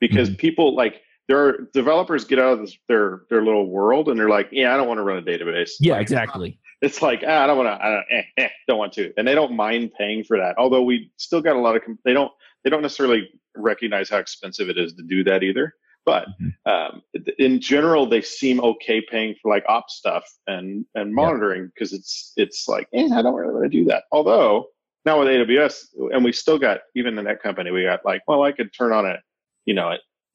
because 0.00 0.30
Mhm. 0.30 0.38
people 0.38 0.74
like 0.76 1.02
there 1.28 1.40
are 1.44 1.68
developers 1.74 2.24
get 2.24 2.38
out 2.38 2.52
of 2.54 2.60
this, 2.60 2.76
their 2.88 3.22
their 3.30 3.42
little 3.44 3.68
world 3.68 4.08
and 4.08 4.18
they're 4.18 4.28
like, 4.28 4.48
yeah, 4.52 4.72
I 4.72 4.76
don't 4.76 4.86
want 4.86 4.98
to 4.98 5.02
run 5.02 5.18
a 5.18 5.22
database. 5.22 5.72
Yeah, 5.80 5.94
Like, 5.94 6.02
exactly. 6.02 6.58
It's 6.82 7.02
like 7.02 7.24
ah, 7.26 7.42
I 7.42 7.46
don't 7.48 7.56
want 7.56 7.68
to. 7.68 7.84
I 7.84 7.90
don't, 7.90 8.04
eh, 8.12 8.22
eh, 8.44 8.48
don't 8.68 8.78
want 8.78 8.92
to, 8.94 9.12
and 9.16 9.26
they 9.26 9.34
don't 9.34 9.56
mind 9.56 9.90
paying 9.98 10.22
for 10.24 10.36
that. 10.38 10.54
Although 10.58 10.82
we 10.82 11.10
still 11.16 11.40
got 11.40 11.56
a 11.56 11.58
lot 11.58 11.74
of. 11.74 11.82
They 12.04 12.12
don't. 12.12 12.30
They 12.62 12.70
don't 12.70 12.82
necessarily 12.82 13.28
recognize 13.56 14.08
how 14.10 14.18
expensive 14.18 14.68
it 14.68 14.76
is 14.78 14.92
to 14.94 15.02
do 15.02 15.24
that 15.24 15.42
either. 15.42 15.72
But 16.06 16.28
Mhm. 16.40 16.52
um, 16.66 17.02
in 17.38 17.60
general, 17.60 18.06
they 18.06 18.22
seem 18.22 18.60
okay 18.60 19.00
paying 19.00 19.34
for 19.42 19.50
like 19.52 19.64
ops 19.68 19.96
stuff 19.96 20.24
and 20.46 20.86
and 20.94 21.12
monitoring 21.12 21.66
because 21.66 21.92
it's 21.92 22.32
it's 22.36 22.68
like, 22.68 22.88
eh, 22.94 23.08
I 23.12 23.22
don't 23.22 23.34
really 23.34 23.52
want 23.52 23.64
to 23.64 23.78
do 23.78 23.84
that. 23.86 24.04
Although 24.12 24.68
now 25.04 25.18
with 25.18 25.28
AWS, 25.28 26.12
and 26.12 26.24
we 26.24 26.32
still 26.32 26.58
got 26.58 26.80
even 26.94 27.18
in 27.18 27.24
that 27.24 27.42
company, 27.42 27.72
we 27.72 27.82
got 27.82 28.04
like, 28.04 28.22
well, 28.28 28.44
I 28.44 28.52
could 28.52 28.70
turn 28.72 28.92
on 28.92 29.04
a, 29.04 29.16
you 29.64 29.74
know, 29.74 29.90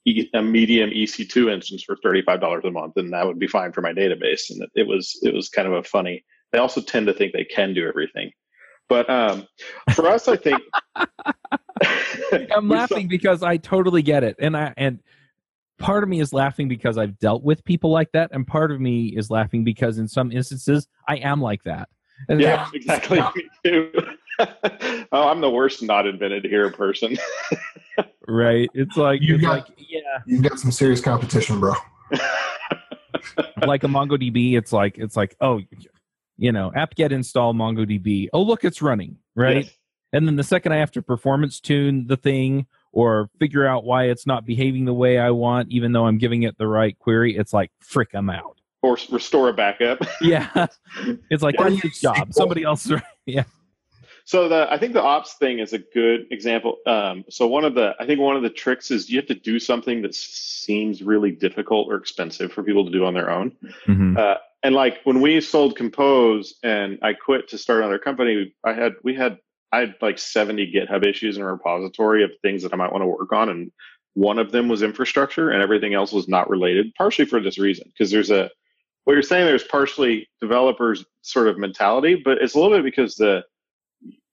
a, 0.07 0.29
a 0.33 0.41
medium 0.41 0.89
EC2 0.89 1.51
instance 1.51 1.83
for 1.83 1.95
thirty 2.03 2.21
five 2.21 2.41
dollars 2.41 2.65
a 2.65 2.71
month, 2.71 2.93
and 2.97 3.13
that 3.13 3.25
would 3.25 3.39
be 3.39 3.47
fine 3.47 3.71
for 3.71 3.81
my 3.81 3.93
database. 3.93 4.49
And 4.49 4.67
it, 4.75 4.85
was 4.85 5.17
it 5.23 5.33
was 5.33 5.47
kind 5.47 5.67
of 5.67 5.73
a 5.73 5.83
funny. 5.83 6.23
They 6.51 6.59
also 6.59 6.81
tend 6.81 7.07
to 7.07 7.13
think 7.13 7.31
they 7.31 7.45
can 7.45 7.73
do 7.73 7.87
everything, 7.87 8.31
but 8.89 9.09
um, 9.09 9.47
for 9.93 10.07
us, 10.07 10.27
I 10.27 10.35
think 10.35 10.63
I'm 12.51 12.67
laughing 12.67 13.07
because 13.07 13.41
I 13.41 13.55
totally 13.55 14.01
get 14.01 14.25
it, 14.25 14.35
and 14.39 14.57
I 14.57 14.73
and 14.75 14.99
part 15.79 16.03
of 16.03 16.09
me 16.09 16.19
is 16.19 16.33
laughing 16.33 16.67
because 16.67 16.97
I've 16.97 17.17
dealt 17.19 17.43
with 17.43 17.63
people 17.65 17.91
like 17.91 18.11
that, 18.13 18.29
and 18.33 18.45
part 18.45 18.71
of 18.71 18.79
me 18.79 19.07
is 19.07 19.29
laughing 19.29 19.63
because 19.63 19.97
in 19.97 20.07
some 20.07 20.31
instances 20.31 20.87
I 21.07 21.17
am 21.17 21.41
like 21.41 21.63
that. 21.63 21.89
And 22.29 22.39
Yeah, 22.39 22.67
exactly. 22.73 23.19
Me 23.35 23.49
too. 23.65 23.91
oh, 25.11 25.27
I'm 25.27 25.41
the 25.41 25.49
worst 25.49 25.81
not 25.81 26.05
invented 26.05 26.45
here 26.45 26.69
person. 26.71 27.17
right. 28.27 28.69
It's 28.73 28.95
like 28.97 29.21
You 29.21 29.35
it's 29.35 29.43
got- 29.43 29.67
like 29.69 29.77
yeah, 29.77 29.99
You've 30.25 30.43
got 30.43 30.59
some 30.59 30.71
serious 30.71 31.01
competition, 31.01 31.59
bro. 31.59 31.73
like 33.65 33.83
a 33.83 33.87
MongoDB. 33.87 34.55
It's 34.57 34.71
like 34.73 34.97
it's 34.97 35.15
like 35.15 35.35
oh, 35.41 35.61
you 36.37 36.51
know, 36.51 36.71
apt-get 36.75 37.11
install 37.11 37.53
MongoDB. 37.53 38.29
Oh, 38.33 38.41
look, 38.41 38.63
it's 38.63 38.81
running 38.81 39.17
right. 39.35 39.65
Yes. 39.65 39.73
And 40.13 40.27
then 40.27 40.35
the 40.35 40.43
second 40.43 40.73
I 40.73 40.77
have 40.77 40.91
to 40.91 41.01
performance 41.01 41.59
tune 41.59 42.05
the 42.07 42.17
thing 42.17 42.67
or 42.91 43.29
figure 43.39 43.65
out 43.65 43.83
why 43.83 44.05
it's 44.05 44.27
not 44.27 44.45
behaving 44.45 44.85
the 44.85 44.93
way 44.93 45.17
I 45.17 45.31
want, 45.31 45.71
even 45.71 45.91
though 45.91 46.05
I'm 46.05 46.17
giving 46.17 46.43
it 46.43 46.57
the 46.57 46.67
right 46.67 46.97
query, 46.99 47.37
it's 47.37 47.53
like 47.53 47.71
frick, 47.79 48.09
I'm 48.13 48.29
out. 48.29 48.59
Or 48.81 48.97
restore 49.11 49.49
a 49.49 49.53
backup. 49.53 49.99
Yeah, 50.21 50.67
it's 51.29 51.43
like 51.43 51.55
Or 51.59 51.69
that's 51.69 51.83
your 51.83 51.91
job. 51.93 52.33
Somebody 52.33 52.63
else. 52.63 52.91
Yeah. 53.25 53.43
So 54.25 54.47
the 54.47 54.71
I 54.71 54.77
think 54.77 54.93
the 54.93 55.01
ops 55.01 55.33
thing 55.33 55.59
is 55.59 55.73
a 55.73 55.79
good 55.79 56.25
example. 56.31 56.77
Um, 56.85 57.25
so 57.29 57.47
one 57.47 57.65
of 57.65 57.75
the 57.75 57.95
I 57.99 58.05
think 58.05 58.19
one 58.19 58.35
of 58.35 58.43
the 58.43 58.49
tricks 58.49 58.91
is 58.91 59.09
you 59.09 59.17
have 59.17 59.27
to 59.27 59.35
do 59.35 59.59
something 59.59 60.01
that 60.03 60.15
seems 60.15 61.01
really 61.01 61.31
difficult 61.31 61.87
or 61.89 61.95
expensive 61.95 62.51
for 62.51 62.63
people 62.63 62.85
to 62.85 62.91
do 62.91 63.05
on 63.05 63.13
their 63.13 63.29
own. 63.29 63.51
Mm-hmm. 63.87 64.17
Uh, 64.17 64.35
and 64.63 64.75
like 64.75 64.99
when 65.03 65.21
we 65.21 65.41
sold 65.41 65.75
Compose 65.75 66.55
and 66.63 66.99
I 67.01 67.13
quit 67.13 67.47
to 67.49 67.57
start 67.57 67.79
another 67.79 67.99
company, 67.99 68.53
I 68.63 68.73
had 68.73 68.93
we 69.03 69.15
had 69.15 69.39
I 69.71 69.79
had 69.79 69.95
like 70.01 70.19
70 70.19 70.73
GitHub 70.73 71.05
issues 71.05 71.37
in 71.37 71.43
a 71.43 71.51
repository 71.51 72.23
of 72.23 72.31
things 72.41 72.63
that 72.63 72.73
I 72.73 72.77
might 72.77 72.91
want 72.91 73.03
to 73.03 73.07
work 73.07 73.31
on, 73.31 73.49
and 73.49 73.71
one 74.13 74.39
of 74.39 74.51
them 74.51 74.67
was 74.67 74.83
infrastructure, 74.83 75.49
and 75.49 75.61
everything 75.61 75.93
else 75.93 76.11
was 76.11 76.27
not 76.27 76.49
related. 76.49 76.93
Partially 76.97 77.25
for 77.25 77.39
this 77.39 77.57
reason, 77.57 77.87
because 77.87 78.11
there's 78.11 78.31
a 78.31 78.49
what 79.05 79.13
you're 79.13 79.21
saying. 79.21 79.45
There's 79.45 79.63
partially 79.63 80.27
developers 80.39 81.05
sort 81.21 81.47
of 81.47 81.57
mentality, 81.57 82.21
but 82.23 82.37
it's 82.39 82.55
a 82.55 82.59
little 82.59 82.77
bit 82.77 82.83
because 82.83 83.15
the 83.15 83.43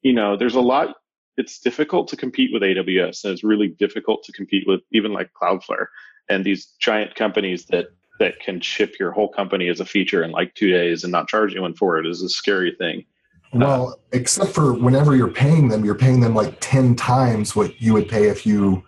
you 0.03 0.13
know 0.13 0.37
there's 0.37 0.57
a 0.57 0.61
lot. 0.61 0.97
It's 1.37 1.61
difficult 1.61 2.09
to 2.09 2.17
compete 2.17 2.51
with 2.53 2.63
AWS, 2.63 3.25
and 3.25 3.33
it's 3.33 3.45
really 3.45 3.69
difficult 3.69 4.25
to 4.25 4.33
compete 4.33 4.65
with 4.67 4.81
even 4.93 5.13
like 5.13 5.31
Cloudflare 5.41 5.87
and 6.29 6.45
these 6.45 6.75
giant 6.79 7.15
companies 7.15 7.67
that 7.67 7.87
that 8.19 8.41
can 8.41 8.61
ship 8.61 8.99
your 8.99 9.13
whole 9.13 9.29
company 9.29 9.69
as 9.69 9.81
a 9.81 9.85
feature 9.85 10.25
in 10.25 10.33
like 10.33 10.55
two 10.55 10.71
days 10.71 11.05
and 11.05 11.13
not 11.13 11.29
charge 11.29 11.53
anyone 11.53 11.75
for 11.75 11.99
it 11.99 12.07
is 12.07 12.23
a 12.23 12.29
scary 12.29 12.75
thing. 12.77 13.05
Well, 13.53 14.01
except 14.13 14.53
for 14.53 14.75
whenever 14.75 15.17
you're 15.17 15.29
paying 15.29 15.69
them, 15.69 15.85
you're 15.85 15.95
paying 15.95 16.21
them 16.21 16.35
like 16.35 16.57
10 16.61 16.97
times 16.97 17.57
what 17.57 17.81
you 17.81 17.95
would 17.95 18.09
pay 18.09 18.29
if 18.29 18.47
you, 18.47 18.85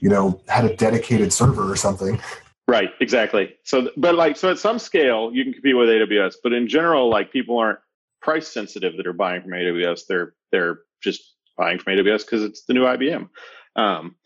you 0.00 0.08
know, 0.08 0.40
had 0.48 0.64
a 0.64 0.74
dedicated 0.74 1.32
server 1.32 1.70
or 1.70 1.76
something. 1.76 2.20
Right, 2.66 2.90
exactly. 3.00 3.56
So, 3.64 3.90
but 3.96 4.14
like, 4.14 4.36
so 4.36 4.50
at 4.50 4.58
some 4.58 4.78
scale, 4.78 5.30
you 5.32 5.44
can 5.44 5.52
compete 5.52 5.76
with 5.76 5.88
AWS, 5.88 6.36
but 6.42 6.52
in 6.52 6.68
general, 6.68 7.08
like 7.08 7.32
people 7.32 7.58
aren't 7.58 7.78
price 8.20 8.48
sensitive 8.48 8.96
that 8.96 9.06
are 9.06 9.12
buying 9.12 9.42
from 9.42 9.52
AWS. 9.52 10.02
They're 10.08 10.34
they're 10.52 10.80
just 11.02 11.34
buying 11.56 11.78
from 11.78 11.94
AWS 11.94 12.20
because 12.20 12.42
it's 12.42 12.64
the 12.64 12.74
new 12.74 12.84
IBM. 12.84 13.28
Um, 13.76 14.16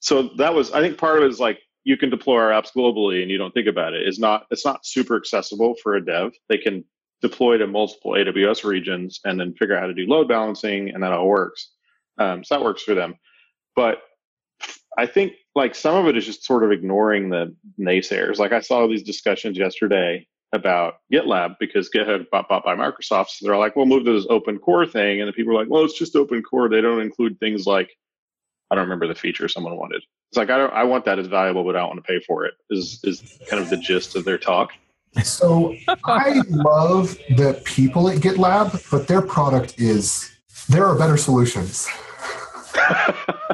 so 0.00 0.30
that 0.38 0.54
was, 0.54 0.72
I 0.72 0.80
think, 0.80 0.98
part 0.98 1.18
of 1.18 1.24
it 1.24 1.30
is 1.30 1.40
like 1.40 1.58
you 1.84 1.96
can 1.96 2.10
deploy 2.10 2.38
our 2.38 2.50
apps 2.50 2.72
globally 2.76 3.22
and 3.22 3.30
you 3.30 3.38
don't 3.38 3.52
think 3.52 3.66
about 3.66 3.94
it. 3.94 4.06
It's 4.06 4.18
not 4.18 4.46
it's 4.50 4.64
not 4.64 4.86
super 4.86 5.16
accessible 5.16 5.74
for 5.82 5.96
a 5.96 6.04
dev. 6.04 6.32
They 6.48 6.58
can 6.58 6.84
deploy 7.22 7.58
to 7.58 7.66
multiple 7.66 8.12
AWS 8.12 8.64
regions 8.64 9.20
and 9.24 9.38
then 9.38 9.54
figure 9.54 9.76
out 9.76 9.82
how 9.82 9.86
to 9.86 9.94
do 9.94 10.06
load 10.06 10.28
balancing, 10.28 10.90
and 10.90 11.02
that 11.02 11.12
all 11.12 11.28
works. 11.28 11.70
Um, 12.18 12.44
so 12.44 12.54
that 12.54 12.64
works 12.64 12.82
for 12.82 12.94
them. 12.94 13.16
But 13.76 14.02
I 14.98 15.06
think 15.06 15.34
like 15.54 15.74
some 15.74 15.96
of 15.96 16.06
it 16.06 16.16
is 16.16 16.26
just 16.26 16.44
sort 16.44 16.64
of 16.64 16.72
ignoring 16.72 17.30
the 17.30 17.54
naysayers. 17.78 18.38
Like 18.38 18.52
I 18.52 18.60
saw 18.60 18.86
these 18.86 19.02
discussions 19.02 19.56
yesterday 19.56 20.26
about 20.52 20.94
GitLab 21.12 21.56
because 21.60 21.90
GitHub 21.90 22.30
got 22.30 22.48
bought 22.48 22.64
by 22.64 22.74
Microsoft. 22.74 23.28
So 23.28 23.46
they're 23.46 23.56
like, 23.56 23.76
we'll 23.76 23.86
move 23.86 24.04
to 24.04 24.12
this 24.12 24.26
open 24.28 24.58
core 24.58 24.86
thing. 24.86 25.20
And 25.20 25.28
the 25.28 25.32
people 25.32 25.52
are 25.52 25.60
like, 25.60 25.70
well, 25.70 25.84
it's 25.84 25.98
just 25.98 26.16
open 26.16 26.42
core. 26.42 26.68
They 26.68 26.80
don't 26.80 27.00
include 27.00 27.38
things 27.38 27.66
like, 27.66 27.90
I 28.70 28.74
don't 28.74 28.84
remember 28.84 29.06
the 29.06 29.14
feature 29.14 29.48
someone 29.48 29.76
wanted. 29.76 30.02
It's 30.30 30.36
like, 30.36 30.50
I 30.50 30.58
don't, 30.58 30.72
I 30.72 30.84
want 30.84 31.04
that 31.04 31.18
as 31.18 31.26
valuable, 31.26 31.64
but 31.64 31.76
I 31.76 31.80
don't 31.80 31.88
want 31.90 32.04
to 32.04 32.12
pay 32.12 32.20
for 32.20 32.44
it 32.44 32.54
is, 32.70 33.00
is 33.04 33.38
kind 33.48 33.62
of 33.62 33.70
the 33.70 33.76
gist 33.76 34.16
of 34.16 34.24
their 34.24 34.38
talk. 34.38 34.72
So 35.24 35.74
I 36.04 36.40
love 36.48 37.18
the 37.30 37.60
people 37.64 38.08
at 38.08 38.18
GitLab, 38.18 38.90
but 38.90 39.08
their 39.08 39.22
product 39.22 39.78
is, 39.78 40.30
there 40.68 40.86
are 40.86 40.96
better 40.96 41.16
solutions. 41.16 41.88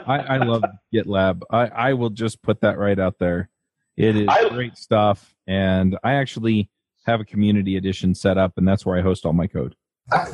I, 0.07 0.25
I 0.29 0.37
love 0.37 0.63
GitLab. 0.95 1.43
I, 1.51 1.67
I 1.67 1.93
will 1.95 2.11
just 2.11 2.43
put 2.43 2.61
that 2.61 2.79
right 2.79 2.99
out 2.99 3.19
there. 3.19 3.49
It 3.97 4.17
is 4.17 4.29
I- 4.29 4.49
great 4.51 4.77
stuff, 4.77 5.35
and 5.47 5.99
I 6.05 6.15
actually 6.15 6.71
have 7.07 7.21
a 7.21 7.25
community 7.25 7.77
edition 7.77 8.15
set 8.15 8.37
up, 8.37 8.53
and 8.57 8.69
that's 8.69 8.85
where 8.85 8.99
I 8.99 9.03
host 9.03 9.25
all 9.25 9.33
my 9.33 9.47
code. 9.47 9.75
Uh, 10.13 10.27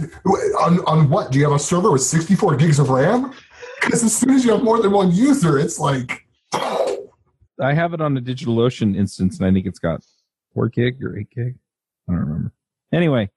on, 0.60 0.84
on 0.86 1.08
what? 1.08 1.30
Do 1.30 1.38
you 1.38 1.44
have 1.44 1.54
a 1.54 1.58
server 1.58 1.90
with 1.92 2.02
64 2.02 2.56
gigs 2.56 2.78
of 2.78 2.90
RAM? 2.90 3.32
Because 3.80 4.04
as 4.04 4.14
soon 4.14 4.30
as 4.30 4.44
you 4.44 4.52
have 4.52 4.62
more 4.62 4.82
than 4.82 4.90
one 4.90 5.12
user, 5.12 5.58
it's 5.58 5.78
like, 5.78 6.26
I 6.52 7.72
have 7.72 7.94
it 7.94 8.00
on 8.00 8.14
the 8.14 8.20
DigitalOcean 8.20 8.96
instance, 8.96 9.38
and 9.38 9.46
I 9.46 9.52
think 9.52 9.66
it's 9.66 9.78
got 9.78 10.04
four 10.55 10.68
gig 10.68 11.03
or 11.03 11.18
eight 11.18 11.30
gig. 11.30 11.57
I 12.09 12.12
don't 12.12 12.20
remember. 12.20 12.53
Anyway, 12.92 13.30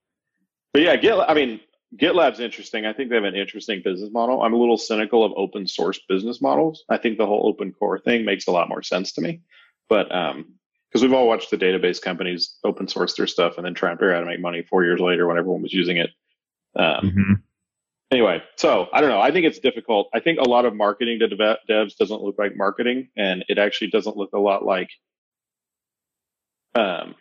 But 0.74 0.82
yeah, 0.82 0.96
Git, 0.98 1.18
I 1.28 1.34
mean, 1.34 1.62
GitLab's 1.96 2.40
interesting. 2.40 2.86
I 2.86 2.94
think 2.94 3.10
they 3.10 3.16
have 3.16 3.24
an 3.24 3.36
interesting 3.36 3.82
business 3.84 4.12
model. 4.12 4.42
I'm 4.42 4.54
a 4.54 4.58
little 4.58 4.78
cynical 4.78 5.24
of 5.24 5.32
open 5.38 5.68
source 5.68 6.00
business 6.10 6.42
models. 6.42 6.84
I 6.90 6.98
think 6.98 7.18
the 7.18 7.26
whole 7.26 7.48
open 7.48 7.72
core 7.72 8.00
thing 8.00 8.26
makes 8.26 8.48
a 8.48 8.52
lot 8.52 8.68
more 8.68 8.84
sense 8.84 9.14
to 9.14 9.22
me. 9.22 9.42
But 9.88 10.14
um, 10.14 10.56
because 10.90 11.04
we've 11.04 11.14
all 11.14 11.28
watched 11.28 11.52
the 11.52 11.58
database 11.58 12.02
companies 12.02 12.58
open 12.64 12.88
source 12.88 13.16
their 13.16 13.28
stuff 13.28 13.58
and 13.58 13.66
then 13.66 13.74
try 13.74 13.92
and 13.92 14.00
figure 14.00 14.14
out 14.14 14.16
how 14.16 14.22
to 14.22 14.28
make 14.28 14.40
money 14.40 14.64
four 14.64 14.84
years 14.86 15.00
later 15.00 15.28
when 15.28 15.38
everyone 15.38 15.62
was 15.62 15.74
using 15.74 15.98
it. 15.98 16.10
Um, 16.76 17.44
anyway, 18.12 18.42
so 18.56 18.88
I 18.94 19.02
don't 19.02 19.10
know. 19.10 19.20
I 19.20 19.32
think 19.32 19.46
it's 19.46 19.60
difficult. 19.60 20.10
I 20.14 20.20
think 20.20 20.40
a 20.40 20.50
lot 20.50 20.66
of 20.66 20.74
marketing 20.74 21.20
to 21.20 21.28
dev- 21.28 21.58
devs 21.70 21.98
doesn't 21.98 22.22
look 22.22 22.36
like 22.38 22.56
marketing, 22.56 23.10
and 23.18 23.44
it 23.50 23.58
actually 23.58 23.90
doesn't 23.90 24.18
look 24.18 24.34
a 24.34 24.40
lot 24.40 24.64
like. 24.64 24.90
Um, 26.76 27.16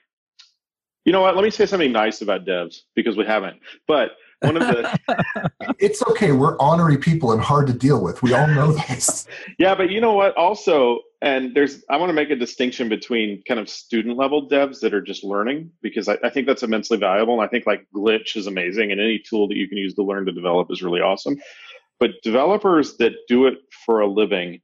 you 1.05 1.13
know 1.13 1.21
what? 1.21 1.35
Let 1.35 1.45
me 1.45 1.51
say 1.51 1.67
something 1.67 1.93
nice 1.93 2.23
about 2.23 2.45
devs 2.45 2.81
because 2.95 3.17
we 3.17 3.27
haven't. 3.27 3.61
But 3.87 4.13
one 4.41 4.57
of 4.57 4.63
the 4.63 5.51
it's 5.79 6.03
okay. 6.09 6.33
We're 6.33 6.59
honorary 6.59 6.99
people 6.99 7.33
and 7.33 7.41
hard 7.41 7.67
to 7.67 7.73
deal 7.73 8.03
with. 8.03 8.23
We 8.23 8.33
all 8.35 8.47
know 8.47 8.73
this. 8.73 9.27
yeah, 9.59 9.75
but 9.75 9.91
you 9.91 10.01
know 10.01 10.13
what? 10.13 10.37
Also, 10.37 11.01
and 11.23 11.55
there's 11.55 11.85
I 11.91 11.97
want 11.97 12.11
to 12.11 12.15
make 12.15 12.31
a 12.31 12.37
distinction 12.37 12.89
between 12.89 13.43
kind 13.47 13.61
of 13.61 13.69
student 13.69 14.17
level 14.17 14.49
devs 14.49 14.81
that 14.81 14.95
are 14.95 15.03
just 15.03 15.25
learning 15.25 15.71
because 15.83 16.09
I, 16.09 16.19
I 16.25 16.31
think 16.31 16.47
that's 16.47 16.63
immensely 16.63 16.97
valuable, 16.97 17.35
and 17.35 17.43
I 17.43 17.49
think 17.49 17.67
like 17.67 17.87
Glitch 17.95 18.37
is 18.37 18.47
amazing, 18.47 18.93
and 18.93 19.01
any 19.01 19.19
tool 19.19 19.49
that 19.49 19.57
you 19.57 19.69
can 19.69 19.79
use 19.79 19.95
to 19.95 20.03
learn 20.03 20.27
to 20.27 20.33
develop 20.33 20.71
is 20.71 20.83
really 20.83 21.01
awesome. 21.01 21.37
But 22.01 22.11
developers 22.23 22.97
that 22.97 23.13
do 23.29 23.47
it 23.47 23.59
for 23.87 24.01
a 24.01 24.07
living 24.07 24.61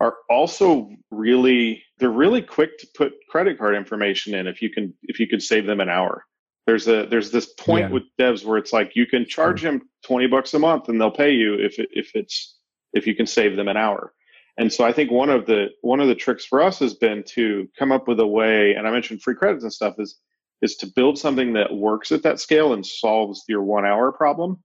are 0.00 0.14
also 0.30 0.90
really 1.10 1.82
they're 1.98 2.10
really 2.10 2.42
quick 2.42 2.78
to 2.78 2.86
put 2.96 3.12
credit 3.28 3.58
card 3.58 3.74
information 3.74 4.34
in 4.34 4.46
if 4.46 4.62
you 4.62 4.70
can 4.70 4.94
if 5.02 5.18
you 5.20 5.26
could 5.26 5.42
save 5.42 5.66
them 5.66 5.80
an 5.80 5.88
hour 5.88 6.24
there's 6.66 6.86
a 6.88 7.06
there's 7.06 7.30
this 7.30 7.46
point 7.54 7.86
Yeah. 7.88 7.92
with 7.94 8.02
devs 8.18 8.44
where 8.44 8.58
it's 8.58 8.72
like 8.72 8.94
you 8.94 9.06
can 9.06 9.26
charge 9.26 9.62
them 9.62 9.82
20 10.04 10.26
bucks 10.28 10.54
a 10.54 10.58
month 10.58 10.88
and 10.88 11.00
they'll 11.00 11.10
pay 11.10 11.32
you 11.32 11.54
if 11.54 11.78
it, 11.78 11.88
if 11.92 12.10
it's 12.14 12.56
if 12.92 13.06
you 13.06 13.14
can 13.14 13.26
save 13.26 13.56
them 13.56 13.68
an 13.68 13.76
hour 13.76 14.12
and 14.58 14.72
so 14.72 14.84
i 14.84 14.92
think 14.92 15.10
one 15.10 15.30
of 15.30 15.46
the 15.46 15.68
one 15.82 16.00
of 16.00 16.08
the 16.08 16.14
tricks 16.14 16.44
for 16.44 16.62
us 16.62 16.78
has 16.78 16.94
been 16.94 17.22
to 17.24 17.68
come 17.78 17.92
up 17.92 18.06
with 18.08 18.20
a 18.20 18.26
way 18.26 18.74
and 18.74 18.86
i 18.86 18.90
mentioned 18.90 19.22
free 19.22 19.34
credits 19.34 19.64
and 19.64 19.72
stuff 19.72 19.94
is 19.98 20.18
is 20.60 20.76
to 20.76 20.86
build 20.96 21.16
something 21.18 21.52
that 21.52 21.72
works 21.72 22.10
at 22.10 22.22
that 22.24 22.40
scale 22.40 22.72
and 22.72 22.84
solves 22.84 23.44
your 23.48 23.62
one 23.62 23.86
hour 23.86 24.10
problem 24.12 24.62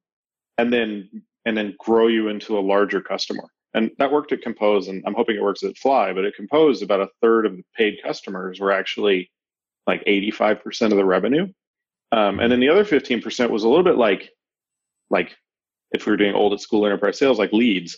and 0.57 0.71
then 0.73 1.09
and 1.45 1.57
then 1.57 1.75
grow 1.79 2.07
you 2.07 2.29
into 2.29 2.57
a 2.57 2.61
larger 2.61 3.01
customer. 3.01 3.43
And 3.73 3.91
that 3.97 4.11
worked 4.11 4.31
at 4.31 4.41
Compose, 4.41 4.87
and 4.87 5.03
I'm 5.05 5.15
hoping 5.15 5.35
it 5.35 5.41
works 5.41 5.63
at 5.63 5.77
Fly. 5.77 6.13
But 6.13 6.25
at 6.25 6.35
Compose, 6.35 6.81
about 6.81 7.01
a 7.01 7.09
third 7.21 7.45
of 7.45 7.57
the 7.57 7.63
paid 7.75 7.97
customers 8.03 8.59
were 8.59 8.71
actually 8.71 9.31
like 9.87 10.03
85% 10.05 10.91
of 10.91 10.97
the 10.97 11.05
revenue, 11.05 11.47
um, 12.11 12.39
and 12.39 12.51
then 12.51 12.59
the 12.59 12.69
other 12.69 12.85
15% 12.85 13.49
was 13.49 13.63
a 13.63 13.67
little 13.67 13.83
bit 13.83 13.97
like 13.97 14.29
like 15.09 15.35
if 15.91 16.05
we 16.05 16.11
were 16.11 16.17
doing 16.17 16.35
old 16.35 16.53
at 16.53 16.59
school 16.59 16.85
enterprise 16.85 17.17
sales, 17.17 17.39
like 17.39 17.53
leads. 17.53 17.97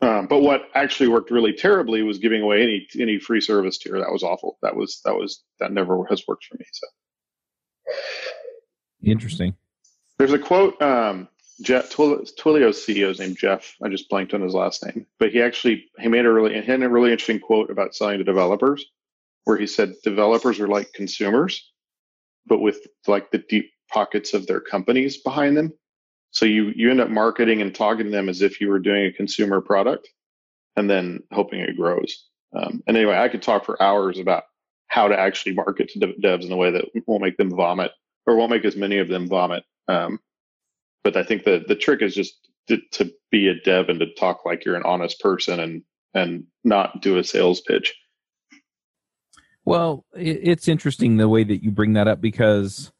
Um, 0.00 0.26
but 0.28 0.40
what 0.40 0.62
actually 0.74 1.08
worked 1.08 1.30
really 1.30 1.52
terribly 1.52 2.02
was 2.02 2.18
giving 2.18 2.40
away 2.40 2.62
any 2.62 2.86
any 2.98 3.18
free 3.18 3.40
service 3.40 3.78
tier. 3.78 3.98
That 3.98 4.12
was 4.12 4.22
awful. 4.22 4.58
That 4.62 4.76
was 4.76 5.00
that 5.04 5.14
was 5.14 5.42
that 5.60 5.72
never 5.72 6.04
has 6.06 6.22
worked 6.26 6.44
for 6.44 6.56
me. 6.58 6.64
So 6.72 6.86
interesting. 9.02 9.54
There's 10.18 10.32
a 10.32 10.38
quote. 10.38 10.80
Um, 10.80 11.28
Jeff 11.62 11.90
Twilio's 11.90 12.84
CEO 12.84 13.10
is 13.10 13.20
named 13.20 13.38
Jeff. 13.38 13.76
I 13.82 13.88
just 13.88 14.08
blanked 14.08 14.34
on 14.34 14.40
his 14.40 14.54
last 14.54 14.84
name, 14.84 15.06
but 15.18 15.30
he 15.30 15.40
actually 15.40 15.84
he 16.00 16.08
made 16.08 16.26
a 16.26 16.32
really 16.32 16.60
he 16.60 16.66
had 16.66 16.82
a 16.82 16.88
really 16.88 17.12
interesting 17.12 17.40
quote 17.40 17.70
about 17.70 17.94
selling 17.94 18.18
to 18.18 18.24
developers, 18.24 18.84
where 19.44 19.56
he 19.56 19.66
said 19.66 19.94
developers 20.02 20.58
are 20.58 20.68
like 20.68 20.92
consumers, 20.92 21.70
but 22.46 22.60
with 22.60 22.86
like 23.06 23.30
the 23.30 23.38
deep 23.38 23.70
pockets 23.92 24.34
of 24.34 24.46
their 24.46 24.60
companies 24.60 25.18
behind 25.18 25.56
them. 25.56 25.72
So 26.32 26.44
you 26.44 26.72
you 26.74 26.90
end 26.90 27.00
up 27.00 27.10
marketing 27.10 27.62
and 27.62 27.72
talking 27.72 28.06
to 28.06 28.10
them 28.10 28.28
as 28.28 28.42
if 28.42 28.60
you 28.60 28.68
were 28.68 28.80
doing 28.80 29.06
a 29.06 29.12
consumer 29.12 29.60
product, 29.60 30.08
and 30.74 30.90
then 30.90 31.22
hoping 31.32 31.60
it 31.60 31.76
grows. 31.76 32.26
Um, 32.56 32.82
and 32.86 32.96
anyway, 32.96 33.16
I 33.16 33.28
could 33.28 33.42
talk 33.42 33.64
for 33.64 33.80
hours 33.80 34.18
about 34.18 34.44
how 34.88 35.08
to 35.08 35.18
actually 35.18 35.54
market 35.54 35.88
to 35.90 35.98
devs 35.98 36.44
in 36.44 36.52
a 36.52 36.56
way 36.56 36.70
that 36.70 36.84
won't 37.06 37.22
make 37.22 37.36
them 37.36 37.50
vomit 37.50 37.92
or 38.26 38.36
won't 38.36 38.50
make 38.50 38.64
as 38.64 38.76
many 38.76 38.98
of 38.98 39.08
them 39.08 39.28
vomit. 39.28 39.64
Um, 39.88 40.18
but 41.04 41.16
I 41.16 41.22
think 41.22 41.44
the 41.44 41.62
the 41.66 41.76
trick 41.76 42.02
is 42.02 42.14
just 42.14 42.48
to, 42.68 42.78
to 42.92 43.12
be 43.30 43.48
a 43.48 43.54
dev 43.54 43.88
and 43.88 44.00
to 44.00 44.12
talk 44.14 44.44
like 44.44 44.64
you're 44.64 44.74
an 44.74 44.82
honest 44.84 45.20
person 45.20 45.60
and 45.60 45.82
and 46.14 46.44
not 46.64 47.02
do 47.02 47.18
a 47.18 47.24
sales 47.24 47.60
pitch. 47.60 47.94
Well, 49.64 50.04
it's 50.14 50.68
interesting 50.68 51.16
the 51.16 51.28
way 51.28 51.44
that 51.44 51.62
you 51.62 51.70
bring 51.70 51.92
that 51.94 52.08
up 52.08 52.20
because 52.20 52.92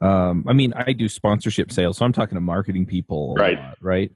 um, 0.00 0.44
I 0.48 0.54
mean, 0.54 0.72
I 0.74 0.92
do 0.92 1.08
sponsorship 1.08 1.70
sales, 1.70 1.98
so 1.98 2.06
I'm 2.06 2.12
talking 2.12 2.36
to 2.36 2.40
marketing 2.40 2.86
people, 2.86 3.34
right? 3.34 3.58
Lot, 3.58 3.78
right. 3.82 4.10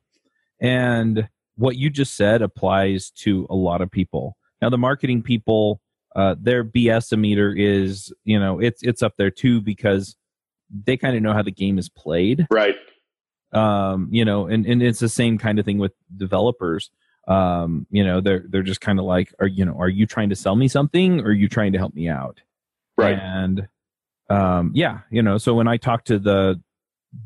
And 0.61 1.29
what 1.57 1.77
you 1.77 1.91
just 1.91 2.17
said 2.17 2.43
applies 2.43 3.11
to 3.11 3.47
a 3.51 3.55
lot 3.55 3.83
of 3.83 3.91
people. 3.91 4.37
Now, 4.63 4.71
the 4.71 4.79
marketing 4.79 5.23
people, 5.23 5.81
uh, 6.17 6.37
their 6.41 6.65
BS 6.65 7.17
meter 7.19 7.55
is, 7.55 8.13
you 8.25 8.41
know, 8.41 8.61
it's 8.61 8.83
it's 8.83 9.03
up 9.03 9.15
there 9.19 9.31
too 9.31 9.61
because 9.61 10.17
they 10.71 10.97
kind 10.97 11.17
of 11.17 11.23
know 11.23 11.35
how 11.35 11.43
the 11.43 11.53
game 11.53 11.79
is 11.79 11.91
played, 11.91 12.47
right? 12.51 12.77
Um, 13.55 14.09
you 14.11 14.25
know, 14.25 14.47
and 14.47 14.67
and 14.67 14.83
it's 14.83 15.01
the 15.01 15.09
same 15.09 15.39
kind 15.39 15.59
of 15.59 15.65
thing 15.65 15.79
with 15.79 15.93
developers. 16.17 16.91
Um, 17.29 17.87
you 17.91 18.05
know, 18.05 18.21
they're 18.21 18.45
they're 18.49 18.63
just 18.63 18.81
kind 18.81 18.99
of 18.99 19.05
like, 19.05 19.33
are 19.39 19.47
you 19.47 19.65
know, 19.65 19.79
are 19.79 19.89
you 19.89 20.07
trying 20.07 20.31
to 20.31 20.37
sell 20.37 20.57
me 20.57 20.69
something, 20.69 21.21
or 21.21 21.27
are 21.29 21.33
you 21.33 21.49
trying 21.49 21.73
to 21.73 21.79
help 21.79 21.95
me 21.95 22.09
out? 22.09 22.41
Right. 22.97 23.19
And 23.19 23.69
um, 24.31 24.73
yeah, 24.75 25.01
you 25.11 25.23
know, 25.23 25.39
so 25.39 25.55
when 25.55 25.69
I 25.69 25.77
talk 25.77 26.05
to 26.07 26.19
the 26.19 26.61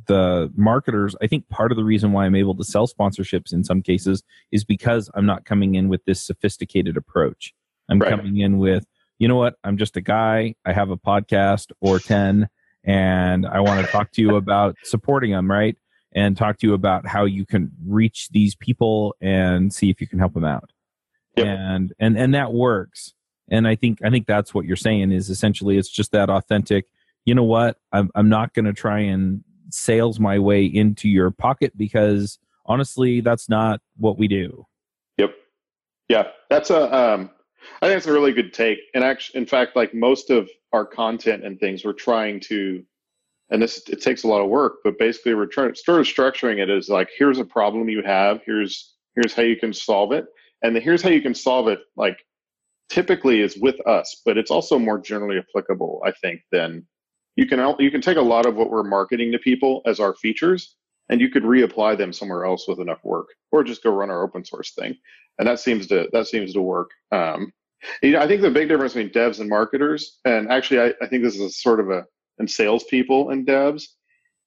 the 0.07 0.53
marketers, 0.55 1.17
I 1.23 1.27
think 1.27 1.49
part 1.49 1.73
of 1.73 1.77
the 1.77 1.85
reason 1.85 2.13
why 2.13 2.27
I'm 2.27 2.35
able 2.35 2.55
to 2.57 2.65
sell 2.65 2.87
sponsorships 2.87 3.53
in 3.53 3.65
some 3.65 3.83
cases 3.83 4.23
is 4.53 4.65
because 4.65 5.11
I'm 5.15 5.27
not 5.27 5.45
coming 5.45 5.75
in 5.75 5.89
with 5.89 6.05
this 6.05 6.23
sophisticated 6.23 6.97
approach. 6.97 7.55
I'm 7.89 7.99
right. 7.99 8.11
coming 8.11 8.39
in 8.39 8.59
with, 8.59 8.87
you 9.19 9.29
know 9.29 9.37
what, 9.37 9.55
I'm 9.65 9.79
just 9.79 9.97
a 9.97 10.01
guy. 10.01 10.55
I 10.65 10.73
have 10.73 10.91
a 10.91 10.97
podcast 10.97 11.73
or 11.81 11.99
10, 11.99 12.49
and 12.85 13.47
I 13.47 13.61
want 13.61 13.85
to 13.85 13.91
talk 13.91 14.13
to 14.13 14.23
you 14.23 14.37
about 14.37 14.77
supporting 14.85 15.33
them, 15.33 15.51
right? 15.51 15.77
And 16.15 16.37
talk 16.37 16.59
to 16.59 16.67
you 16.67 16.75
about 16.75 17.07
how 17.07 17.27
you 17.27 17.45
can 17.45 17.71
reach 17.87 18.29
these 18.31 18.55
people 18.55 19.15
and 19.21 19.73
see 19.73 19.91
if 19.91 20.01
you 20.01 20.07
can 20.07 20.19
help 20.19 20.35
them 20.35 20.45
out. 20.45 20.73
Yep. 21.37 21.47
And 21.47 21.93
and 21.99 22.19
and 22.19 22.35
that 22.35 22.53
works. 22.53 23.15
And 23.51 23.67
i 23.67 23.75
think 23.77 24.01
i 24.05 24.11
think 24.11 24.27
that's 24.27 24.53
what 24.53 24.67
you're 24.67 24.77
saying 24.77 25.11
is 25.13 25.31
essentially 25.31 25.79
it's 25.79 25.89
just 25.89 26.13
that 26.13 26.29
authentic 26.29 26.87
you 27.29 27.35
know 27.35 27.45
what? 27.45 27.77
I'm, 27.93 28.11
I'm 28.15 28.31
not 28.31 28.55
going 28.55 28.65
to 28.65 28.73
try 28.73 29.01
and 29.01 29.45
sales 29.69 30.19
my 30.19 30.39
way 30.39 30.65
into 30.65 31.11
your 31.11 31.31
pocket 31.31 31.77
because 31.77 32.39
honestly 32.65 33.21
that's 33.21 33.51
not 33.51 33.83
what 33.99 34.19
we 34.19 34.29
do. 34.29 34.65
Yep. 35.19 35.35
Yeah 36.09 36.29
that's 36.49 36.71
a 36.71 36.97
um 36.97 37.29
i 37.83 37.87
think 37.87 37.99
it's 37.99 38.07
a 38.07 38.13
really 38.13 38.33
good 38.33 38.55
take. 38.55 38.79
And 38.95 39.05
actually 39.05 39.41
in 39.41 39.47
fact 39.47 39.77
like 39.77 39.93
most 39.93 40.31
of 40.31 40.49
our 40.73 40.87
content 40.87 41.45
and 41.45 41.61
things 41.61 41.85
we're 41.85 41.93
trying 41.93 42.41
to 42.41 42.83
and 43.51 43.63
this 43.63 43.83
it 43.89 44.03
takes 44.03 44.25
a 44.25 44.29
lot 44.29 44.43
of 44.43 44.49
work 44.49 44.77
but 44.85 44.99
basically 44.99 45.35
we're 45.35 45.47
trying 45.47 45.75
sort 45.75 46.01
of 46.01 46.07
structuring 46.07 46.59
it 46.59 46.69
as 46.69 46.89
like 46.89 47.09
here's 47.17 47.39
a 47.39 47.45
problem 47.45 47.89
you 47.89 48.03
have 48.03 48.41
here's 48.45 48.95
here's 49.19 49.35
how 49.35 49.43
you 49.43 49.57
can 49.57 49.73
solve 49.73 50.13
it. 50.13 50.27
And 50.63 50.75
the, 50.75 50.81
here's 50.81 51.03
how 51.03 51.11
you 51.11 51.23
can 51.23 51.35
solve 51.35 51.69
it 51.69 51.81
like 51.97 52.19
typically 52.89 53.41
is 53.41 53.57
with 53.57 53.77
us, 53.87 54.23
but 54.25 54.39
it's 54.39 54.51
also 54.51 54.79
more 54.79 54.99
generally 54.99 55.39
applicable, 55.39 56.01
I 56.05 56.13
think, 56.13 56.41
than 56.53 56.87
you 57.37 57.47
can 57.47 57.75
you 57.79 57.91
can 57.91 58.01
take 58.01 58.17
a 58.17 58.23
lot 58.23 58.47
of 58.47 58.57
what 58.57 58.71
we're 58.71 58.83
marketing 58.83 59.33
to 59.33 59.39
people 59.39 59.83
as 59.87 60.01
our 60.01 60.15
features 60.15 60.77
and 61.09 61.21
you 61.21 61.31
could 61.31 61.45
reapply 61.45 61.97
them 61.97 62.13
somewhere 62.13 62.45
else 62.45 62.67
with 62.67 62.81
enough 62.81 62.99
work 63.05 63.29
or 63.53 63.65
just 63.65 63.83
go 63.83 63.91
run 63.91 64.11
our 64.11 64.23
open 64.23 64.45
source 64.45 64.73
thing. 64.73 64.95
And 65.39 65.47
that 65.47 65.61
seems 65.61 65.87
to 65.89 66.09
that 66.13 66.27
seems 66.27 66.53
to 66.55 66.61
work 66.61 66.91
um, 67.13 67.53
you 68.03 68.11
know, 68.11 68.21
i 68.21 68.27
think 68.27 68.43
the 68.43 68.51
big 68.51 68.69
difference 68.69 68.95
between 68.95 69.13
devs 69.13 69.39
and 69.39 69.49
marketers 69.49 70.19
and 70.25 70.51
actually 70.51 70.81
i, 70.81 70.93
I 71.01 71.07
think 71.07 71.23
this 71.23 71.37
is 71.37 71.63
sort 71.63 71.79
of 71.79 71.91
a 71.91 72.05
and 72.39 72.51
salespeople 72.51 73.31
and 73.31 73.47
devs 73.47 73.85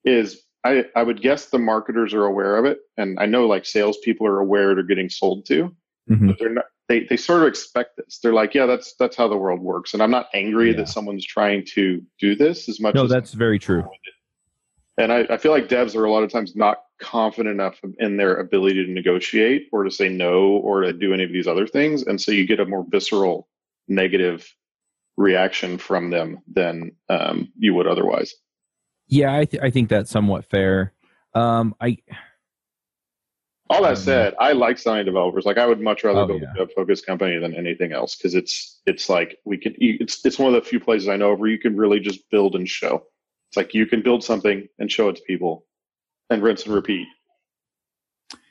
is 0.05 0.41
I, 0.63 0.85
I 0.95 1.01
would 1.01 1.21
guess 1.21 1.47
the 1.47 1.57
marketers 1.57 2.13
are 2.13 2.25
aware 2.25 2.57
of 2.57 2.65
it 2.65 2.79
and 2.97 3.19
i 3.19 3.25
know 3.25 3.47
like 3.47 3.65
salespeople 3.65 4.27
are 4.27 4.39
aware 4.39 4.73
they're 4.75 4.83
getting 4.83 5.09
sold 5.09 5.45
to 5.47 5.75
mm-hmm. 6.09 6.27
but 6.27 6.39
they're 6.39 6.53
not 6.53 6.65
they 6.91 7.05
they 7.05 7.17
sort 7.17 7.41
of 7.41 7.47
expect 7.47 7.97
this. 7.97 8.19
They're 8.21 8.33
like, 8.33 8.53
yeah, 8.53 8.65
that's 8.65 8.95
that's 8.99 9.15
how 9.15 9.27
the 9.29 9.37
world 9.37 9.61
works. 9.61 9.93
And 9.93 10.03
I'm 10.03 10.11
not 10.11 10.27
angry 10.33 10.71
yeah. 10.71 10.77
that 10.77 10.89
someone's 10.89 11.25
trying 11.25 11.65
to 11.73 12.01
do 12.19 12.35
this 12.35 12.67
as 12.67 12.81
much. 12.81 12.95
No, 12.95 13.05
as 13.05 13.09
that's 13.09 13.33
very 13.33 13.57
true. 13.57 13.83
And 14.97 15.11
I, 15.11 15.25
I 15.29 15.37
feel 15.37 15.53
like 15.53 15.69
devs 15.69 15.95
are 15.95 16.03
a 16.03 16.11
lot 16.11 16.23
of 16.23 16.31
times 16.31 16.53
not 16.53 16.79
confident 17.01 17.53
enough 17.53 17.79
in 17.99 18.17
their 18.17 18.35
ability 18.35 18.85
to 18.85 18.91
negotiate 18.91 19.67
or 19.71 19.85
to 19.85 19.89
say 19.89 20.09
no 20.09 20.57
or 20.57 20.81
to 20.81 20.91
do 20.91 21.13
any 21.13 21.23
of 21.23 21.31
these 21.31 21.47
other 21.47 21.65
things, 21.65 22.03
and 22.03 22.19
so 22.19 22.31
you 22.31 22.45
get 22.45 22.59
a 22.59 22.65
more 22.65 22.85
visceral 22.89 23.47
negative 23.87 24.53
reaction 25.17 25.77
from 25.77 26.09
them 26.09 26.39
than 26.51 26.91
um, 27.09 27.51
you 27.57 27.73
would 27.73 27.87
otherwise. 27.87 28.33
Yeah, 29.07 29.35
I, 29.35 29.45
th- 29.45 29.61
I 29.61 29.69
think 29.69 29.89
that's 29.89 30.09
somewhat 30.09 30.45
fair. 30.45 30.93
Um, 31.33 31.75
I 31.79 31.97
all 33.71 33.83
that 33.83 33.97
said, 33.97 34.35
I 34.37 34.51
like 34.51 34.77
selling 34.77 35.05
developers. 35.05 35.45
Like 35.45 35.57
I 35.57 35.65
would 35.65 35.79
much 35.79 36.03
rather 36.03 36.21
oh, 36.21 36.27
build 36.27 36.41
yeah. 36.41 36.63
a 36.63 36.67
focused 36.67 37.05
company 37.05 37.37
than 37.37 37.55
anything 37.55 37.93
else 37.93 38.17
because 38.17 38.35
it's 38.35 38.81
it's 38.85 39.07
like 39.07 39.37
we 39.45 39.57
can. 39.57 39.73
It's 39.77 40.25
it's 40.25 40.37
one 40.37 40.53
of 40.53 40.61
the 40.61 40.69
few 40.69 40.79
places 40.79 41.07
I 41.07 41.15
know 41.15 41.33
where 41.33 41.49
you 41.49 41.57
can 41.57 41.77
really 41.77 42.01
just 42.01 42.29
build 42.29 42.55
and 42.55 42.67
show. 42.67 43.03
It's 43.49 43.55
like 43.55 43.73
you 43.73 43.85
can 43.85 44.01
build 44.01 44.25
something 44.25 44.67
and 44.79 44.91
show 44.91 45.07
it 45.07 45.15
to 45.15 45.21
people, 45.25 45.65
and 46.29 46.43
rinse 46.43 46.65
and 46.65 46.75
repeat. 46.75 47.07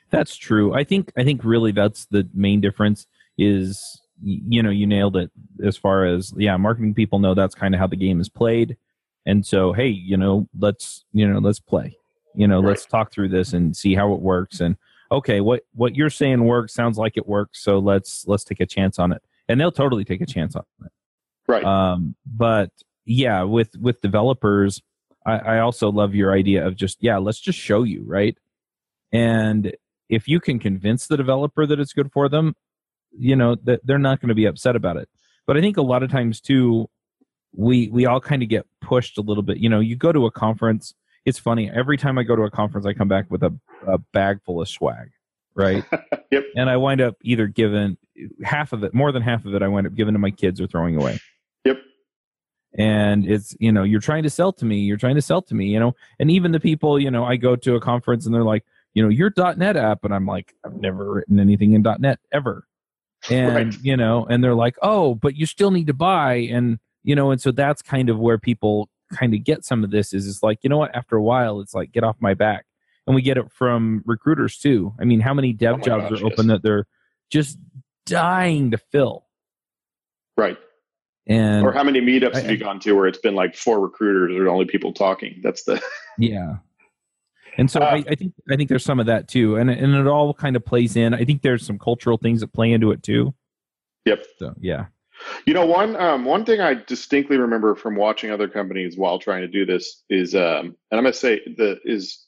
That's 0.09 0.35
true. 0.35 0.73
I 0.73 0.83
think 0.83 1.11
I 1.15 1.23
think 1.23 1.43
really 1.43 1.71
that's 1.71 2.05
the 2.05 2.27
main 2.33 2.59
difference. 2.59 3.05
Is 3.37 4.01
you 4.23 4.61
know 4.61 4.69
you 4.69 4.85
nailed 4.85 5.17
it 5.17 5.31
as 5.63 5.77
far 5.77 6.05
as 6.05 6.33
yeah 6.37 6.55
marketing 6.57 6.93
people 6.93 7.19
know 7.19 7.33
that's 7.33 7.55
kind 7.55 7.73
of 7.73 7.79
how 7.79 7.87
the 7.87 7.95
game 7.95 8.21
is 8.21 8.29
played 8.29 8.77
and 9.25 9.45
so 9.45 9.73
hey 9.73 9.87
you 9.87 10.15
know 10.15 10.47
let's 10.59 11.05
you 11.11 11.27
know 11.27 11.39
let's 11.39 11.59
play 11.59 11.95
you 12.35 12.47
know 12.47 12.61
right. 12.61 12.69
let's 12.69 12.85
talk 12.85 13.11
through 13.11 13.29
this 13.29 13.53
and 13.53 13.75
see 13.75 13.95
how 13.95 14.13
it 14.13 14.21
works 14.21 14.59
and 14.59 14.77
okay, 15.11 15.41
what 15.41 15.63
what 15.73 15.95
you're 15.95 16.09
saying 16.09 16.45
works 16.45 16.73
sounds 16.73 16.97
like 16.97 17.17
it 17.17 17.27
works, 17.27 17.61
so 17.61 17.79
let's 17.79 18.25
let's 18.27 18.43
take 18.43 18.59
a 18.59 18.65
chance 18.65 18.97
on 18.97 19.11
it. 19.11 19.21
And 19.47 19.59
they'll 19.59 19.71
totally 19.71 20.05
take 20.05 20.21
a 20.21 20.25
chance 20.25 20.55
on 20.55 20.63
it. 20.85 20.91
Right. 21.47 21.63
Um, 21.63 22.15
but 22.25 22.71
yeah, 23.05 23.43
with 23.43 23.75
with 23.77 24.01
developers, 24.01 24.81
I, 25.25 25.37
I 25.37 25.59
also 25.59 25.91
love 25.91 26.15
your 26.15 26.33
idea 26.33 26.65
of 26.65 26.75
just 26.75 26.97
yeah, 27.01 27.17
let's 27.17 27.39
just 27.39 27.59
show 27.59 27.83
you, 27.83 28.03
right? 28.05 28.37
And 29.11 29.75
if 30.09 30.27
you 30.27 30.39
can 30.39 30.59
convince 30.59 31.07
the 31.07 31.17
developer 31.17 31.65
that 31.65 31.79
it's 31.79 31.93
good 31.93 32.11
for 32.11 32.29
them, 32.29 32.55
you 33.17 33.35
know 33.35 33.55
that 33.63 33.81
they're 33.85 33.99
not 33.99 34.21
going 34.21 34.29
to 34.29 34.35
be 34.35 34.45
upset 34.45 34.75
about 34.75 34.97
it. 34.97 35.09
But 35.47 35.57
I 35.57 35.61
think 35.61 35.77
a 35.77 35.81
lot 35.81 36.03
of 36.03 36.11
times 36.11 36.39
too, 36.39 36.89
we 37.55 37.89
we 37.89 38.05
all 38.05 38.21
kind 38.21 38.43
of 38.43 38.49
get 38.49 38.65
pushed 38.81 39.17
a 39.17 39.21
little 39.21 39.43
bit. 39.43 39.57
You 39.57 39.69
know, 39.69 39.79
you 39.79 39.95
go 39.95 40.11
to 40.11 40.25
a 40.25 40.31
conference 40.31 40.93
it's 41.25 41.39
funny 41.39 41.69
every 41.69 41.97
time 41.97 42.17
i 42.17 42.23
go 42.23 42.35
to 42.35 42.43
a 42.43 42.51
conference 42.51 42.85
i 42.85 42.93
come 42.93 43.07
back 43.07 43.29
with 43.29 43.43
a, 43.43 43.53
a 43.87 43.97
bag 43.97 44.41
full 44.43 44.61
of 44.61 44.67
swag 44.67 45.09
right? 45.53 45.83
Yep. 46.31 46.45
And 46.55 46.69
i 46.69 46.77
wind 46.77 47.01
up 47.01 47.17
either 47.23 47.47
giving 47.47 47.97
half 48.41 48.71
of 48.71 48.85
it 48.85 48.93
more 48.93 49.11
than 49.11 49.21
half 49.21 49.43
of 49.43 49.53
it 49.53 49.61
i 49.61 49.67
wind 49.67 49.85
up 49.85 49.95
giving 49.95 50.13
to 50.13 50.19
my 50.19 50.31
kids 50.31 50.61
or 50.61 50.67
throwing 50.67 50.95
away. 50.95 51.19
Yep. 51.65 51.77
And 52.77 53.29
it's 53.29 53.53
you 53.59 53.69
know 53.69 53.83
you're 53.83 53.99
trying 53.99 54.23
to 54.23 54.29
sell 54.29 54.53
to 54.53 54.63
me 54.63 54.77
you're 54.77 54.95
trying 54.95 55.15
to 55.15 55.21
sell 55.21 55.41
to 55.41 55.53
me 55.53 55.65
you 55.65 55.77
know? 55.77 55.93
And 56.19 56.31
even 56.31 56.53
the 56.53 56.61
people 56.61 56.97
you 56.97 57.11
know 57.11 57.25
i 57.25 57.35
go 57.35 57.57
to 57.57 57.75
a 57.75 57.81
conference 57.81 58.25
and 58.25 58.33
they're 58.33 58.45
like 58.45 58.63
you 58.93 59.03
know 59.03 59.09
your 59.09 59.33
net 59.57 59.75
app 59.75 60.05
and 60.05 60.13
i'm 60.15 60.25
like 60.25 60.55
i've 60.65 60.75
never 60.75 61.11
written 61.11 61.37
anything 61.37 61.73
in 61.73 61.83
net 61.99 62.19
ever 62.31 62.65
and 63.29 63.55
right. 63.55 63.77
you 63.81 63.95
know 63.95 64.25
and 64.29 64.43
they're 64.43 64.55
like 64.55 64.75
oh 64.81 65.15
but 65.15 65.35
you 65.35 65.45
still 65.45 65.71
need 65.71 65.87
to 65.87 65.93
buy 65.93 66.33
and 66.33 66.79
you 67.03 67.15
know 67.15 67.31
and 67.31 67.41
so 67.41 67.51
that's 67.51 67.81
kind 67.81 68.09
of 68.09 68.17
where 68.19 68.37
people 68.37 68.89
kind 69.13 69.33
of 69.33 69.43
get 69.43 69.63
some 69.63 69.83
of 69.83 69.91
this 69.91 70.13
is 70.13 70.27
it's 70.27 70.41
like 70.41 70.59
you 70.63 70.69
know 70.69 70.77
what 70.77 70.95
after 70.95 71.15
a 71.15 71.21
while 71.23 71.59
it's 71.59 71.73
like 71.73 71.91
get 71.91 72.03
off 72.03 72.15
my 72.19 72.33
back 72.33 72.65
and 73.07 73.15
we 73.15 73.21
get 73.21 73.37
it 73.37 73.51
from 73.51 74.03
recruiters 74.05 74.57
too. 74.57 74.93
I 74.99 75.05
mean, 75.05 75.19
how 75.19 75.33
many 75.33 75.49
oh 75.49 75.57
dev 75.57 75.75
Oh 75.75 75.83
jobs 75.83 76.09
gosh, 76.09 76.21
are 76.21 76.25
open 76.25 76.47
yes. 76.47 76.55
that 76.55 76.63
they're 76.63 76.87
just 77.29 77.57
dying 78.05 78.71
to 78.71 78.77
fill? 78.77 79.25
Right. 80.37 80.57
And 81.27 81.65
or 81.65 81.71
how 81.71 81.83
many 81.83 82.01
meetups 82.01 82.35
I- 82.35 82.41
have 82.41 82.51
you 82.51 82.57
gone 82.57 82.79
to 82.81 82.93
where 82.93 83.07
it's 83.07 83.19
been 83.19 83.35
like 83.35 83.55
four 83.55 83.79
recruiters 83.79 84.35
or 84.35 84.47
only 84.47 84.65
people 84.65 84.93
talking? 84.93 85.39
That's 85.43 85.63
the 85.63 85.81
Yeah. 86.17 86.57
And 87.57 87.69
so 87.69 87.81
Uh, 87.81 87.85
I, 87.85 88.03
I 88.09 88.15
think 88.15 88.33
I 88.49 88.55
think 88.55 88.69
there's 88.69 88.85
some 88.85 88.99
of 88.99 89.05
that 89.07 89.27
too, 89.27 89.57
and 89.57 89.69
and 89.69 89.93
it 89.95 90.07
all 90.07 90.33
kind 90.33 90.55
of 90.55 90.65
plays 90.65 90.95
in. 90.95 91.13
I 91.13 91.25
think 91.25 91.41
there's 91.41 91.65
some 91.65 91.77
cultural 91.77 92.17
things 92.17 92.39
that 92.41 92.53
play 92.53 92.71
into 92.71 92.91
it 92.91 93.03
too. 93.03 93.33
Yep. 94.05 94.25
So 94.39 94.53
yeah, 94.59 94.85
You 95.45 95.53
know, 95.53 95.65
one 95.65 95.95
um, 95.97 96.25
one 96.25 96.45
thing 96.45 96.61
I 96.61 96.73
distinctly 96.73 97.37
remember 97.37 97.75
from 97.75 97.95
watching 97.95 98.31
other 98.31 98.47
companies 98.47 98.97
while 98.97 99.19
trying 99.19 99.41
to 99.41 99.47
do 99.47 99.65
this 99.65 100.03
is, 100.09 100.33
um, 100.33 100.75
and 100.89 100.97
I'm 100.97 101.03
gonna 101.03 101.13
say 101.13 101.41
the 101.57 101.79
is 101.83 102.25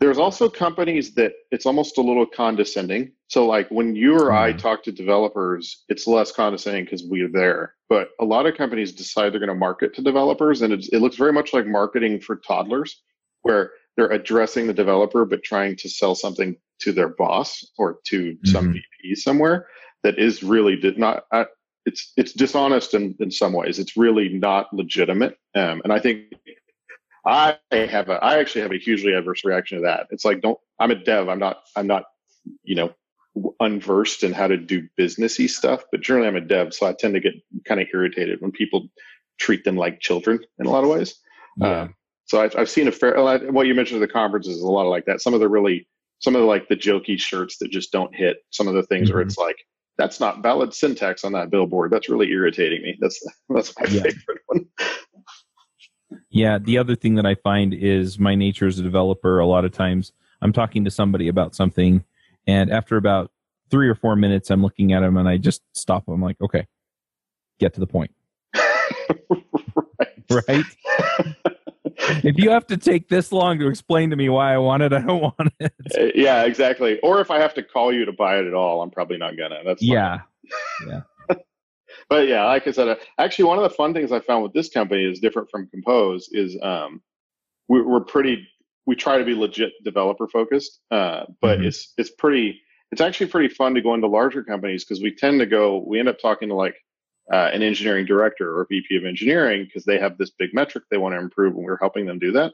there's 0.00 0.18
also 0.18 0.48
companies 0.48 1.14
that 1.14 1.32
it's 1.50 1.66
almost 1.66 1.98
a 1.98 2.02
little 2.02 2.26
condescending. 2.26 3.12
So 3.28 3.46
like 3.46 3.68
when 3.70 3.94
you 3.96 4.14
or 4.18 4.32
I 4.32 4.52
Mhm. 4.52 4.58
talk 4.58 4.82
to 4.84 4.92
developers, 4.92 5.84
it's 5.88 6.06
less 6.06 6.32
condescending 6.32 6.84
because 6.84 7.04
we're 7.04 7.28
there. 7.28 7.74
But 7.88 8.10
a 8.20 8.24
lot 8.24 8.44
of 8.44 8.56
companies 8.56 8.92
decide 8.92 9.32
they're 9.32 9.40
going 9.40 9.48
to 9.48 9.54
market 9.54 9.94
to 9.94 10.02
developers, 10.02 10.62
and 10.62 10.72
it's, 10.72 10.88
it 10.88 10.98
looks 10.98 11.16
very 11.16 11.32
much 11.32 11.54
like 11.54 11.66
marketing 11.66 12.20
for 12.20 12.36
toddlers, 12.36 13.02
where 13.42 13.70
they're 13.96 14.10
addressing 14.12 14.66
the 14.66 14.74
developer 14.74 15.24
but 15.24 15.42
trying 15.42 15.76
to 15.76 15.88
sell 15.88 16.14
something 16.14 16.56
to 16.80 16.92
their 16.92 17.08
boss 17.08 17.64
or 17.78 17.98
to 18.04 18.36
some 18.44 18.68
Mhm. 18.68 18.72
VP 19.00 19.14
somewhere 19.14 19.68
that 20.02 20.18
is 20.18 20.42
really 20.42 20.76
did 20.76 20.98
not. 20.98 21.24
Uh, 21.30 21.44
it's 21.86 22.12
it's 22.16 22.32
dishonest 22.32 22.94
in, 22.94 23.14
in 23.20 23.30
some 23.30 23.52
ways. 23.52 23.78
It's 23.78 23.96
really 23.96 24.28
not 24.30 24.72
legitimate, 24.72 25.38
um, 25.54 25.80
and 25.84 25.92
I 25.92 25.98
think 25.98 26.32
I 27.26 27.58
have 27.72 28.08
a 28.08 28.22
I 28.22 28.38
actually 28.38 28.62
have 28.62 28.72
a 28.72 28.78
hugely 28.78 29.12
adverse 29.12 29.44
reaction 29.44 29.78
to 29.78 29.82
that. 29.84 30.08
It's 30.10 30.24
like 30.24 30.42
don't 30.42 30.58
I'm 30.78 30.90
a 30.90 30.94
dev. 30.94 31.28
I'm 31.28 31.38
not 31.38 31.62
I'm 31.76 31.86
not 31.86 32.04
you 32.62 32.74
know 32.74 32.94
unversed 33.60 34.22
in 34.22 34.32
how 34.32 34.46
to 34.46 34.56
do 34.56 34.88
businessy 34.98 35.48
stuff, 35.48 35.84
but 35.90 36.00
generally 36.00 36.28
I'm 36.28 36.36
a 36.36 36.40
dev, 36.40 36.72
so 36.74 36.86
I 36.86 36.92
tend 36.92 37.14
to 37.14 37.20
get 37.20 37.34
kind 37.64 37.80
of 37.80 37.88
irritated 37.92 38.40
when 38.40 38.52
people 38.52 38.88
treat 39.38 39.64
them 39.64 39.76
like 39.76 40.00
children 40.00 40.38
in 40.58 40.66
a 40.66 40.70
lot 40.70 40.84
of 40.84 40.90
ways. 40.90 41.16
yeah, 41.56 41.82
Um, 41.82 41.94
so 42.26 42.40
I've, 42.40 42.56
I've 42.56 42.70
seen 42.70 42.88
a 42.88 42.92
fair, 42.92 43.14
what 43.52 43.66
you 43.66 43.74
mentioned 43.74 44.02
at 44.02 44.06
the 44.06 44.12
conferences 44.12 44.56
is 44.56 44.62
a 44.62 44.66
lot 44.66 44.84
of 44.84 44.90
like 44.90 45.04
that. 45.06 45.20
Some 45.20 45.34
of 45.34 45.40
the 45.40 45.48
really, 45.48 45.86
some 46.20 46.34
of 46.34 46.40
the 46.40 46.46
like 46.46 46.68
the 46.68 46.76
jokey 46.76 47.18
shirts 47.18 47.58
that 47.58 47.70
just 47.70 47.92
don't 47.92 48.14
hit. 48.14 48.38
Some 48.50 48.66
of 48.68 48.74
the 48.74 48.82
things 48.82 49.12
where 49.12 49.22
Mhm. 49.22 49.26
it's 49.26 49.38
like, 49.38 49.56
that's 49.98 50.18
not 50.20 50.42
valid 50.42 50.72
syntax 50.74 51.22
on 51.24 51.32
that 51.32 51.50
billboard. 51.50 51.90
That's 51.92 52.08
really 52.08 52.30
irritating 52.30 52.82
me. 52.82 52.96
That's, 53.00 53.20
that's 53.48 53.72
my 53.78 53.86
Yeah. 53.90 54.02
favorite 54.02 54.40
one. 54.46 54.66
yeah. 56.30 56.58
The 56.58 56.78
other 56.78 56.96
thing 56.96 57.14
that 57.16 57.26
I 57.26 57.34
find 57.34 57.74
is 57.74 58.18
my 58.18 58.34
nature 58.34 58.66
as 58.66 58.78
a 58.78 58.82
developer. 58.82 59.38
A 59.38 59.46
lot 59.46 59.64
of 59.64 59.72
times 59.72 60.12
I'm 60.40 60.52
talking 60.52 60.84
to 60.84 60.90
somebody 60.90 61.28
about 61.28 61.54
something, 61.54 62.04
and 62.46 62.70
after 62.70 62.96
about 62.96 63.30
three 63.70 63.88
or 63.88 63.94
four 63.94 64.16
minutes, 64.16 64.50
I'm 64.50 64.62
looking 64.62 64.92
at 64.92 65.00
them 65.00 65.16
and 65.16 65.28
I 65.28 65.36
just 65.36 65.62
stop. 65.74 66.04
I'm 66.08 66.20
like, 66.22 66.40
okay, 66.40 66.66
get 67.60 67.72
to 67.74 67.80
the 67.80 67.86
point, 67.86 68.10
right. 70.30 70.30
right? 70.48 70.64
If 72.24 72.38
you 72.38 72.50
have 72.50 72.66
to 72.68 72.76
take 72.76 73.08
this 73.08 73.32
long 73.32 73.58
to 73.58 73.68
explain 73.68 74.10
to 74.10 74.16
me 74.16 74.28
why 74.28 74.54
I 74.54 74.58
want 74.58 74.82
it, 74.82 74.92
I 74.92 75.00
don't 75.00 75.22
want 75.22 75.52
it. 75.60 75.72
Uh, 75.98 76.06
Yeah, 76.14 76.44
exactly. 76.44 76.98
Or 77.00 77.20
if 77.20 77.30
I 77.30 77.38
have 77.40 77.54
to 77.54 77.62
call 77.62 77.92
you 77.92 78.04
to 78.04 78.12
buy 78.12 78.38
it 78.38 78.46
at 78.46 78.54
all, 78.54 78.82
I'm 78.82 78.90
probably 78.90 79.16
not 79.18 79.36
gonna. 79.36 79.60
That's 79.64 79.80
fine. 79.82 79.90
Yeah, 80.86 81.00
but 82.08 82.28
yeah, 82.28 82.44
like 82.44 82.66
I 82.66 82.70
said, 82.72 82.88
uh, 82.88 82.96
actually, 83.18 83.46
one 83.46 83.58
of 83.58 83.64
the 83.64 83.70
fun 83.76 83.94
things 83.94 84.12
I 84.12 84.20
found 84.20 84.42
with 84.42 84.52
this 84.52 84.68
company 84.68 85.04
is 85.04 85.20
different 85.20 85.50
from 85.50 85.66
Compose 85.68 86.28
is 86.32 86.56
um, 86.62 87.00
we, 87.68 87.80
we're 87.82 88.00
pretty. 88.04 88.46
We 88.86 88.94
try 88.94 89.16
to 89.16 89.24
be 89.24 89.34
legit 89.34 89.72
developer 89.82 90.28
focused, 90.28 90.80
uh, 90.90 91.24
but 91.40 91.58
Mhm. 91.60 91.66
it's 91.66 91.94
it's 91.96 92.10
pretty. 92.10 92.60
It's 92.92 93.00
actually 93.00 93.26
pretty 93.28 93.52
fun 93.52 93.74
to 93.74 93.80
go 93.80 93.94
into 93.94 94.06
larger 94.06 94.44
companies 94.44 94.84
because 94.84 95.02
we 95.02 95.14
tend 95.14 95.40
to 95.40 95.46
go. 95.46 95.82
We 95.86 95.98
end 95.98 96.08
up 96.08 96.18
talking 96.20 96.48
to 96.50 96.54
like 96.54 96.76
uh, 97.32 97.50
an 97.52 97.62
engineering 97.62 98.06
director 98.06 98.58
or 98.58 98.66
VP 98.68 98.96
of 98.96 99.04
engineering 99.04 99.64
because 99.64 99.84
they 99.84 99.98
have 99.98 100.18
this 100.18 100.30
big 100.30 100.52
metric 100.52 100.84
they 100.90 100.98
want 100.98 101.14
to 101.14 101.18
improve, 101.18 101.54
and 101.54 101.64
we're 101.64 101.78
helping 101.78 102.06
them 102.06 102.18
do 102.18 102.32
that. 102.32 102.52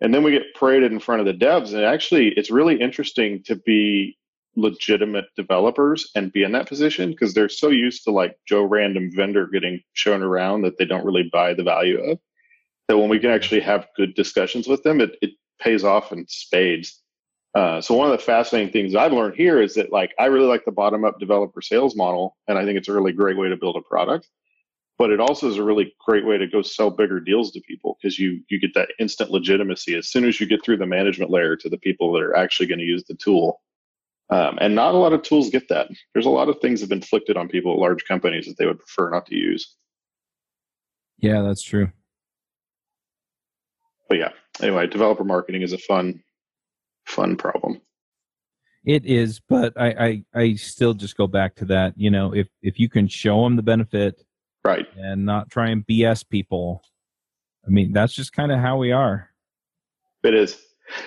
And 0.00 0.12
then 0.12 0.22
we 0.22 0.32
get 0.32 0.54
paraded 0.58 0.92
in 0.92 1.00
front 1.00 1.20
of 1.20 1.26
the 1.26 1.44
devs, 1.44 1.72
and 1.72 1.84
actually, 1.84 2.28
it's 2.28 2.50
really 2.50 2.80
interesting 2.80 3.42
to 3.44 3.56
be 3.56 4.18
legitimate 4.56 5.26
developers 5.36 6.10
and 6.14 6.32
be 6.32 6.42
in 6.42 6.52
that 6.52 6.68
position 6.68 7.10
because 7.10 7.34
they're 7.34 7.48
so 7.48 7.70
used 7.70 8.04
to 8.04 8.10
like 8.10 8.36
Joe 8.46 8.64
random 8.64 9.10
vendor 9.14 9.46
getting 9.46 9.80
shown 9.94 10.22
around 10.22 10.62
that 10.62 10.78
they 10.78 10.84
don't 10.84 11.04
really 11.04 11.28
buy 11.32 11.54
the 11.54 11.62
value 11.62 11.98
of. 11.98 12.18
That 12.88 12.98
when 12.98 13.08
we 13.08 13.18
can 13.18 13.30
actually 13.30 13.60
have 13.60 13.88
good 13.96 14.14
discussions 14.14 14.68
with 14.68 14.82
them, 14.82 15.00
it, 15.00 15.16
it 15.22 15.30
pays 15.60 15.84
off 15.84 16.12
in 16.12 16.26
spades. 16.28 17.02
Uh, 17.54 17.80
so 17.80 17.94
one 17.94 18.10
of 18.10 18.18
the 18.18 18.24
fascinating 18.24 18.72
things 18.72 18.96
I've 18.96 19.12
learned 19.12 19.36
here 19.36 19.62
is 19.62 19.74
that 19.74 19.92
like 19.92 20.12
I 20.18 20.26
really 20.26 20.48
like 20.48 20.64
the 20.64 20.72
bottom 20.72 21.04
up 21.04 21.20
developer 21.20 21.62
sales 21.62 21.94
model, 21.94 22.36
and 22.48 22.58
I 22.58 22.64
think 22.64 22.78
it's 22.78 22.88
a 22.88 22.92
really 22.92 23.12
great 23.12 23.38
way 23.38 23.48
to 23.48 23.56
build 23.56 23.76
a 23.76 23.80
product. 23.80 24.28
But 24.98 25.10
it 25.10 25.20
also 25.20 25.48
is 25.48 25.56
a 25.56 25.64
really 25.64 25.94
great 26.04 26.24
way 26.24 26.38
to 26.38 26.46
go 26.46 26.62
sell 26.62 26.90
bigger 26.90 27.20
deals 27.20 27.52
to 27.52 27.60
people 27.60 27.96
because 28.00 28.18
you 28.18 28.40
you 28.48 28.58
get 28.58 28.74
that 28.74 28.88
instant 28.98 29.30
legitimacy 29.30 29.94
as 29.96 30.08
soon 30.08 30.24
as 30.24 30.40
you 30.40 30.46
get 30.46 30.64
through 30.64 30.78
the 30.78 30.86
management 30.86 31.30
layer 31.30 31.56
to 31.56 31.68
the 31.68 31.78
people 31.78 32.12
that 32.12 32.22
are 32.22 32.36
actually 32.36 32.66
going 32.66 32.80
to 32.80 32.84
use 32.84 33.04
the 33.04 33.14
tool. 33.14 33.60
Um, 34.30 34.58
and 34.60 34.74
not 34.74 34.94
a 34.94 34.98
lot 34.98 35.12
of 35.12 35.22
tools 35.22 35.50
get 35.50 35.68
that. 35.68 35.88
There's 36.12 36.26
a 36.26 36.30
lot 36.30 36.48
of 36.48 36.58
things 36.60 36.80
have 36.80 36.88
been 36.88 36.98
inflicted 36.98 37.36
on 37.36 37.48
people 37.48 37.72
at 37.72 37.78
large 37.78 38.04
companies 38.06 38.46
that 38.46 38.56
they 38.58 38.66
would 38.66 38.78
prefer 38.78 39.10
not 39.10 39.26
to 39.26 39.36
use. 39.36 39.76
yeah, 41.18 41.42
that's 41.42 41.62
true. 41.62 41.92
But 44.08 44.18
yeah, 44.18 44.30
anyway, 44.60 44.86
developer 44.86 45.24
marketing 45.24 45.62
is 45.62 45.72
a 45.72 45.78
fun, 45.78 46.22
fun 47.06 47.36
problem. 47.36 47.80
It 48.84 49.06
is, 49.06 49.40
but 49.48 49.72
I, 49.80 50.22
I 50.34 50.40
I 50.40 50.54
still 50.54 50.92
just 50.92 51.16
go 51.16 51.26
back 51.26 51.54
to 51.56 51.64
that. 51.66 51.94
You 51.96 52.10
know, 52.10 52.34
if 52.34 52.48
if 52.62 52.78
you 52.78 52.88
can 52.88 53.08
show 53.08 53.42
them 53.44 53.56
the 53.56 53.62
benefit 53.62 54.22
Right. 54.62 54.86
and 54.96 55.24
not 55.24 55.50
try 55.50 55.68
and 55.70 55.86
BS 55.86 56.26
people, 56.28 56.82
I 57.66 57.70
mean, 57.70 57.92
that's 57.92 58.12
just 58.14 58.32
kind 58.32 58.52
of 58.52 58.60
how 58.60 58.76
we 58.78 58.92
are. 58.92 59.30
It 60.22 60.34
is. 60.34 60.58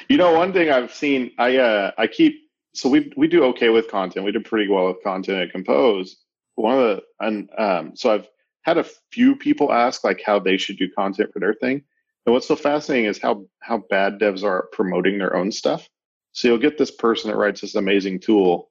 You 0.10 0.18
know, 0.18 0.34
one 0.34 0.54
thing 0.54 0.72
I've 0.72 0.94
seen, 0.94 1.32
I 1.38 1.58
uh, 1.58 1.92
I 1.98 2.08
keep 2.08 2.36
so 2.74 2.90
we 2.90 3.12
we 3.16 3.28
do 3.28 3.44
okay 3.46 3.70
with 3.70 3.90
content. 3.90 4.26
We 4.26 4.32
do 4.32 4.40
pretty 4.40 4.68
well 4.72 4.88
with 4.88 5.04
content 5.04 5.38
at 5.40 5.52
Compose. 5.52 6.18
One 6.56 6.80
of 6.80 6.80
the 6.80 7.04
and 7.20 7.50
um, 7.60 7.96
so 7.96 8.12
I've 8.14 8.28
had 8.64 8.78
a 8.80 8.86
few 9.12 9.36
people 9.36 9.72
ask 9.72 10.04
like 10.04 10.22
how 10.26 10.40
they 10.40 10.58
should 10.58 10.78
do 10.78 10.90
content 10.92 11.32
for 11.32 11.40
their 11.40 11.54
thing. 11.54 11.84
And 12.28 12.34
what's 12.34 12.48
so 12.48 12.58
fascinating 12.58 13.06
is 13.06 13.20
how 13.20 13.46
how 13.62 13.86
bad 13.90 14.20
devs 14.20 14.44
are 14.44 14.66
at 14.66 14.72
promoting 14.74 15.18
their 15.18 15.36
own 15.36 15.50
stuff. 15.50 15.88
So 16.34 16.50
you'll 16.50 16.58
get 16.58 16.78
this 16.78 16.92
person 16.92 17.32
that 17.32 17.38
writes 17.38 17.62
this 17.62 17.76
amazing 17.76 18.20
tool, 18.20 18.70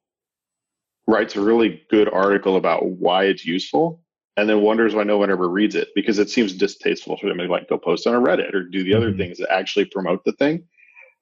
writes 1.07 1.35
a 1.35 1.41
really 1.41 1.81
good 1.89 2.07
article 2.07 2.55
about 2.55 2.85
why 2.85 3.23
it's 3.23 3.43
useful, 3.43 4.03
and 4.37 4.47
then 4.47 4.61
wonders 4.61 4.93
why 4.93 5.03
no 5.03 5.17
one 5.17 5.31
ever 5.31 5.49
reads 5.49 5.73
it 5.73 5.89
because 5.95 6.19
it 6.19 6.29
seems 6.29 6.53
distasteful 6.53 7.17
for 7.17 7.27
them 7.27 7.39
to 7.39 7.45
like 7.45 7.67
go 7.67 7.79
post 7.79 8.05
on 8.05 8.13
a 8.13 8.21
Reddit 8.21 8.53
or 8.53 8.61
do 8.63 8.83
the 8.83 8.93
other 8.93 9.11
Mhm. 9.11 9.17
things 9.17 9.39
that 9.39 9.51
actually 9.51 9.85
promote 9.85 10.23
the 10.23 10.33
thing. 10.33 10.67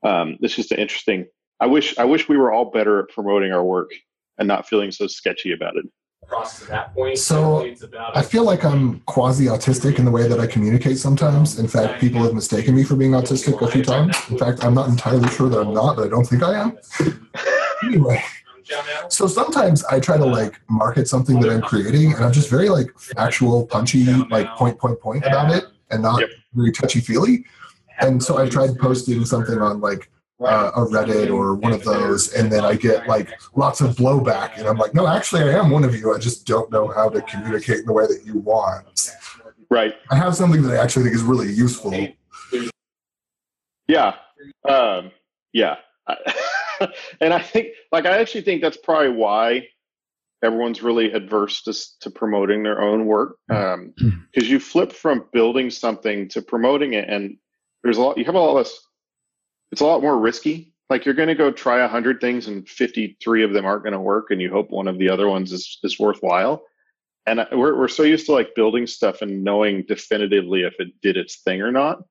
Um, 0.04 0.38
it's 0.42 0.58
just 0.58 0.74
an 0.74 0.80
interesting. 0.80 1.28
I 1.62 1.68
wish 1.68 1.98
I 1.98 2.04
wish 2.04 2.28
we 2.28 2.36
were 2.36 2.52
all 2.52 2.66
better 2.70 3.00
at 3.00 3.10
promoting 3.10 3.54
our 3.54 3.64
work 3.64 3.92
and 4.38 4.46
not 4.46 4.68
feeling 4.68 4.92
so 4.92 5.08
sketchy 5.08 5.54
about 5.54 5.78
it. 5.78 5.86
Process 6.28 6.60
to 6.62 6.66
that 6.68 6.94
point. 6.94 7.18
So, 7.18 7.60
it's 7.62 7.84
about 7.84 8.16
I 8.16 8.22
feel 8.22 8.44
like 8.44 8.64
I'm 8.64 9.00
quasi 9.02 9.46
autistic 9.46 10.00
in 10.00 10.06
the 10.06 10.12
way 10.12 10.28
that 10.28 10.40
I 10.40 10.48
communicate 10.48 10.98
sometimes. 10.98 11.60
In 11.60 11.68
fact, 11.68 12.00
people 12.00 12.24
have 12.24 12.34
mistaken 12.34 12.76
me 12.76 12.84
for 12.84 12.96
being 12.96 13.12
autistic 13.12 13.62
a 13.62 13.72
few 13.72 13.84
times. 13.84 14.18
In 14.30 14.38
fact, 14.38 14.64
I'm 14.64 14.74
not 14.74 14.90
entirely 14.90 15.30
sure 15.30 15.50
that 15.50 15.60
I'm 15.60 15.74
not, 15.74 15.98
but 15.98 16.06
I 16.06 16.10
don't 16.10 16.26
think 16.26 16.44
I 16.44 16.60
am. 16.60 16.78
Anyway, 17.84 18.24
so 19.10 19.28
sometimes 19.28 19.84
I 19.86 20.00
try 20.00 20.18
to 20.18 20.26
like 20.26 20.60
market 20.70 21.08
something 21.08 21.40
that 21.42 21.52
I'm 21.52 21.62
creating 21.62 22.14
and 22.14 22.24
I'm 22.24 22.32
just 22.32 22.50
very 22.50 22.70
like 22.70 22.88
factual, 22.98 23.68
punchy, 23.68 24.06
like 24.06 24.48
point, 24.56 24.80
point, 24.80 25.00
point 25.00 25.26
about 25.26 25.54
it 25.54 25.66
and 25.92 26.02
not 26.02 26.24
very 26.54 26.72
touchy 26.72 27.00
feely. 27.00 27.46
And 28.00 28.22
so 28.22 28.38
I've 28.38 28.50
tried 28.50 28.78
posting 28.80 29.24
something 29.26 29.60
on 29.60 29.82
like 29.82 30.10
uh, 30.42 30.72
a 30.76 30.82
Reddit 30.82 31.34
or 31.34 31.56
one 31.56 31.72
of 31.72 31.84
those, 31.84 32.34
and 32.34 32.52
then 32.52 32.66
I 32.66 32.76
get 32.76 33.08
like 33.08 33.30
lots 33.56 33.82
of 33.82 33.96
blowback, 33.96 34.58
and 34.58 34.68
I'm 34.68 34.78
like, 34.78 34.94
no, 34.94 35.08
actually, 35.08 35.44
I 35.44 35.58
am 35.58 35.70
one 35.70 35.84
of 35.84 35.96
you. 35.96 36.14
I 36.14 36.20
just 36.20 36.46
don't 36.46 36.72
know 36.72 36.88
how 36.88 37.10
to 37.10 37.22
communicate 37.22 37.80
in 37.80 37.86
the 37.86 37.94
way 37.94 38.06
that 38.08 38.24
you 38.26 38.40
want. 38.40 39.16
Right. 39.70 39.94
I 40.12 40.16
have 40.16 40.36
something 40.36 40.62
that 40.64 40.78
I 40.78 40.84
actually 40.84 41.04
think 41.04 41.16
is 41.16 41.24
really 41.24 41.52
useful. 41.52 41.94
Yeah. 43.88 44.16
Um, 44.68 45.12
yeah. 45.54 45.78
and 47.20 47.34
I 47.34 47.40
think, 47.40 47.70
like, 47.92 48.06
I 48.06 48.20
actually 48.20 48.42
think 48.42 48.62
that's 48.62 48.78
probably 48.78 49.10
why 49.10 49.68
everyone's 50.44 50.84
really 50.84 51.12
adverse 51.12 51.64
to, 51.64 51.74
to 52.02 52.12
promoting 52.12 52.64
their 52.64 52.82
own 52.82 53.06
work. 53.06 53.38
Um, 53.50 53.94
because 54.32 54.50
you 54.50 54.60
flip 54.60 54.92
from 54.92 55.26
building 55.34 55.70
something 55.70 56.30
to 56.30 56.42
promoting 56.42 56.94
it, 56.94 57.10
and 57.10 57.38
there's 57.84 57.98
a 57.98 58.02
lot, 58.02 58.18
you 58.18 58.26
have 58.26 58.36
a 58.36 58.40
lot 58.40 58.54
less, 58.54 58.80
it's 59.76 59.82
a 59.82 59.86
lot 59.86 60.02
more 60.02 60.18
risky. 60.18 60.74
Like, 60.90 61.04
you're 61.04 61.16
going 61.16 61.28
to 61.28 61.36
go 61.36 61.52
try 61.52 61.80
a 61.80 61.82
100 61.82 62.22
things, 62.22 62.48
and 62.48 62.66
53 62.66 63.44
of 63.44 63.52
them 63.52 63.66
aren't 63.66 63.84
going 63.84 63.92
to 63.92 64.00
work, 64.00 64.32
and 64.32 64.42
you 64.42 64.50
hope 64.50 64.70
one 64.70 64.88
of 64.88 64.98
the 64.98 65.10
other 65.10 65.28
ones 65.28 65.52
is, 65.52 65.80
is 65.84 66.00
worthwhile. 66.00 66.64
And 67.26 67.46
we're, 67.52 67.78
we're 67.78 67.90
so 67.90 68.04
used 68.04 68.26
to 68.28 68.32
like 68.32 68.56
building 68.56 68.88
stuff 68.88 69.22
and 69.22 69.44
knowing 69.44 69.84
definitively 69.86 70.62
if 70.62 70.76
it 70.80 70.90
did 71.02 71.18
its 71.18 71.42
thing 71.42 71.62
or 71.62 71.74
not 71.74 72.04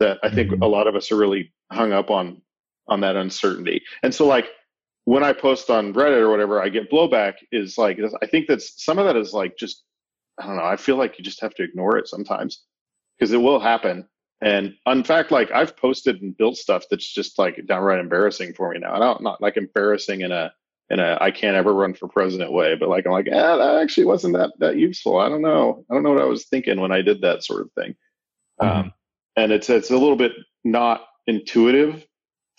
that 0.00 0.18
I 0.22 0.28
think 0.28 0.50
Mhm. 0.50 0.60
a 0.62 0.66
lot 0.66 0.86
of 0.86 0.94
us 0.96 1.10
are 1.10 1.16
really 1.16 1.52
hung 1.72 1.92
up 1.92 2.10
on 2.10 2.42
on 2.88 3.00
that 3.00 3.16
uncertainty. 3.16 3.82
And 4.02 4.14
so 4.14 4.26
like 4.26 4.48
when 5.04 5.22
I 5.22 5.32
post 5.32 5.70
on 5.70 5.94
Reddit 5.94 6.20
or 6.20 6.28
whatever, 6.30 6.60
I 6.62 6.68
get 6.68 6.90
blowback 6.90 7.34
is 7.52 7.78
like 7.78 7.98
I 8.20 8.26
think 8.26 8.48
that's 8.48 8.84
some 8.84 8.98
of 8.98 9.06
that 9.06 9.16
is 9.16 9.32
like 9.32 9.56
just 9.56 9.84
I 10.38 10.46
don't 10.46 10.56
know. 10.56 10.64
I 10.64 10.76
feel 10.76 10.96
like 10.96 11.18
you 11.18 11.24
just 11.24 11.40
have 11.40 11.54
to 11.54 11.62
ignore 11.62 11.96
it 11.96 12.06
sometimes 12.08 12.64
because 13.16 13.32
it 13.32 13.38
will 13.38 13.60
happen. 13.60 14.08
And 14.40 14.74
in 14.86 15.04
fact, 15.04 15.30
like 15.30 15.50
I've 15.50 15.76
posted 15.76 16.22
and 16.22 16.36
built 16.36 16.56
stuff 16.56 16.84
that's 16.90 17.12
just 17.12 17.38
like 17.38 17.66
downright 17.66 17.98
embarrassing 17.98 18.54
for 18.54 18.72
me 18.72 18.78
now. 18.78 18.94
I 18.94 18.98
don't 18.98 19.22
not 19.22 19.40
like 19.40 19.56
embarrassing 19.56 20.20
in 20.20 20.30
a 20.30 20.52
in 20.90 21.00
a 21.00 21.18
I 21.20 21.30
can't 21.30 21.56
ever 21.56 21.74
run 21.74 21.94
for 21.94 22.08
president 22.08 22.52
way, 22.52 22.76
but 22.76 22.88
like 22.88 23.04
I'm 23.06 23.12
like, 23.12 23.26
yeah, 23.26 23.56
that 23.56 23.76
actually 23.82 24.06
wasn't 24.06 24.34
that 24.34 24.52
that 24.58 24.76
useful. 24.76 25.18
I 25.18 25.28
don't 25.28 25.42
know. 25.42 25.84
I 25.90 25.94
don't 25.94 26.02
know 26.02 26.12
what 26.12 26.22
I 26.22 26.26
was 26.26 26.46
thinking 26.46 26.80
when 26.80 26.92
I 26.92 27.02
did 27.02 27.22
that 27.22 27.44
sort 27.44 27.62
of 27.62 27.72
thing. 27.72 27.96
Mm-hmm. 28.60 28.78
Um, 28.78 28.92
and 29.36 29.52
it's 29.52 29.68
it's 29.70 29.90
a 29.90 29.96
little 29.96 30.16
bit 30.16 30.32
not 30.64 31.06
intuitive 31.26 32.04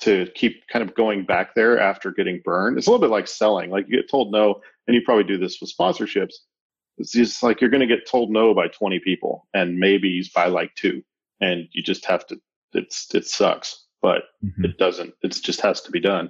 to 0.01 0.27
keep 0.33 0.65
kind 0.67 0.87
of 0.87 0.95
going 0.95 1.25
back 1.25 1.55
there 1.55 1.79
after 1.79 2.11
getting 2.11 2.41
burned. 2.43 2.77
It's 2.77 2.87
a 2.87 2.91
little 2.91 3.05
bit 3.05 3.11
like 3.11 3.27
selling. 3.27 3.69
Like 3.69 3.87
you 3.87 3.97
get 3.97 4.09
told 4.09 4.31
no, 4.31 4.61
and 4.87 4.95
you 4.95 5.01
probably 5.03 5.25
do 5.25 5.37
this 5.37 5.59
with 5.59 5.73
sponsorships. 5.75 6.35
It's 6.97 7.11
just 7.11 7.43
like 7.43 7.61
you're 7.61 7.69
going 7.69 7.87
to 7.87 7.95
get 7.95 8.07
told 8.09 8.31
no 8.31 8.53
by 8.53 8.67
20 8.67 8.99
people 8.99 9.47
and 9.53 9.77
maybe 9.77 10.29
by 10.35 10.47
like 10.47 10.73
two, 10.75 11.03
and 11.41 11.67
you 11.71 11.83
just 11.83 12.05
have 12.05 12.25
to. 12.27 12.39
It's 12.73 13.13
it 13.13 13.25
sucks, 13.25 13.85
but 14.01 14.23
mm-hmm. 14.43 14.65
it 14.65 14.77
doesn't. 14.77 15.13
It 15.21 15.29
just 15.41 15.61
has 15.61 15.81
to 15.81 15.91
be 15.91 15.99
done. 15.99 16.29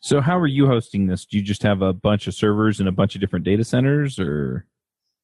So 0.00 0.20
how 0.20 0.38
are 0.38 0.46
you 0.46 0.66
hosting 0.66 1.06
this? 1.06 1.24
Do 1.24 1.36
you 1.36 1.42
just 1.42 1.62
have 1.62 1.82
a 1.82 1.92
bunch 1.92 2.28
of 2.28 2.34
servers 2.34 2.78
and 2.78 2.88
a 2.88 2.92
bunch 2.92 3.14
of 3.14 3.20
different 3.20 3.44
data 3.44 3.64
centers, 3.64 4.18
or? 4.18 4.66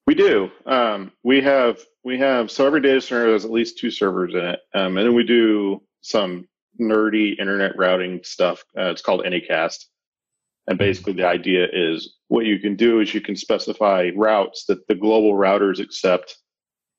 We 0.06 0.14
do. 0.14 0.50
Um, 0.66 1.12
we 1.22 1.40
have 1.40 1.78
we 2.04 2.18
have 2.18 2.50
so 2.50 2.66
every 2.66 2.80
data 2.80 3.00
center 3.00 3.32
has 3.32 3.44
at 3.44 3.50
least 3.50 3.78
two 3.78 3.90
servers 3.90 4.34
in 4.34 4.40
it, 4.40 4.60
um, 4.74 4.98
and 4.98 5.06
then 5.06 5.14
we 5.14 5.24
do 5.24 5.82
some 6.02 6.46
nerdy 6.80 7.38
internet 7.38 7.76
routing 7.76 8.20
stuff. 8.22 8.64
Uh, 8.76 8.90
it's 8.90 9.02
called 9.02 9.24
Anycast. 9.24 9.84
And 10.66 10.78
basically, 10.78 11.12
the 11.12 11.26
idea 11.26 11.68
is 11.72 12.16
what 12.28 12.46
you 12.46 12.58
can 12.58 12.74
do 12.74 13.00
is 13.00 13.12
you 13.12 13.20
can 13.20 13.36
specify 13.36 14.10
routes 14.16 14.64
that 14.66 14.86
the 14.88 14.94
global 14.94 15.34
routers 15.34 15.78
accept 15.78 16.38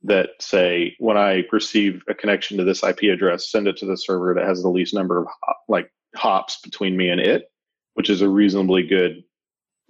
that 0.06 0.30
say, 0.40 0.96
when 1.00 1.18
I 1.18 1.44
receive 1.52 2.02
a 2.08 2.14
connection 2.14 2.58
to 2.58 2.64
this 2.64 2.84
IP 2.84 3.04
address, 3.04 3.50
send 3.50 3.68
it 3.68 3.78
to 3.78 3.86
the 3.86 3.98
server 3.98 4.34
that 4.34 4.46
has 4.46 4.62
the 4.62 4.70
least 4.70 4.94
number 4.94 5.20
of 5.20 5.28
like 5.68 5.92
hops 6.16 6.60
between 6.62 6.96
me 6.96 7.10
and 7.10 7.20
it, 7.20 7.52
which 7.96 8.10
is 8.10 8.22
a 8.22 8.30
reasonably 8.30 8.84
good 8.84 9.24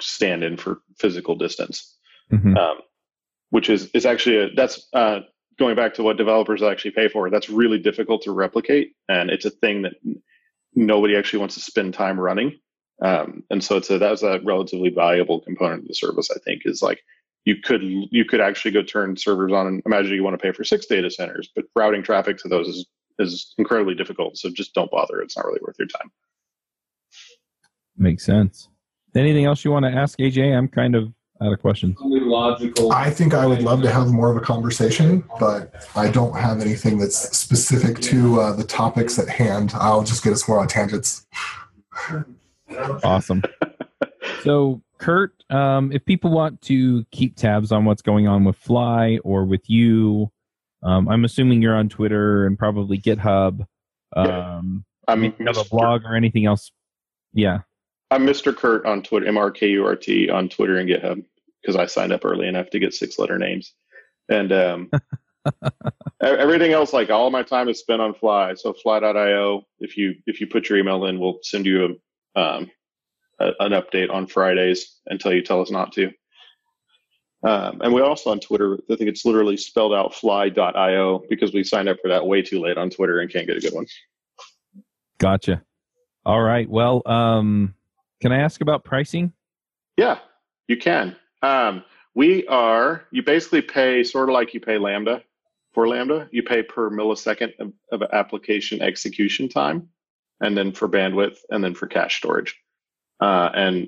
stand 0.01 0.43
in 0.43 0.57
for 0.57 0.81
physical 0.97 1.35
distance. 1.35 1.97
Mm-hmm. 2.31 2.57
Um, 2.57 2.77
which 3.51 3.69
is, 3.69 3.89
is 3.93 4.05
actually 4.05 4.37
a, 4.37 4.49
that's 4.55 4.87
uh, 4.93 5.19
going 5.59 5.75
back 5.75 5.93
to 5.95 6.03
what 6.03 6.17
developers 6.17 6.63
actually 6.63 6.91
pay 6.91 7.07
for, 7.07 7.29
that's 7.29 7.49
really 7.49 7.77
difficult 7.77 8.23
to 8.23 8.31
replicate, 8.31 8.95
and 9.07 9.29
it's 9.29 9.45
a 9.45 9.49
thing 9.49 9.83
that 9.83 9.93
nobody 10.73 11.15
actually 11.15 11.39
wants 11.39 11.55
to 11.55 11.61
spend 11.61 11.93
time 11.93 12.19
running. 12.19 12.59
Um, 13.01 13.43
and 13.49 13.63
so 13.63 13.77
it's 13.77 13.89
a, 13.89 13.99
that's 13.99 14.23
a 14.23 14.39
relatively 14.43 14.89
valuable 14.89 15.41
component 15.41 15.83
of 15.83 15.87
the 15.87 15.93
service. 15.93 16.29
I 16.31 16.39
think 16.39 16.61
is 16.65 16.81
like 16.81 17.01
you 17.45 17.55
could 17.63 17.81
you 17.83 18.25
could 18.25 18.41
actually 18.41 18.71
go 18.71 18.83
turn 18.83 19.15
servers 19.15 19.51
on 19.53 19.67
and 19.67 19.81
imagine 19.85 20.13
you 20.13 20.23
want 20.23 20.37
to 20.37 20.43
pay 20.43 20.51
for 20.51 20.63
six 20.63 20.85
data 20.85 21.09
centers, 21.09 21.49
but 21.55 21.65
routing 21.75 22.03
traffic 22.03 22.37
to 22.39 22.47
those 22.47 22.67
is 22.67 22.85
is 23.19 23.53
incredibly 23.57 23.95
difficult. 23.95 24.37
So 24.37 24.49
just 24.49 24.73
don't 24.73 24.91
bother. 24.91 25.21
It's 25.21 25.37
not 25.37 25.45
really 25.45 25.59
worth 25.61 25.75
your 25.79 25.87
time. 25.87 26.11
Makes 27.97 28.25
sense. 28.25 28.69
Anything 29.15 29.45
else 29.45 29.63
you 29.63 29.71
want 29.71 29.85
to 29.85 29.91
ask 29.91 30.19
AJ? 30.19 30.57
I'm 30.57 30.67
kind 30.67 30.95
of 30.95 31.13
out 31.41 31.53
of 31.53 31.59
questions. 31.61 31.95
Logical. 32.01 32.91
I 32.91 33.09
think 33.09 33.33
I 33.33 33.45
would 33.45 33.61
love 33.61 33.81
to 33.83 33.91
have 33.91 34.07
more 34.07 34.29
of 34.31 34.37
a 34.37 34.41
conversation, 34.41 35.23
but 35.39 35.87
I 35.95 36.09
don't 36.09 36.35
have 36.35 36.59
anything 36.59 36.97
that's 36.97 37.37
specific 37.37 37.99
to 38.01 38.41
uh, 38.41 38.55
the 38.55 38.63
topics 38.63 39.17
at 39.19 39.29
hand. 39.29 39.71
I'll 39.75 40.03
just 40.03 40.23
get 40.23 40.33
us 40.33 40.47
more 40.47 40.59
on 40.59 40.67
tangents. 40.67 41.25
Awesome. 43.03 43.43
So, 44.41 44.81
Kurt, 44.97 45.43
um, 45.49 45.91
if 45.91 46.05
people 46.05 46.31
want 46.31 46.61
to 46.63 47.05
keep 47.11 47.35
tabs 47.35 47.71
on 47.71 47.85
what's 47.85 48.01
going 48.01 48.27
on 48.27 48.43
with 48.43 48.55
Fly 48.57 49.19
or 49.23 49.45
with 49.45 49.69
you, 49.69 50.31
um, 50.83 51.07
I'm 51.07 51.25
assuming 51.25 51.61
you're 51.61 51.75
on 51.75 51.89
Twitter 51.89 52.45
and 52.45 52.57
probably 52.57 52.97
GitHub. 52.97 53.65
Um, 54.15 54.85
I 55.07 55.15
mean, 55.15 55.33
have 55.45 55.57
a 55.57 55.63
blog 55.65 56.03
or 56.05 56.15
anything 56.15 56.45
else? 56.45 56.71
Yeah. 57.33 57.59
I'm 58.11 58.25
Mr. 58.25 58.55
Kurt 58.55 58.85
on 58.85 59.01
Twitter, 59.01 59.27
M 59.27 59.37
R 59.37 59.51
K 59.51 59.67
U 59.69 59.85
R 59.85 59.95
T 59.95 60.29
on 60.29 60.47
Twitter 60.47 60.77
and 60.77 60.89
GitHub 60.89 61.23
because 61.61 61.75
I 61.75 61.87
signed 61.87 62.13
up 62.13 62.23
early 62.23 62.47
enough 62.47 62.69
to 62.69 62.79
get 62.79 62.93
six 62.93 63.17
letter 63.17 63.37
names. 63.37 63.73
And 64.29 64.51
um, 64.51 64.91
everything 66.21 66.71
else, 66.71 66.93
like 66.93 67.09
all 67.09 67.31
my 67.31 67.43
time 67.43 67.67
is 67.67 67.79
spent 67.79 68.01
on 68.01 68.13
Fly. 68.13 68.53
So 68.53 68.73
Fly.io, 68.73 69.63
if 69.79 69.97
you 69.97 70.15
if 70.27 70.39
you 70.39 70.47
put 70.47 70.69
your 70.69 70.77
email 70.77 71.05
in, 71.05 71.19
we'll 71.19 71.39
send 71.41 71.65
you 71.65 71.97
a, 72.35 72.39
um, 72.39 72.71
a 73.39 73.51
an 73.59 73.71
update 73.71 74.11
on 74.11 74.27
Fridays 74.27 74.99
until 75.07 75.33
you 75.33 75.41
tell 75.41 75.61
us 75.61 75.71
not 75.71 75.91
to. 75.93 76.11
Um, 77.43 77.81
and 77.81 77.93
we 77.93 78.01
also 78.01 78.31
on 78.31 78.39
Twitter, 78.39 78.79
I 78.89 78.95
think 78.95 79.09
it's 79.09 79.23
literally 79.23 79.55
spelled 79.55 79.93
out 79.93 80.15
fly.io 80.15 81.23
because 81.29 81.53
we 81.53 81.63
signed 81.63 81.87
up 81.87 81.97
for 82.01 82.07
that 82.07 82.25
way 82.25 82.41
too 82.41 82.59
late 82.59 82.77
on 82.77 82.89
Twitter 82.89 83.19
and 83.19 83.31
can't 83.31 83.45
get 83.45 83.57
a 83.57 83.59
good 83.59 83.73
one. 83.73 83.85
Gotcha. 85.19 85.61
All 86.25 86.41
right. 86.41 86.67
Well, 86.67 87.03
um, 87.05 87.75
can 88.19 88.31
I 88.31 88.39
ask 88.39 88.61
about 88.61 88.83
pricing? 88.83 89.31
Yeah, 89.95 90.17
you 90.67 90.77
can. 90.77 91.15
Um, 91.43 91.83
we 92.15 92.47
are, 92.47 93.05
you 93.11 93.21
basically 93.21 93.61
pay 93.61 94.03
sort 94.03 94.29
of 94.29 94.33
like 94.33 94.53
you 94.53 94.59
pay 94.59 94.79
Lambda 94.79 95.21
for 95.73 95.87
Lambda. 95.87 96.27
You 96.31 96.41
pay 96.41 96.63
per 96.63 96.89
millisecond 96.89 97.53
of, 97.59 97.73
of 97.91 98.01
application 98.11 98.81
execution 98.81 99.49
time, 99.49 99.89
and 100.41 100.57
then 100.57 100.71
for 100.71 100.89
bandwidth, 100.89 101.37
and 101.51 101.63
then 101.63 101.75
for 101.75 101.85
cache 101.85 102.17
storage. 102.17 102.55
Uh, 103.21 103.49
and 103.53 103.87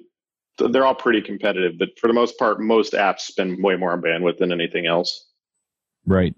th- 0.57 0.71
they're 0.71 0.85
all 0.85 0.95
pretty 0.95 1.21
competitive, 1.21 1.73
but 1.77 1.89
for 1.99 2.07
the 2.07 2.13
most 2.13 2.37
part, 2.37 2.59
most 2.59 2.93
apps 2.93 3.21
spend 3.21 3.63
way 3.63 3.75
more 3.75 3.91
on 3.91 4.01
bandwidth 4.01 4.37
than 4.37 4.51
anything 4.51 4.85
else. 4.85 5.29
Right. 6.05 6.33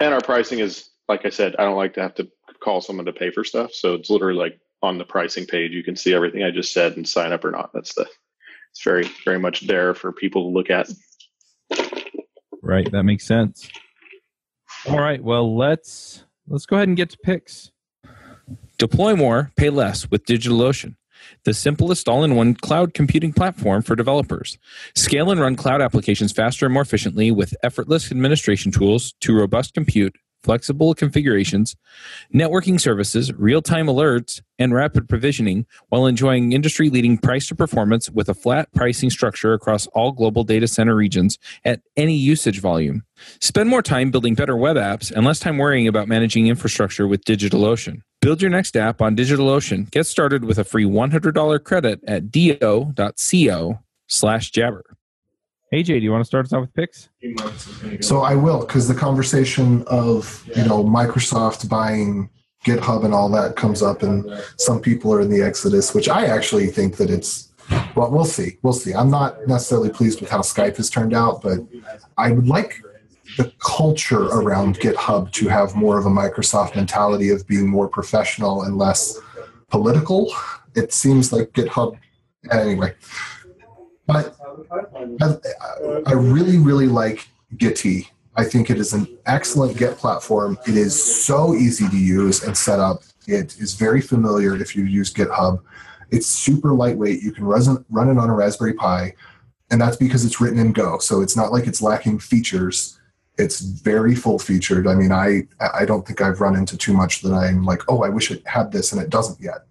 And 0.00 0.12
our 0.12 0.20
pricing 0.20 0.58
is, 0.58 0.90
like 1.08 1.24
I 1.24 1.30
said, 1.30 1.54
I 1.58 1.64
don't 1.64 1.76
like 1.76 1.94
to 1.94 2.02
have 2.02 2.14
to 2.16 2.28
call 2.62 2.80
someone 2.80 3.06
to 3.06 3.12
pay 3.12 3.30
for 3.30 3.44
stuff. 3.44 3.72
So 3.72 3.94
it's 3.94 4.10
literally 4.10 4.38
like 4.38 4.58
on 4.82 4.98
the 4.98 5.04
pricing 5.04 5.46
page, 5.46 5.72
you 5.72 5.84
can 5.84 5.96
see 5.96 6.14
everything 6.14 6.42
I 6.42 6.50
just 6.50 6.72
said 6.72 6.96
and 6.96 7.08
sign 7.08 7.32
up 7.32 7.44
or 7.44 7.50
not. 7.50 7.70
That's 7.72 7.94
the 7.94 8.06
it's 8.70 8.82
very 8.82 9.08
very 9.24 9.38
much 9.38 9.66
there 9.66 9.94
for 9.94 10.12
people 10.12 10.44
to 10.44 10.48
look 10.48 10.70
at. 10.70 10.88
Right, 12.62 12.90
that 12.90 13.02
makes 13.02 13.26
sense. 13.26 13.68
All 14.86 14.98
right, 14.98 15.22
well 15.22 15.56
let's 15.56 16.24
let's 16.48 16.66
go 16.66 16.76
ahead 16.76 16.88
and 16.88 16.96
get 16.96 17.10
to 17.10 17.18
picks. 17.18 17.70
Deploy 18.78 19.14
more, 19.14 19.52
pay 19.56 19.70
less 19.70 20.10
with 20.10 20.24
DigitalOcean, 20.24 20.96
the 21.44 21.54
simplest 21.54 22.08
all-in-one 22.08 22.54
cloud 22.54 22.94
computing 22.94 23.32
platform 23.32 23.82
for 23.82 23.96
developers. 23.96 24.58
Scale 24.94 25.30
and 25.30 25.40
run 25.40 25.56
cloud 25.56 25.80
applications 25.80 26.32
faster 26.32 26.66
and 26.66 26.72
more 26.72 26.82
efficiently 26.82 27.30
with 27.30 27.54
effortless 27.62 28.10
administration 28.10 28.72
tools 28.72 29.14
to 29.20 29.34
robust 29.34 29.74
compute 29.74 30.16
flexible 30.42 30.94
configurations, 30.94 31.76
networking 32.34 32.80
services, 32.80 33.32
real 33.34 33.62
time 33.62 33.86
alerts, 33.86 34.40
and 34.58 34.74
rapid 34.74 35.08
provisioning 35.08 35.66
while 35.88 36.06
enjoying 36.06 36.52
industry 36.52 36.90
leading 36.90 37.18
price 37.18 37.46
to 37.48 37.54
performance 37.54 38.10
with 38.10 38.28
a 38.28 38.34
flat 38.34 38.68
pricing 38.74 39.10
structure 39.10 39.54
across 39.54 39.86
all 39.88 40.12
global 40.12 40.44
data 40.44 40.68
center 40.68 40.94
regions 40.94 41.38
at 41.64 41.80
any 41.96 42.14
usage 42.14 42.60
volume. 42.60 43.02
Spend 43.40 43.68
more 43.68 43.82
time 43.82 44.10
building 44.10 44.34
better 44.34 44.56
web 44.56 44.76
apps 44.76 45.10
and 45.10 45.24
less 45.24 45.38
time 45.38 45.58
worrying 45.58 45.88
about 45.88 46.08
managing 46.08 46.46
infrastructure 46.46 47.06
with 47.06 47.24
DigitalOcean. 47.24 48.02
Build 48.22 48.40
your 48.40 48.52
next 48.52 48.76
app 48.76 49.02
on 49.02 49.16
DigitalOcean. 49.16 49.90
Get 49.90 50.06
started 50.06 50.44
with 50.44 50.56
a 50.56 50.62
free 50.62 50.84
$100 50.84 51.64
credit 51.64 52.00
at 52.06 52.30
do.co 52.30 53.80
slash 54.06 54.50
jabber. 54.52 54.96
AJ, 55.74 55.86
do 55.86 55.98
you 55.98 56.12
want 56.12 56.22
to 56.22 56.26
start 56.26 56.46
us 56.46 56.52
off 56.52 56.60
with 56.60 56.74
picks? 56.74 57.08
So 58.00 58.20
I 58.20 58.36
will, 58.36 58.60
because 58.60 58.86
the 58.86 58.94
conversation 58.94 59.82
of 59.88 60.48
you 60.54 60.64
know 60.64 60.84
Microsoft 60.84 61.68
buying 61.68 62.30
GitHub 62.64 63.04
and 63.04 63.12
all 63.12 63.28
that 63.30 63.56
comes 63.56 63.82
up, 63.82 64.04
and 64.04 64.30
some 64.56 64.80
people 64.80 65.12
are 65.12 65.20
in 65.20 65.28
the 65.28 65.42
exodus, 65.42 65.92
which 65.92 66.08
I 66.08 66.26
actually 66.26 66.68
think 66.68 66.98
that 66.98 67.10
it's. 67.10 67.48
Well, 67.96 68.10
we'll 68.10 68.26
see. 68.26 68.58
We'll 68.62 68.74
see. 68.74 68.92
I'm 68.92 69.10
not 69.10 69.48
necessarily 69.48 69.88
pleased 69.88 70.20
with 70.20 70.30
how 70.30 70.40
Skype 70.40 70.76
has 70.76 70.90
turned 70.90 71.14
out, 71.14 71.42
but 71.42 71.58
I 72.18 72.30
would 72.30 72.46
like 72.46 72.82
the 73.36 73.52
culture 73.58 74.24
around 74.26 74.78
GitHub 74.78 75.32
to 75.32 75.48
have 75.48 75.74
more 75.74 75.98
of 75.98 76.06
a 76.06 76.10
Microsoft 76.10 76.76
mentality 76.76 77.30
of 77.30 77.46
being 77.46 77.68
more 77.68 77.88
professional 77.88 78.62
and 78.62 78.76
less 78.76 79.18
political. 79.68 80.32
It 80.74 80.92
seems 80.92 81.32
like 81.32 81.52
GitHub. 81.52 81.98
Anyway, 82.50 82.94
but 84.06 84.36
I, 85.20 85.36
I 86.06 86.12
really, 86.12 86.58
really 86.58 86.88
like 86.88 87.28
Gitea. 87.56 88.06
I 88.34 88.44
think 88.44 88.70
it 88.70 88.78
is 88.78 88.92
an 88.92 89.06
excellent 89.26 89.76
Git 89.76 89.96
platform. 89.96 90.58
It 90.66 90.76
is 90.76 91.24
so 91.24 91.54
easy 91.54 91.88
to 91.88 91.96
use 91.96 92.42
and 92.42 92.56
set 92.56 92.80
up. 92.80 93.02
It 93.26 93.56
is 93.58 93.74
very 93.74 94.00
familiar 94.00 94.56
if 94.56 94.74
you 94.74 94.84
use 94.84 95.12
GitHub. 95.12 95.60
It's 96.10 96.26
super 96.26 96.72
lightweight. 96.72 97.22
You 97.22 97.32
can 97.32 97.44
run 97.44 98.08
it 98.08 98.18
on 98.18 98.30
a 98.30 98.34
Raspberry 98.34 98.74
Pi, 98.74 99.14
and 99.70 99.80
that's 99.80 99.96
because 99.96 100.24
it's 100.24 100.40
written 100.40 100.58
in 100.58 100.72
Go. 100.72 100.98
So 100.98 101.20
it's 101.20 101.36
not 101.36 101.52
like 101.52 101.66
it's 101.66 101.80
lacking 101.80 102.18
features. 102.18 102.98
It's 103.38 103.60
very 103.60 104.14
full 104.14 104.38
featured. 104.38 104.86
I 104.86 104.94
mean, 104.94 105.12
I 105.12 105.42
I 105.74 105.84
don't 105.84 106.06
think 106.06 106.20
I've 106.20 106.40
run 106.40 106.56
into 106.56 106.76
too 106.76 106.92
much 106.92 107.22
that 107.22 107.32
I'm 107.32 107.64
like, 107.64 107.82
oh, 107.88 108.02
I 108.02 108.08
wish 108.08 108.30
it 108.30 108.46
had 108.46 108.72
this, 108.72 108.92
and 108.92 109.00
it 109.00 109.10
doesn't 109.10 109.40
yet. 109.40 109.66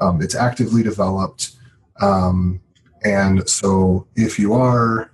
Um, 0.00 0.20
it's 0.20 0.34
actively 0.34 0.82
developed. 0.82 1.52
Um, 2.00 2.60
and 3.04 3.48
so 3.48 4.06
if 4.16 4.38
you 4.38 4.54
are 4.54 5.10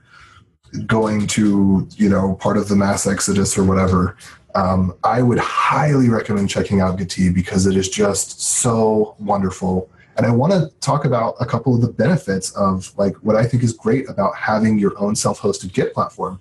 going 0.86 1.26
to, 1.26 1.86
you 1.96 2.08
know, 2.08 2.34
part 2.36 2.56
of 2.56 2.68
the 2.68 2.76
mass 2.76 3.06
exodus 3.06 3.58
or 3.58 3.64
whatever, 3.64 4.16
um, 4.54 4.94
I 5.04 5.22
would 5.22 5.38
highly 5.38 6.08
recommend 6.08 6.48
checking 6.48 6.80
out 6.80 6.98
Gitea 6.98 7.34
because 7.34 7.66
it 7.66 7.76
is 7.76 7.88
just 7.88 8.40
so 8.40 9.14
wonderful. 9.18 9.90
And 10.20 10.26
I 10.26 10.32
want 10.32 10.52
to 10.52 10.68
talk 10.80 11.06
about 11.06 11.34
a 11.40 11.46
couple 11.46 11.74
of 11.74 11.80
the 11.80 11.88
benefits 11.88 12.54
of 12.54 12.92
like 12.98 13.16
what 13.22 13.36
I 13.36 13.46
think 13.46 13.62
is 13.62 13.72
great 13.72 14.06
about 14.06 14.36
having 14.36 14.78
your 14.78 14.92
own 14.98 15.16
self-hosted 15.16 15.72
Git 15.72 15.94
platform. 15.94 16.38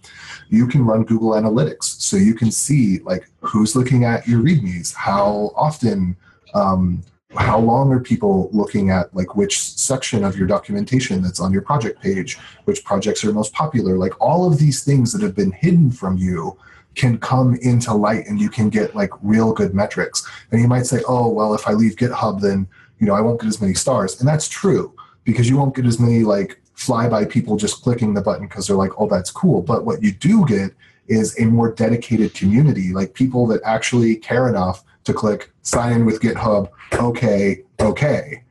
You 0.49 0.67
can 0.67 0.83
run 0.83 1.05
Google 1.05 1.29
Analytics, 1.29 1.85
so 1.85 2.17
you 2.17 2.33
can 2.33 2.51
see 2.51 2.99
like 3.05 3.29
who's 3.39 3.77
looking 3.77 4.03
at 4.03 4.27
your 4.27 4.41
READMEs, 4.41 4.93
how 4.93 5.53
often, 5.55 6.17
um, 6.53 7.01
how 7.37 7.57
long 7.57 7.89
are 7.93 8.01
people 8.01 8.49
looking 8.51 8.89
at 8.89 9.15
like 9.15 9.37
which 9.37 9.61
section 9.61 10.25
of 10.25 10.35
your 10.35 10.45
documentation 10.45 11.21
that's 11.21 11.39
on 11.39 11.53
your 11.53 11.61
project 11.61 12.01
page, 12.01 12.37
which 12.65 12.83
projects 12.83 13.23
are 13.23 13.31
most 13.31 13.53
popular, 13.53 13.97
like 13.97 14.19
all 14.19 14.45
of 14.45 14.59
these 14.59 14.83
things 14.83 15.13
that 15.13 15.21
have 15.21 15.37
been 15.37 15.53
hidden 15.53 15.89
from 15.89 16.17
you 16.17 16.57
can 16.95 17.17
come 17.17 17.55
into 17.61 17.93
light 17.93 18.27
and 18.27 18.41
you 18.41 18.49
can 18.49 18.67
get 18.69 18.93
like 18.93 19.11
real 19.21 19.53
good 19.53 19.73
metrics. 19.73 20.27
And 20.51 20.59
you 20.59 20.67
might 20.67 20.85
say, 20.85 21.01
oh, 21.07 21.29
well, 21.29 21.53
if 21.53 21.65
I 21.65 21.71
leave 21.71 21.95
GitHub, 21.95 22.41
then, 22.41 22.67
you 22.99 23.07
know, 23.07 23.15
I 23.15 23.21
won't 23.21 23.39
get 23.39 23.47
as 23.47 23.61
many 23.61 23.73
stars. 23.73 24.19
And 24.19 24.27
that's 24.27 24.47
true 24.47 24.93
because 25.23 25.49
you 25.49 25.57
won't 25.57 25.75
get 25.75 25.85
as 25.85 25.99
many 25.99 26.23
like 26.23 26.61
flyby 26.75 27.29
people 27.29 27.57
just 27.57 27.81
clicking 27.81 28.13
the 28.13 28.21
button 28.21 28.47
because 28.47 28.67
they're 28.67 28.75
like, 28.75 28.91
oh, 28.97 29.07
that's 29.07 29.31
cool. 29.31 29.61
But 29.61 29.85
what 29.85 30.01
you 30.01 30.11
do 30.11 30.45
get 30.45 30.71
is 31.07 31.37
a 31.39 31.45
more 31.45 31.73
dedicated 31.73 32.33
community, 32.33 32.93
like 32.93 33.13
people 33.13 33.47
that 33.47 33.61
actually 33.65 34.15
care 34.15 34.47
enough 34.47 34.83
to 35.05 35.13
click 35.13 35.51
sign 35.63 35.93
in 35.93 36.05
with 36.05 36.21
GitHub, 36.21 36.69
okay, 36.93 37.63
okay. 37.79 38.43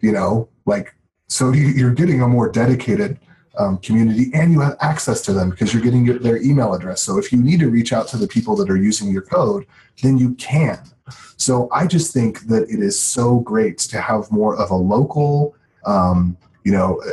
You 0.00 0.12
know, 0.12 0.48
like, 0.66 0.94
so 1.28 1.52
you're 1.52 1.94
getting 1.94 2.20
a 2.20 2.28
more 2.28 2.50
dedicated 2.50 3.18
um, 3.58 3.78
community 3.78 4.30
and 4.34 4.52
you 4.52 4.60
have 4.60 4.76
access 4.80 5.20
to 5.22 5.32
them 5.32 5.50
because 5.50 5.72
you're 5.72 5.82
getting 5.82 6.06
your, 6.06 6.18
their 6.18 6.42
email 6.42 6.74
address. 6.74 7.02
So 7.02 7.18
if 7.18 7.32
you 7.32 7.42
need 7.42 7.60
to 7.60 7.68
reach 7.68 7.92
out 7.92 8.08
to 8.08 8.16
the 8.16 8.28
people 8.28 8.56
that 8.56 8.70
are 8.70 8.76
using 8.76 9.10
your 9.10 9.22
code, 9.22 9.66
then 10.02 10.18
you 10.18 10.34
can. 10.34 10.78
So 11.36 11.68
I 11.72 11.86
just 11.86 12.12
think 12.12 12.46
that 12.46 12.62
it 12.64 12.80
is 12.80 12.98
so 12.98 13.40
great 13.40 13.78
to 13.78 14.00
have 14.00 14.30
more 14.30 14.56
of 14.56 14.70
a 14.70 14.76
local, 14.76 15.54
um, 15.84 16.36
you 16.64 16.72
know, 16.72 17.02
uh, 17.06 17.12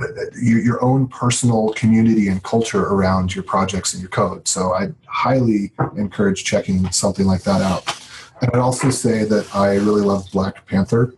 uh, 0.00 0.06
your, 0.40 0.60
your 0.60 0.84
own 0.84 1.08
personal 1.08 1.72
community 1.72 2.28
and 2.28 2.40
culture 2.44 2.84
around 2.84 3.34
your 3.34 3.42
projects 3.42 3.94
and 3.94 4.00
your 4.00 4.10
code. 4.10 4.46
So 4.46 4.72
I 4.72 4.90
highly 5.06 5.72
encourage 5.96 6.44
checking 6.44 6.88
something 6.92 7.26
like 7.26 7.42
that 7.42 7.62
out. 7.62 8.00
And 8.40 8.50
I'd 8.52 8.60
also 8.60 8.90
say 8.90 9.24
that 9.24 9.52
I 9.56 9.74
really 9.74 10.02
love 10.02 10.30
Black 10.30 10.64
Panther. 10.66 11.14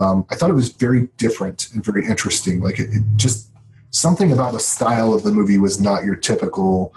Um, 0.00 0.26
I 0.28 0.34
thought 0.34 0.50
it 0.50 0.54
was 0.54 0.70
very 0.70 1.08
different 1.16 1.70
and 1.72 1.82
very 1.82 2.04
interesting. 2.04 2.60
Like 2.60 2.78
it, 2.78 2.90
it 2.92 3.02
just 3.16 3.49
something 3.90 4.32
about 4.32 4.52
the 4.52 4.60
style 4.60 5.12
of 5.12 5.22
the 5.22 5.30
movie 5.30 5.58
was 5.58 5.80
not 5.80 6.04
your 6.04 6.16
typical 6.16 6.94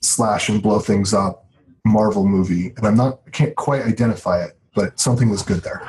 slash 0.00 0.48
and 0.48 0.62
blow 0.62 0.78
things 0.78 1.12
up 1.12 1.46
Marvel 1.84 2.26
movie, 2.26 2.72
and 2.76 2.86
I'm 2.86 2.96
not 2.96 3.20
I 3.26 3.30
can't 3.30 3.56
quite 3.56 3.82
identify 3.82 4.44
it, 4.44 4.58
but 4.74 4.98
something 5.00 5.30
was 5.30 5.42
good 5.42 5.62
there. 5.62 5.88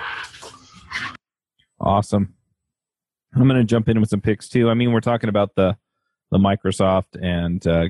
Awesome. 1.79 2.33
I'm 3.35 3.47
going 3.47 3.59
to 3.59 3.63
jump 3.63 3.89
in 3.89 3.99
with 3.99 4.09
some 4.09 4.21
picks 4.21 4.49
too. 4.49 4.69
I 4.69 4.73
mean, 4.73 4.91
we're 4.91 5.01
talking 5.01 5.29
about 5.29 5.55
the 5.55 5.77
the 6.31 6.37
Microsoft 6.37 7.21
and 7.21 7.65
uh, 7.67 7.85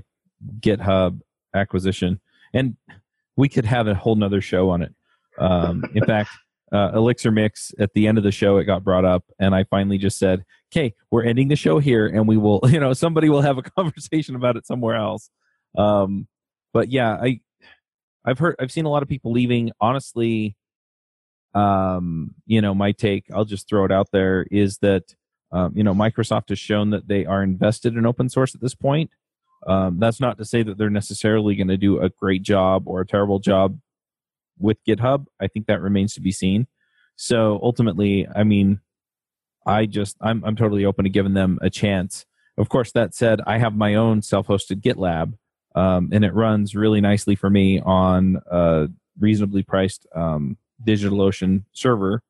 GitHub 0.59 1.21
acquisition, 1.53 2.19
and 2.53 2.75
we 3.35 3.49
could 3.49 3.65
have 3.65 3.87
a 3.87 3.93
whole 3.93 4.15
nother 4.15 4.41
show 4.41 4.69
on 4.69 4.81
it. 4.81 4.93
Um, 5.37 5.83
in 5.93 6.05
fact, 6.05 6.31
uh, 6.71 6.91
Elixir 6.93 7.31
Mix 7.31 7.73
at 7.79 7.93
the 7.93 8.07
end 8.07 8.17
of 8.17 8.23
the 8.23 8.31
show, 8.31 8.57
it 8.57 8.65
got 8.65 8.83
brought 8.83 9.05
up, 9.05 9.23
and 9.39 9.53
I 9.55 9.65
finally 9.65 9.97
just 9.97 10.17
said, 10.17 10.43
"Okay, 10.71 10.93
we're 11.11 11.23
ending 11.23 11.47
the 11.47 11.55
show 11.55 11.79
here, 11.79 12.07
and 12.07 12.27
we 12.27 12.37
will, 12.37 12.61
you 12.67 12.79
know, 12.79 12.93
somebody 12.93 13.29
will 13.29 13.41
have 13.41 13.57
a 13.57 13.63
conversation 13.63 14.35
about 14.35 14.57
it 14.57 14.65
somewhere 14.65 14.95
else." 14.95 15.29
Um, 15.77 16.27
but 16.73 16.89
yeah, 16.89 17.13
I, 17.13 17.41
I've 18.25 18.39
heard, 18.39 18.55
I've 18.59 18.71
seen 18.71 18.85
a 18.85 18.89
lot 18.89 19.03
of 19.03 19.09
people 19.09 19.31
leaving. 19.31 19.71
Honestly, 19.79 20.55
um, 21.53 22.35
you 22.45 22.61
know, 22.61 22.73
my 22.73 22.91
take, 22.91 23.25
I'll 23.33 23.45
just 23.45 23.67
throw 23.67 23.85
it 23.85 23.91
out 23.91 24.09
there, 24.11 24.45
is 24.51 24.77
that, 24.79 25.15
um, 25.51 25.73
you 25.75 25.83
know, 25.83 25.93
Microsoft 25.93 26.49
has 26.49 26.59
shown 26.59 26.91
that 26.91 27.07
they 27.07 27.25
are 27.25 27.43
invested 27.43 27.95
in 27.95 28.05
open 28.05 28.29
source 28.29 28.53
at 28.53 28.61
this 28.61 28.75
point. 28.75 29.09
Um, 29.67 29.99
that's 29.99 30.21
not 30.21 30.37
to 30.37 30.45
say 30.45 30.63
that 30.63 30.77
they're 30.77 30.89
necessarily 30.89 31.55
going 31.55 31.67
to 31.67 31.77
do 31.77 31.99
a 31.99 32.09
great 32.09 32.43
job 32.43 32.87
or 32.87 33.01
a 33.01 33.07
terrible 33.07 33.39
job 33.39 33.79
with 34.57 34.77
GitHub. 34.87 35.25
I 35.39 35.47
think 35.47 35.67
that 35.67 35.81
remains 35.81 36.13
to 36.13 36.21
be 36.21 36.31
seen. 36.31 36.67
So 37.15 37.59
ultimately, 37.61 38.27
I 38.33 38.43
mean, 38.43 38.79
I 39.69 39.85
just 39.85 40.17
I'm 40.21 40.43
I'm 40.43 40.55
totally 40.55 40.85
open 40.85 41.03
to 41.03 41.09
giving 41.09 41.33
them 41.33 41.59
a 41.61 41.69
chance. 41.69 42.25
Of 42.57 42.69
course, 42.69 42.91
that 42.91 43.13
said, 43.15 43.39
I 43.47 43.57
have 43.57 43.75
my 43.75 43.95
own 43.95 44.21
self-hosted 44.21 44.81
GitLab, 44.81 45.33
um, 45.75 46.09
and 46.11 46.25
it 46.25 46.33
runs 46.33 46.75
really 46.75 46.99
nicely 46.99 47.35
for 47.35 47.49
me 47.49 47.79
on 47.79 48.41
a 48.51 48.89
reasonably 49.17 49.63
priced 49.63 50.05
um, 50.13 50.57
DigitalOcean 50.85 51.63
server. 51.71 52.21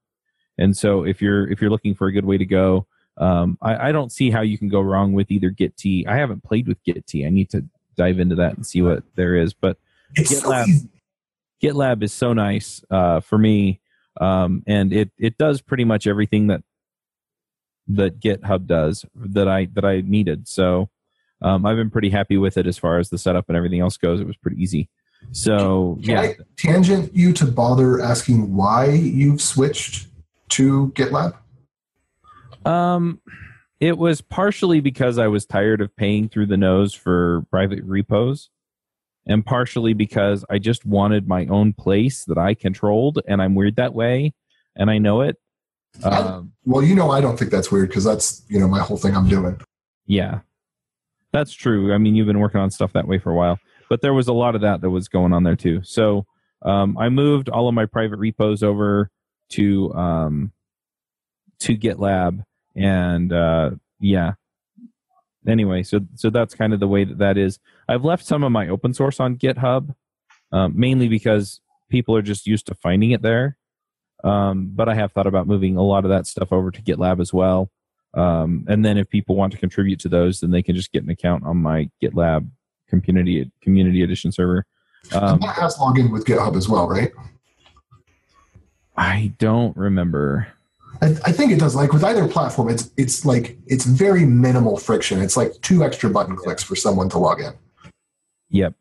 And 0.58 0.76
so, 0.78 1.04
if 1.04 1.22
you're 1.22 1.50
if 1.50 1.62
you're 1.62 1.72
looking 1.72 1.96
for 1.96 2.08
a 2.08 2.12
good 2.12 2.26
way 2.26 2.38
to 2.38 2.46
go, 2.46 2.86
um, 3.18 3.58
I, 3.62 3.90
I, 3.90 3.92
don't 3.92 4.12
see 4.12 4.30
how 4.30 4.42
you 4.42 4.58
can 4.58 4.70
go 4.70 4.82
wrong 4.82 5.14
with 5.14 5.32
either 5.32 5.52
Gitea. 5.52 6.08
I 6.08 6.18
haven't 6.18 6.44
played 6.44 6.68
with 6.68 6.84
Gitea. 6.84 7.26
I 7.26 7.30
need 7.30 7.50
to 7.52 7.66
dive 7.98 8.20
into 8.20 8.36
that 8.36 8.56
and 8.56 8.66
see 8.66 8.82
what 8.82 9.04
there 9.16 9.36
is. 9.36 9.54
But 9.54 9.78
it's 10.16 10.34
GitLab, 10.34 10.66
so 10.66 10.88
GitLab 11.62 12.04
is 12.04 12.14
so 12.14 12.34
nice 12.34 12.84
uh, 12.92 13.20
for 13.22 13.38
me, 13.38 13.80
um, 14.20 14.64
and 14.68 14.94
it 14.94 15.12
it 15.18 15.38
does 15.38 15.62
pretty 15.62 15.86
much 15.86 16.08
everything 16.08 16.48
that 16.48 16.62
that 17.90 18.20
GitHub 18.20 18.66
does 18.66 19.06
that 19.16 19.48
I 19.48 19.66
that 19.74 19.86
I 19.86 20.02
needed. 20.02 20.48
So 20.48 20.90
um, 21.42 21.66
I've 21.66 21.78
been 21.78 21.90
pretty 21.90 22.10
happy 22.10 22.38
with 22.38 22.58
it 22.58 22.68
as 22.68 22.78
far 22.78 23.00
as 23.00 23.10
the 23.10 23.18
setup 23.18 23.46
and 23.48 23.58
everything 23.58 23.80
else 23.80 23.98
goes. 23.98 24.20
It 24.20 24.28
was 24.28 24.38
pretty 24.38 24.62
easy. 24.62 24.90
So 25.32 25.98
Can 26.04 26.12
yeah. 26.12 26.22
I 26.22 26.36
tangent 26.58 27.14
you 27.14 27.34
to 27.34 27.46
bother 27.46 28.02
asking 28.02 28.56
why 28.56 28.90
you've 28.90 29.42
switched 29.42 30.08
to 30.50 30.92
GitLab? 30.96 31.36
Um, 32.66 33.22
it 33.80 33.98
was 33.98 34.22
partially 34.22 34.80
because 34.80 35.18
I 35.18 35.28
was 35.28 35.46
tired 35.46 35.82
of 35.82 35.96
paying 35.96 36.30
through 36.30 36.48
the 36.48 36.58
nose 36.58 36.94
for 36.94 37.46
private 37.50 37.84
repos 37.84 38.50
and 39.30 39.46
partially 39.46 39.94
because 39.94 40.44
I 40.50 40.58
just 40.58 40.86
wanted 40.86 41.28
my 41.28 41.46
own 41.46 41.74
place 41.74 42.26
that 42.26 42.38
I 42.38 42.56
controlled, 42.56 43.20
and 43.28 43.42
I'm 43.42 43.54
weird 43.54 43.76
that 43.76 43.94
way, 43.94 44.34
and 44.76 44.90
I 44.90 44.98
know 44.98 45.22
it. 45.22 45.38
Um, 46.04 46.54
well, 46.66 46.84
you 46.84 46.96
know, 46.96 47.12
I 47.12 47.22
don't 47.22 47.38
think 47.38 47.52
that's 47.52 47.72
weird 47.72 47.90
because 47.90 48.04
that's 48.04 48.44
you 48.48 48.60
know 48.60 48.68
my 48.68 48.80
whole 48.80 48.98
thing 48.98 49.16
I'm 49.16 49.28
doing. 49.28 49.60
Yeah, 50.06 50.40
that's 51.32 51.54
true. 51.54 51.94
I 51.94 51.98
mean, 51.98 52.16
you've 52.16 52.28
been 52.28 52.40
working 52.40 52.62
on 52.62 52.72
stuff 52.72 52.94
that 52.94 53.08
way 53.08 53.20
for 53.20 53.32
a 53.32 53.36
while, 53.36 53.60
but 53.90 54.02
there 54.02 54.14
was 54.14 54.28
a 54.28 54.34
lot 54.34 54.56
of 54.56 54.62
that 54.62 54.82
that 54.82 54.90
was 54.90 55.08
going 55.08 55.34
on 55.34 55.44
there 55.44 55.56
too. 55.56 55.82
So 55.84 56.26
um, 56.62 56.98
I 56.98 57.10
moved 57.10 57.50
all 57.50 57.68
of 57.68 57.74
my 57.74 57.86
private 57.86 58.18
repos 58.18 58.64
over 58.64 59.10
to 59.50 59.94
um, 59.94 60.52
to 61.60 61.78
GitLab, 61.78 62.44
and 62.76 63.34
uh, 63.34 63.72
yeah, 64.00 64.34
anyway, 65.48 65.84
so 65.84 66.00
so 66.16 66.30
that's 66.30 66.56
kind 66.56 66.74
of 66.74 66.80
the 66.80 66.88
way 66.88 67.04
that 67.04 67.18
that 67.18 67.38
is. 67.38 67.60
I've 67.88 68.06
left 68.06 68.26
some 68.26 68.44
of 68.44 68.52
my 68.52 68.68
open 68.70 68.94
source 68.94 69.20
on 69.20 69.38
GitHub, 69.38 69.96
um, 70.52 70.74
mainly 70.76 71.08
because 71.08 71.62
people 71.90 72.16
are 72.16 72.22
just 72.22 72.48
used 72.48 72.68
to 72.68 72.76
finding 72.76 73.12
it 73.12 73.22
there. 73.22 73.58
Um, 74.24 74.72
but 74.74 74.90
I 74.90 74.96
have 74.96 75.12
thought 75.12 75.28
about 75.28 75.48
moving 75.48 75.78
a 75.78 75.82
lot 75.82 76.04
of 76.04 76.10
that 76.10 76.28
stuff 76.28 76.52
over 76.52 76.72
to 76.72 76.82
GitLab 76.82 77.22
as 77.22 77.34
well. 77.34 77.72
Um, 78.14 78.66
and 78.68 78.84
then 78.84 78.98
if 78.98 79.10
people 79.10 79.36
want 79.36 79.54
to 79.54 79.60
contribute 79.60 80.00
to 80.02 80.10
those, 80.10 80.40
then 80.40 80.52
they 80.52 80.64
can 80.64 80.76
just 80.76 80.92
get 80.92 81.04
an 81.04 81.10
account 81.10 81.46
on 81.46 81.58
my 81.58 81.90
GitLab 82.02 82.50
community 82.88 83.52
community 83.62 84.02
edition 84.02 84.32
server. 84.32 84.66
Um, 85.14 85.40
that 85.40 85.56
has 85.56 85.78
login 85.78 86.12
with 86.12 86.26
GitHub 86.26 86.58
as 86.58 86.68
well, 86.68 86.88
right? 86.88 87.12
I 88.98 89.34
don't 89.38 89.76
remember. 89.78 90.48
I, 91.02 91.08
I, 91.24 91.32
think 91.32 91.52
it 91.52 91.60
does. 91.60 91.76
Like 91.76 91.94
with 91.94 92.04
either 92.04 92.28
platform, 92.28 92.68
it's 92.70 92.92
it's 92.98 93.26
like 93.26 93.58
it's 93.68 93.86
very 93.86 94.26
minimal 94.26 94.78
friction. 94.78 95.22
It's 95.22 95.38
like 95.38 95.54
two 95.62 95.84
extra 95.84 96.10
button 96.10 96.36
clicks 96.36 96.64
for 96.64 96.76
someone 96.76 97.10
to 97.10 97.18
log 97.18 97.40
in. 97.40 97.54
Yep. 98.50 98.74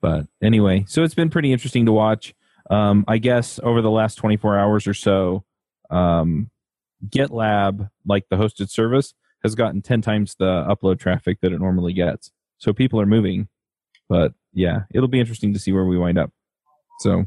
But 0.00 0.26
anyway, 0.42 0.84
so 0.88 1.02
it's 1.02 1.14
been 1.14 1.28
pretty 1.30 1.52
interesting 1.52 1.84
to 1.86 1.92
watch. 1.92 2.34
Um, 2.70 3.04
I 3.08 3.18
guess 3.18 3.60
over 3.62 3.82
the 3.82 3.90
last 3.90 4.16
24 4.16 4.58
hours 4.58 4.86
or 4.86 4.94
so, 4.94 5.44
um, 5.90 6.50
GitLab, 7.08 7.90
like 8.06 8.26
the 8.30 8.36
hosted 8.36 8.70
service, 8.70 9.14
has 9.42 9.54
gotten 9.54 9.82
10 9.82 10.02
times 10.02 10.36
the 10.38 10.64
upload 10.68 10.98
traffic 10.98 11.38
that 11.40 11.52
it 11.52 11.60
normally 11.60 11.92
gets. 11.92 12.30
So 12.58 12.72
people 12.72 13.00
are 13.00 13.06
moving. 13.06 13.48
But 14.08 14.32
yeah, 14.52 14.82
it'll 14.92 15.08
be 15.08 15.20
interesting 15.20 15.52
to 15.52 15.58
see 15.58 15.72
where 15.72 15.84
we 15.84 15.98
wind 15.98 16.18
up. 16.18 16.30
So 17.00 17.26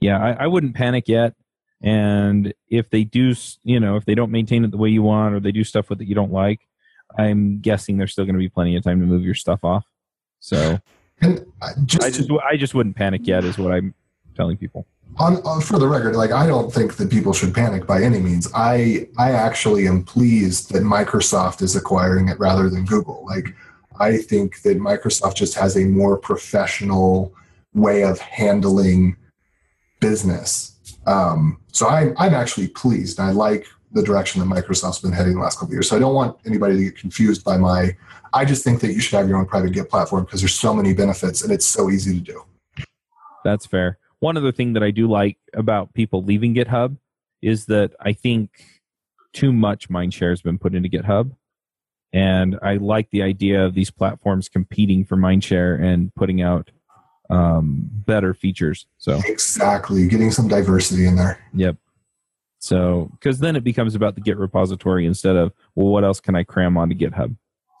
yeah, 0.00 0.18
I, 0.18 0.44
I 0.44 0.46
wouldn't 0.46 0.74
panic 0.74 1.08
yet. 1.08 1.34
And 1.82 2.54
if 2.68 2.90
they 2.90 3.02
do, 3.02 3.34
you 3.64 3.80
know, 3.80 3.96
if 3.96 4.04
they 4.04 4.14
don't 4.14 4.30
maintain 4.30 4.64
it 4.64 4.70
the 4.70 4.76
way 4.76 4.90
you 4.90 5.02
want 5.02 5.34
or 5.34 5.40
they 5.40 5.50
do 5.50 5.64
stuff 5.64 5.90
with 5.90 6.00
it 6.00 6.06
you 6.06 6.14
don't 6.14 6.32
like, 6.32 6.60
I'm 7.18 7.60
guessing 7.60 7.98
there's 7.98 8.12
still 8.12 8.24
going 8.24 8.34
to 8.34 8.38
be 8.38 8.48
plenty 8.48 8.76
of 8.76 8.84
time 8.84 9.00
to 9.00 9.06
move 9.06 9.24
your 9.24 9.34
stuff 9.34 9.64
off. 9.64 9.86
So 10.38 10.78
and 11.22 11.46
just 11.86 12.04
I 12.04 12.10
just 12.10 12.30
I 12.30 12.56
just 12.56 12.74
wouldn't 12.74 12.96
panic 12.96 13.26
yet 13.26 13.44
is 13.44 13.56
what 13.56 13.72
I'm 13.72 13.94
telling 14.36 14.56
people. 14.56 14.86
On, 15.18 15.36
on, 15.44 15.60
for 15.60 15.78
the 15.78 15.86
record, 15.86 16.16
like 16.16 16.32
I 16.32 16.46
don't 16.46 16.72
think 16.72 16.96
that 16.96 17.10
people 17.10 17.32
should 17.32 17.54
panic 17.54 17.86
by 17.86 18.02
any 18.02 18.18
means. 18.18 18.48
I 18.54 19.08
I 19.18 19.32
actually 19.32 19.86
am 19.86 20.04
pleased 20.04 20.72
that 20.72 20.82
Microsoft 20.82 21.62
is 21.62 21.76
acquiring 21.76 22.28
it 22.28 22.38
rather 22.38 22.68
than 22.68 22.84
Google. 22.84 23.24
Like 23.26 23.54
I 24.00 24.16
think 24.16 24.62
that 24.62 24.78
Microsoft 24.78 25.36
just 25.36 25.54
has 25.54 25.76
a 25.76 25.84
more 25.84 26.16
professional 26.18 27.34
way 27.74 28.02
of 28.04 28.18
handling 28.18 29.16
business. 30.00 30.76
Um, 31.06 31.60
so 31.72 31.88
I'm 31.88 32.14
I'm 32.18 32.34
actually 32.34 32.68
pleased. 32.68 33.20
I 33.20 33.30
like 33.30 33.66
the 33.92 34.02
direction 34.02 34.40
that 34.40 34.48
Microsoft's 34.48 35.00
been 35.00 35.12
heading 35.12 35.34
the 35.34 35.40
last 35.40 35.58
couple 35.58 35.68
of 35.68 35.72
years. 35.74 35.88
So 35.88 35.96
I 35.96 35.98
don't 35.98 36.14
want 36.14 36.36
anybody 36.46 36.76
to 36.76 36.84
get 36.84 36.96
confused 36.96 37.44
by 37.44 37.56
my. 37.56 37.96
I 38.32 38.44
just 38.44 38.64
think 38.64 38.80
that 38.80 38.92
you 38.92 39.00
should 39.00 39.16
have 39.16 39.28
your 39.28 39.38
own 39.38 39.46
private 39.46 39.72
Git 39.72 39.90
platform 39.90 40.24
because 40.24 40.40
there's 40.40 40.54
so 40.54 40.74
many 40.74 40.94
benefits 40.94 41.42
and 41.42 41.52
it's 41.52 41.66
so 41.66 41.90
easy 41.90 42.14
to 42.14 42.20
do. 42.20 42.42
That's 43.44 43.66
fair. 43.66 43.98
One 44.20 44.36
other 44.36 44.52
thing 44.52 44.72
that 44.74 44.82
I 44.82 44.90
do 44.90 45.08
like 45.08 45.36
about 45.52 45.92
people 45.94 46.22
leaving 46.22 46.54
GitHub 46.54 46.96
is 47.42 47.66
that 47.66 47.92
I 48.00 48.12
think 48.12 48.50
too 49.32 49.52
much 49.52 49.88
mindshare 49.88 50.30
has 50.30 50.40
been 50.40 50.58
put 50.58 50.74
into 50.74 50.88
GitHub. 50.88 51.32
And 52.12 52.58
I 52.62 52.76
like 52.76 53.10
the 53.10 53.22
idea 53.22 53.64
of 53.64 53.74
these 53.74 53.90
platforms 53.90 54.48
competing 54.48 55.04
for 55.04 55.16
mindshare 55.16 55.82
and 55.82 56.14
putting 56.14 56.42
out 56.42 56.70
um, 57.30 57.88
better 57.90 58.34
features. 58.34 58.86
So 58.98 59.20
exactly, 59.24 60.06
getting 60.06 60.30
some 60.30 60.48
diversity 60.48 61.06
in 61.06 61.16
there. 61.16 61.38
Yep. 61.54 61.76
So, 62.62 63.10
because 63.10 63.40
then 63.40 63.56
it 63.56 63.64
becomes 63.64 63.96
about 63.96 64.14
the 64.14 64.20
Git 64.20 64.38
repository 64.38 65.04
instead 65.04 65.34
of, 65.34 65.52
well, 65.74 65.88
what 65.88 66.04
else 66.04 66.20
can 66.20 66.36
I 66.36 66.44
cram 66.44 66.78
onto 66.78 66.94
GitHub? 66.94 67.36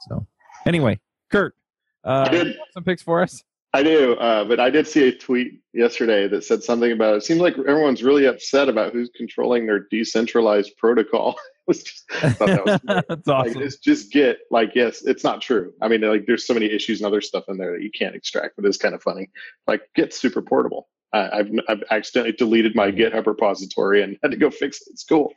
So, 0.08 0.26
anyway, 0.66 0.98
Kurt, 1.30 1.54
uh, 2.02 2.46
some 2.74 2.82
picks 2.82 3.00
for 3.00 3.22
us. 3.22 3.44
I 3.72 3.84
do, 3.84 4.14
uh, 4.14 4.44
but 4.44 4.58
I 4.58 4.70
did 4.70 4.88
see 4.88 5.06
a 5.06 5.12
tweet 5.16 5.62
yesterday 5.72 6.26
that 6.26 6.42
said 6.42 6.64
something 6.64 6.90
about 6.90 7.14
it 7.14 7.22
seems 7.22 7.40
like 7.40 7.56
everyone's 7.56 8.02
really 8.02 8.26
upset 8.26 8.68
about 8.68 8.92
who's 8.92 9.08
controlling 9.16 9.66
their 9.66 9.86
decentralized 9.88 10.76
protocol. 10.78 11.36
was 11.68 11.84
just, 11.84 12.08
that 12.08 12.66
was 12.66 12.80
That's 13.08 13.28
awesome. 13.28 13.52
Like, 13.52 13.64
it's 13.64 13.76
just 13.76 14.10
Git. 14.10 14.40
Like, 14.50 14.72
yes, 14.74 15.02
it's 15.04 15.22
not 15.22 15.40
true. 15.40 15.72
I 15.80 15.86
mean, 15.86 16.00
like, 16.00 16.26
there's 16.26 16.44
so 16.44 16.54
many 16.54 16.66
issues 16.66 17.00
and 17.00 17.06
other 17.06 17.20
stuff 17.20 17.44
in 17.46 17.56
there 17.56 17.70
that 17.70 17.82
you 17.82 17.90
can't 17.96 18.16
extract, 18.16 18.56
but 18.56 18.64
it's 18.64 18.78
kind 18.78 18.96
of 18.96 19.02
funny. 19.02 19.30
Like, 19.68 19.82
Git's 19.94 20.20
super 20.20 20.42
portable. 20.42 20.88
I've, 21.12 21.50
I've 21.68 21.84
accidentally 21.90 22.32
deleted 22.32 22.74
my 22.74 22.90
GitHub 22.90 23.26
repository 23.26 24.02
and 24.02 24.16
had 24.22 24.30
to 24.30 24.36
go 24.36 24.50
fix 24.50 24.80
it. 24.80 24.88
It's 24.90 25.04
cool. 25.04 25.32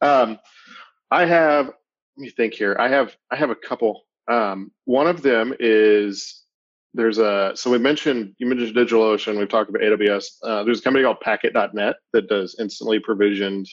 Um, 0.00 0.38
I 1.10 1.24
have, 1.24 1.66
let 1.66 1.74
me 2.16 2.30
think 2.30 2.54
here. 2.54 2.76
I 2.78 2.88
have, 2.88 3.16
I 3.30 3.36
have 3.36 3.50
a 3.50 3.56
couple. 3.56 4.02
Um, 4.30 4.72
one 4.84 5.06
of 5.06 5.22
them 5.22 5.54
is 5.58 6.42
there's 6.94 7.18
a, 7.18 7.52
so 7.54 7.70
we 7.70 7.78
mentioned, 7.78 8.34
you 8.38 8.46
mentioned 8.46 8.76
DigitalOcean. 8.76 9.38
We've 9.38 9.48
talked 9.48 9.70
about 9.70 9.82
AWS. 9.82 10.24
Uh, 10.42 10.64
there's 10.64 10.80
a 10.80 10.82
company 10.82 11.04
called 11.04 11.20
Packet.net 11.20 11.96
that 12.12 12.28
does 12.28 12.56
instantly 12.58 12.98
provisioned 12.98 13.66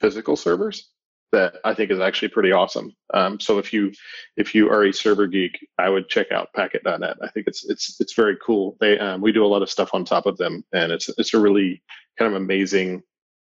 physical 0.00 0.36
servers 0.36 0.93
that 1.34 1.56
I 1.64 1.74
think 1.74 1.90
is 1.90 1.98
actually 1.98 2.28
pretty 2.28 2.52
awesome. 2.52 2.94
Um, 3.12 3.40
so 3.40 3.58
if 3.58 3.72
you 3.72 3.92
if 4.36 4.54
you 4.54 4.70
are 4.70 4.84
a 4.84 4.92
server 4.92 5.26
geek, 5.26 5.66
I 5.78 5.88
would 5.88 6.08
check 6.08 6.30
out 6.30 6.52
Packet.net. 6.54 7.16
I 7.22 7.28
think 7.28 7.48
it's 7.48 7.64
it's 7.68 8.00
it's 8.00 8.14
very 8.14 8.36
cool. 8.44 8.76
They 8.80 8.98
um, 8.98 9.20
we 9.20 9.32
do 9.32 9.44
a 9.44 9.48
lot 9.48 9.62
of 9.62 9.70
stuff 9.70 9.90
on 9.92 10.04
top 10.04 10.26
of 10.26 10.36
them, 10.38 10.64
and 10.72 10.92
it's 10.92 11.10
it's 11.18 11.34
a 11.34 11.40
really 11.40 11.82
kind 12.18 12.32
of 12.32 12.40
amazing 12.40 13.02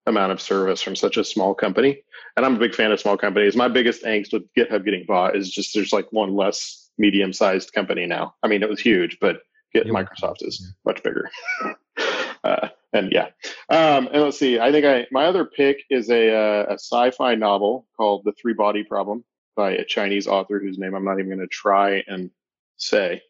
amount 0.05 0.33
of 0.33 0.41
service 0.41 0.81
from 0.81 0.95
such 0.95 1.17
a 1.17 1.23
small 1.23 1.53
company. 1.53 2.01
And 2.35 2.45
I'm 2.45 2.55
a 2.55 2.59
big 2.59 2.75
fan 2.75 2.91
of 2.91 2.99
small 2.99 3.17
companies. 3.17 3.55
My 3.55 3.67
biggest 3.67 4.03
angst 4.03 4.33
with 4.33 4.43
GitHub 4.57 4.85
getting 4.85 5.05
bought 5.05 5.35
is 5.35 5.49
just 5.49 5.73
there's 5.73 5.93
like 5.93 6.11
one 6.11 6.35
less 6.35 6.89
medium 6.97 7.31
sized 7.31 7.73
company 7.73 8.05
now. 8.05 8.35
I 8.43 8.47
mean, 8.47 8.63
it 8.63 8.69
was 8.69 8.79
huge, 8.79 9.17
but 9.21 9.38
Git 9.73 9.88
Microsoft 9.88 10.41
is 10.41 10.73
much 10.85 11.03
bigger. 11.03 11.29
uh, 12.43 12.69
and 12.93 13.11
yeah, 13.11 13.27
um, 13.69 14.07
and 14.07 14.23
let's 14.23 14.39
see. 14.39 14.59
I 14.59 14.71
think 14.71 14.85
I 14.85 15.07
my 15.11 15.25
other 15.25 15.45
pick 15.45 15.83
is 15.89 16.09
a, 16.09 16.33
uh, 16.33 16.65
a 16.69 16.73
sci-fi 16.73 17.35
novel 17.35 17.88
called 17.95 18.23
The 18.25 18.33
Three 18.33 18.53
Body 18.53 18.83
Problem 18.83 19.23
by 19.55 19.71
a 19.71 19.85
Chinese 19.85 20.27
author 20.27 20.59
whose 20.59 20.77
name 20.77 20.93
I'm 20.93 21.05
not 21.05 21.19
even 21.19 21.29
going 21.29 21.39
to 21.39 21.47
try 21.47 22.03
and 22.07 22.29
say. 22.77 23.21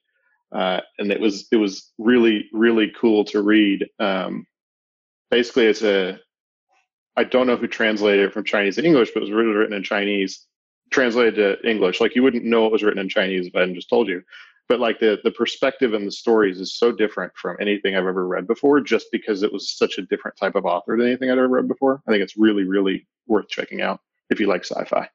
Uh, 0.52 0.82
and 0.98 1.12
it 1.12 1.20
was 1.20 1.48
it 1.52 1.58
was 1.58 1.92
really 1.98 2.50
really 2.54 2.92
cool 3.00 3.26
to 3.26 3.42
read. 3.42 3.88
Um, 4.00 4.46
basically, 5.30 5.66
it's 5.66 5.84
a 5.84 6.20
I 7.18 7.24
don't 7.24 7.48
know 7.48 7.58
who 7.58 7.68
translated 7.68 8.28
it 8.28 8.34
from 8.34 8.46
Chinese 8.46 8.76
to 8.76 8.86
English, 8.86 9.12
but 9.14 9.22
it 9.22 9.26
was 9.26 9.32
really 9.32 9.54
written 9.54 9.76
in 9.76 9.84
Chinese, 9.84 10.46
translated 10.92 11.36
to 11.36 11.70
English. 11.70 12.00
Like 12.00 12.16
you 12.16 12.24
wouldn't 12.24 12.46
know 12.46 12.66
it 12.66 12.72
was 12.72 12.84
written 12.84 13.02
in 13.02 13.10
Chinese 13.10 13.48
if 13.48 13.56
I 13.56 13.62
hadn't 13.62 13.76
just 13.76 13.90
told 13.90 14.08
you 14.08 14.22
but 14.68 14.80
like 14.80 15.00
the 15.00 15.20
the 15.24 15.32
perspective 15.32 15.94
and 15.94 16.06
the 16.06 16.12
stories 16.12 16.60
is 16.60 16.76
so 16.78 16.92
different 16.92 17.34
from 17.36 17.58
anything 17.60 17.96
I've 17.96 18.06
ever 18.06 18.28
read 18.28 18.48
before, 18.48 18.82
just 18.82 19.08
because 19.12 19.44
it 19.44 19.52
was 19.52 19.70
such 19.70 19.98
a 19.98 20.02
different 20.02 20.38
type 20.38 20.56
of 20.56 20.66
author 20.66 20.98
than 20.98 21.08
anything 21.08 21.30
I'd 21.30 21.38
ever 21.38 21.48
read 21.48 21.68
before. 21.68 22.02
I 22.08 22.12
think 22.12 22.24
it's 22.24 22.38
really, 22.38 22.64
really 22.64 23.08
worth 23.28 23.48
checking 23.48 23.82
out 23.82 24.02
if 24.30 24.40
you 24.40 24.48
like 24.48 24.66
sci-fi. 24.66 25.10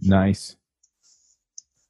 Nice. 0.00 0.56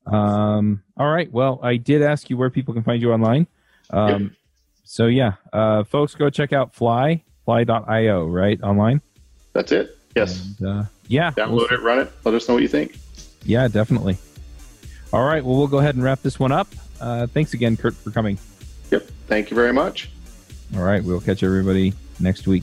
Um, 0.07 0.83
all 0.97 1.11
right. 1.11 1.31
Well, 1.31 1.61
I 1.63 1.77
did 1.77 2.03
ask 2.03 2.31
you 2.31 2.37
where 2.37 2.51
people 2.51 2.73
can 2.73 2.83
find 2.83 3.03
you 3.03 3.13
online. 3.13 3.47
Um, 3.91 4.23
yep. 4.23 4.33
So 4.85 5.07
yeah, 5.07 5.35
uh, 5.53 5.85
folks, 5.85 6.15
go 6.15 6.31
check 6.31 6.55
out 6.55 6.75
Fly, 6.75 7.23
fly.io, 7.45 8.27
right 8.27 8.59
online. 8.63 9.03
That's 9.53 9.71
it. 9.73 9.99
Yes. 10.17 10.55
And, 10.61 10.69
uh, 10.69 10.85
yeah. 11.09 11.33
Download 11.33 11.51
we'll 11.53 11.67
it, 11.67 11.83
run 11.83 11.99
it. 11.99 12.11
Let 12.25 12.35
us 12.35 12.49
know 12.49 12.55
what 12.55 12.63
you 12.63 12.69
think. 12.69 12.97
Yeah, 13.45 13.69
definitely. 13.69 14.17
All 15.13 15.25
right. 15.25 15.45
Well, 15.45 15.57
we'll 15.57 15.67
go 15.69 15.79
ahead 15.79 15.95
and 15.95 16.05
wrap 16.05 16.23
this 16.23 16.39
one 16.39 16.53
up. 16.53 16.69
Uh, 17.01 17.27
thanks 17.27 17.55
again, 17.55 17.77
Kurt, 17.77 17.95
for 17.95 18.11
coming. 18.11 18.39
Yep. 18.91 19.03
Thank 19.27 19.51
you 19.51 19.55
very 19.55 19.73
much. 19.73 20.11
All 20.77 20.83
right. 20.83 21.03
We'll 21.03 21.21
catch 21.21 21.43
everybody 21.43 21.95
next 22.21 22.47
week. 22.47 22.63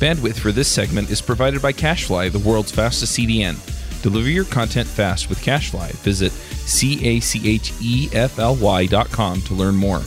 Bandwidth 0.00 0.38
for 0.38 0.52
this 0.52 0.68
segment 0.68 1.10
is 1.10 1.20
provided 1.20 1.60
by 1.60 1.72
CacheFly, 1.72 2.32
the 2.32 2.38
world's 2.38 2.72
fastest 2.72 3.18
CDN. 3.18 3.56
Deliver 4.02 4.30
your 4.30 4.46
content 4.46 4.88
fast 4.88 5.28
with 5.28 5.38
CacheFly. 5.40 5.92
Visit 5.98 6.32
C 6.32 7.04
A 7.06 7.20
C 7.20 7.46
H 7.46 7.72
E 7.82 8.08
F 8.12 8.38
L 8.38 8.56
Y 8.56 8.86
dot 8.86 9.10
com 9.10 9.42
to 9.42 9.54
learn 9.54 9.76
more. 9.76 10.00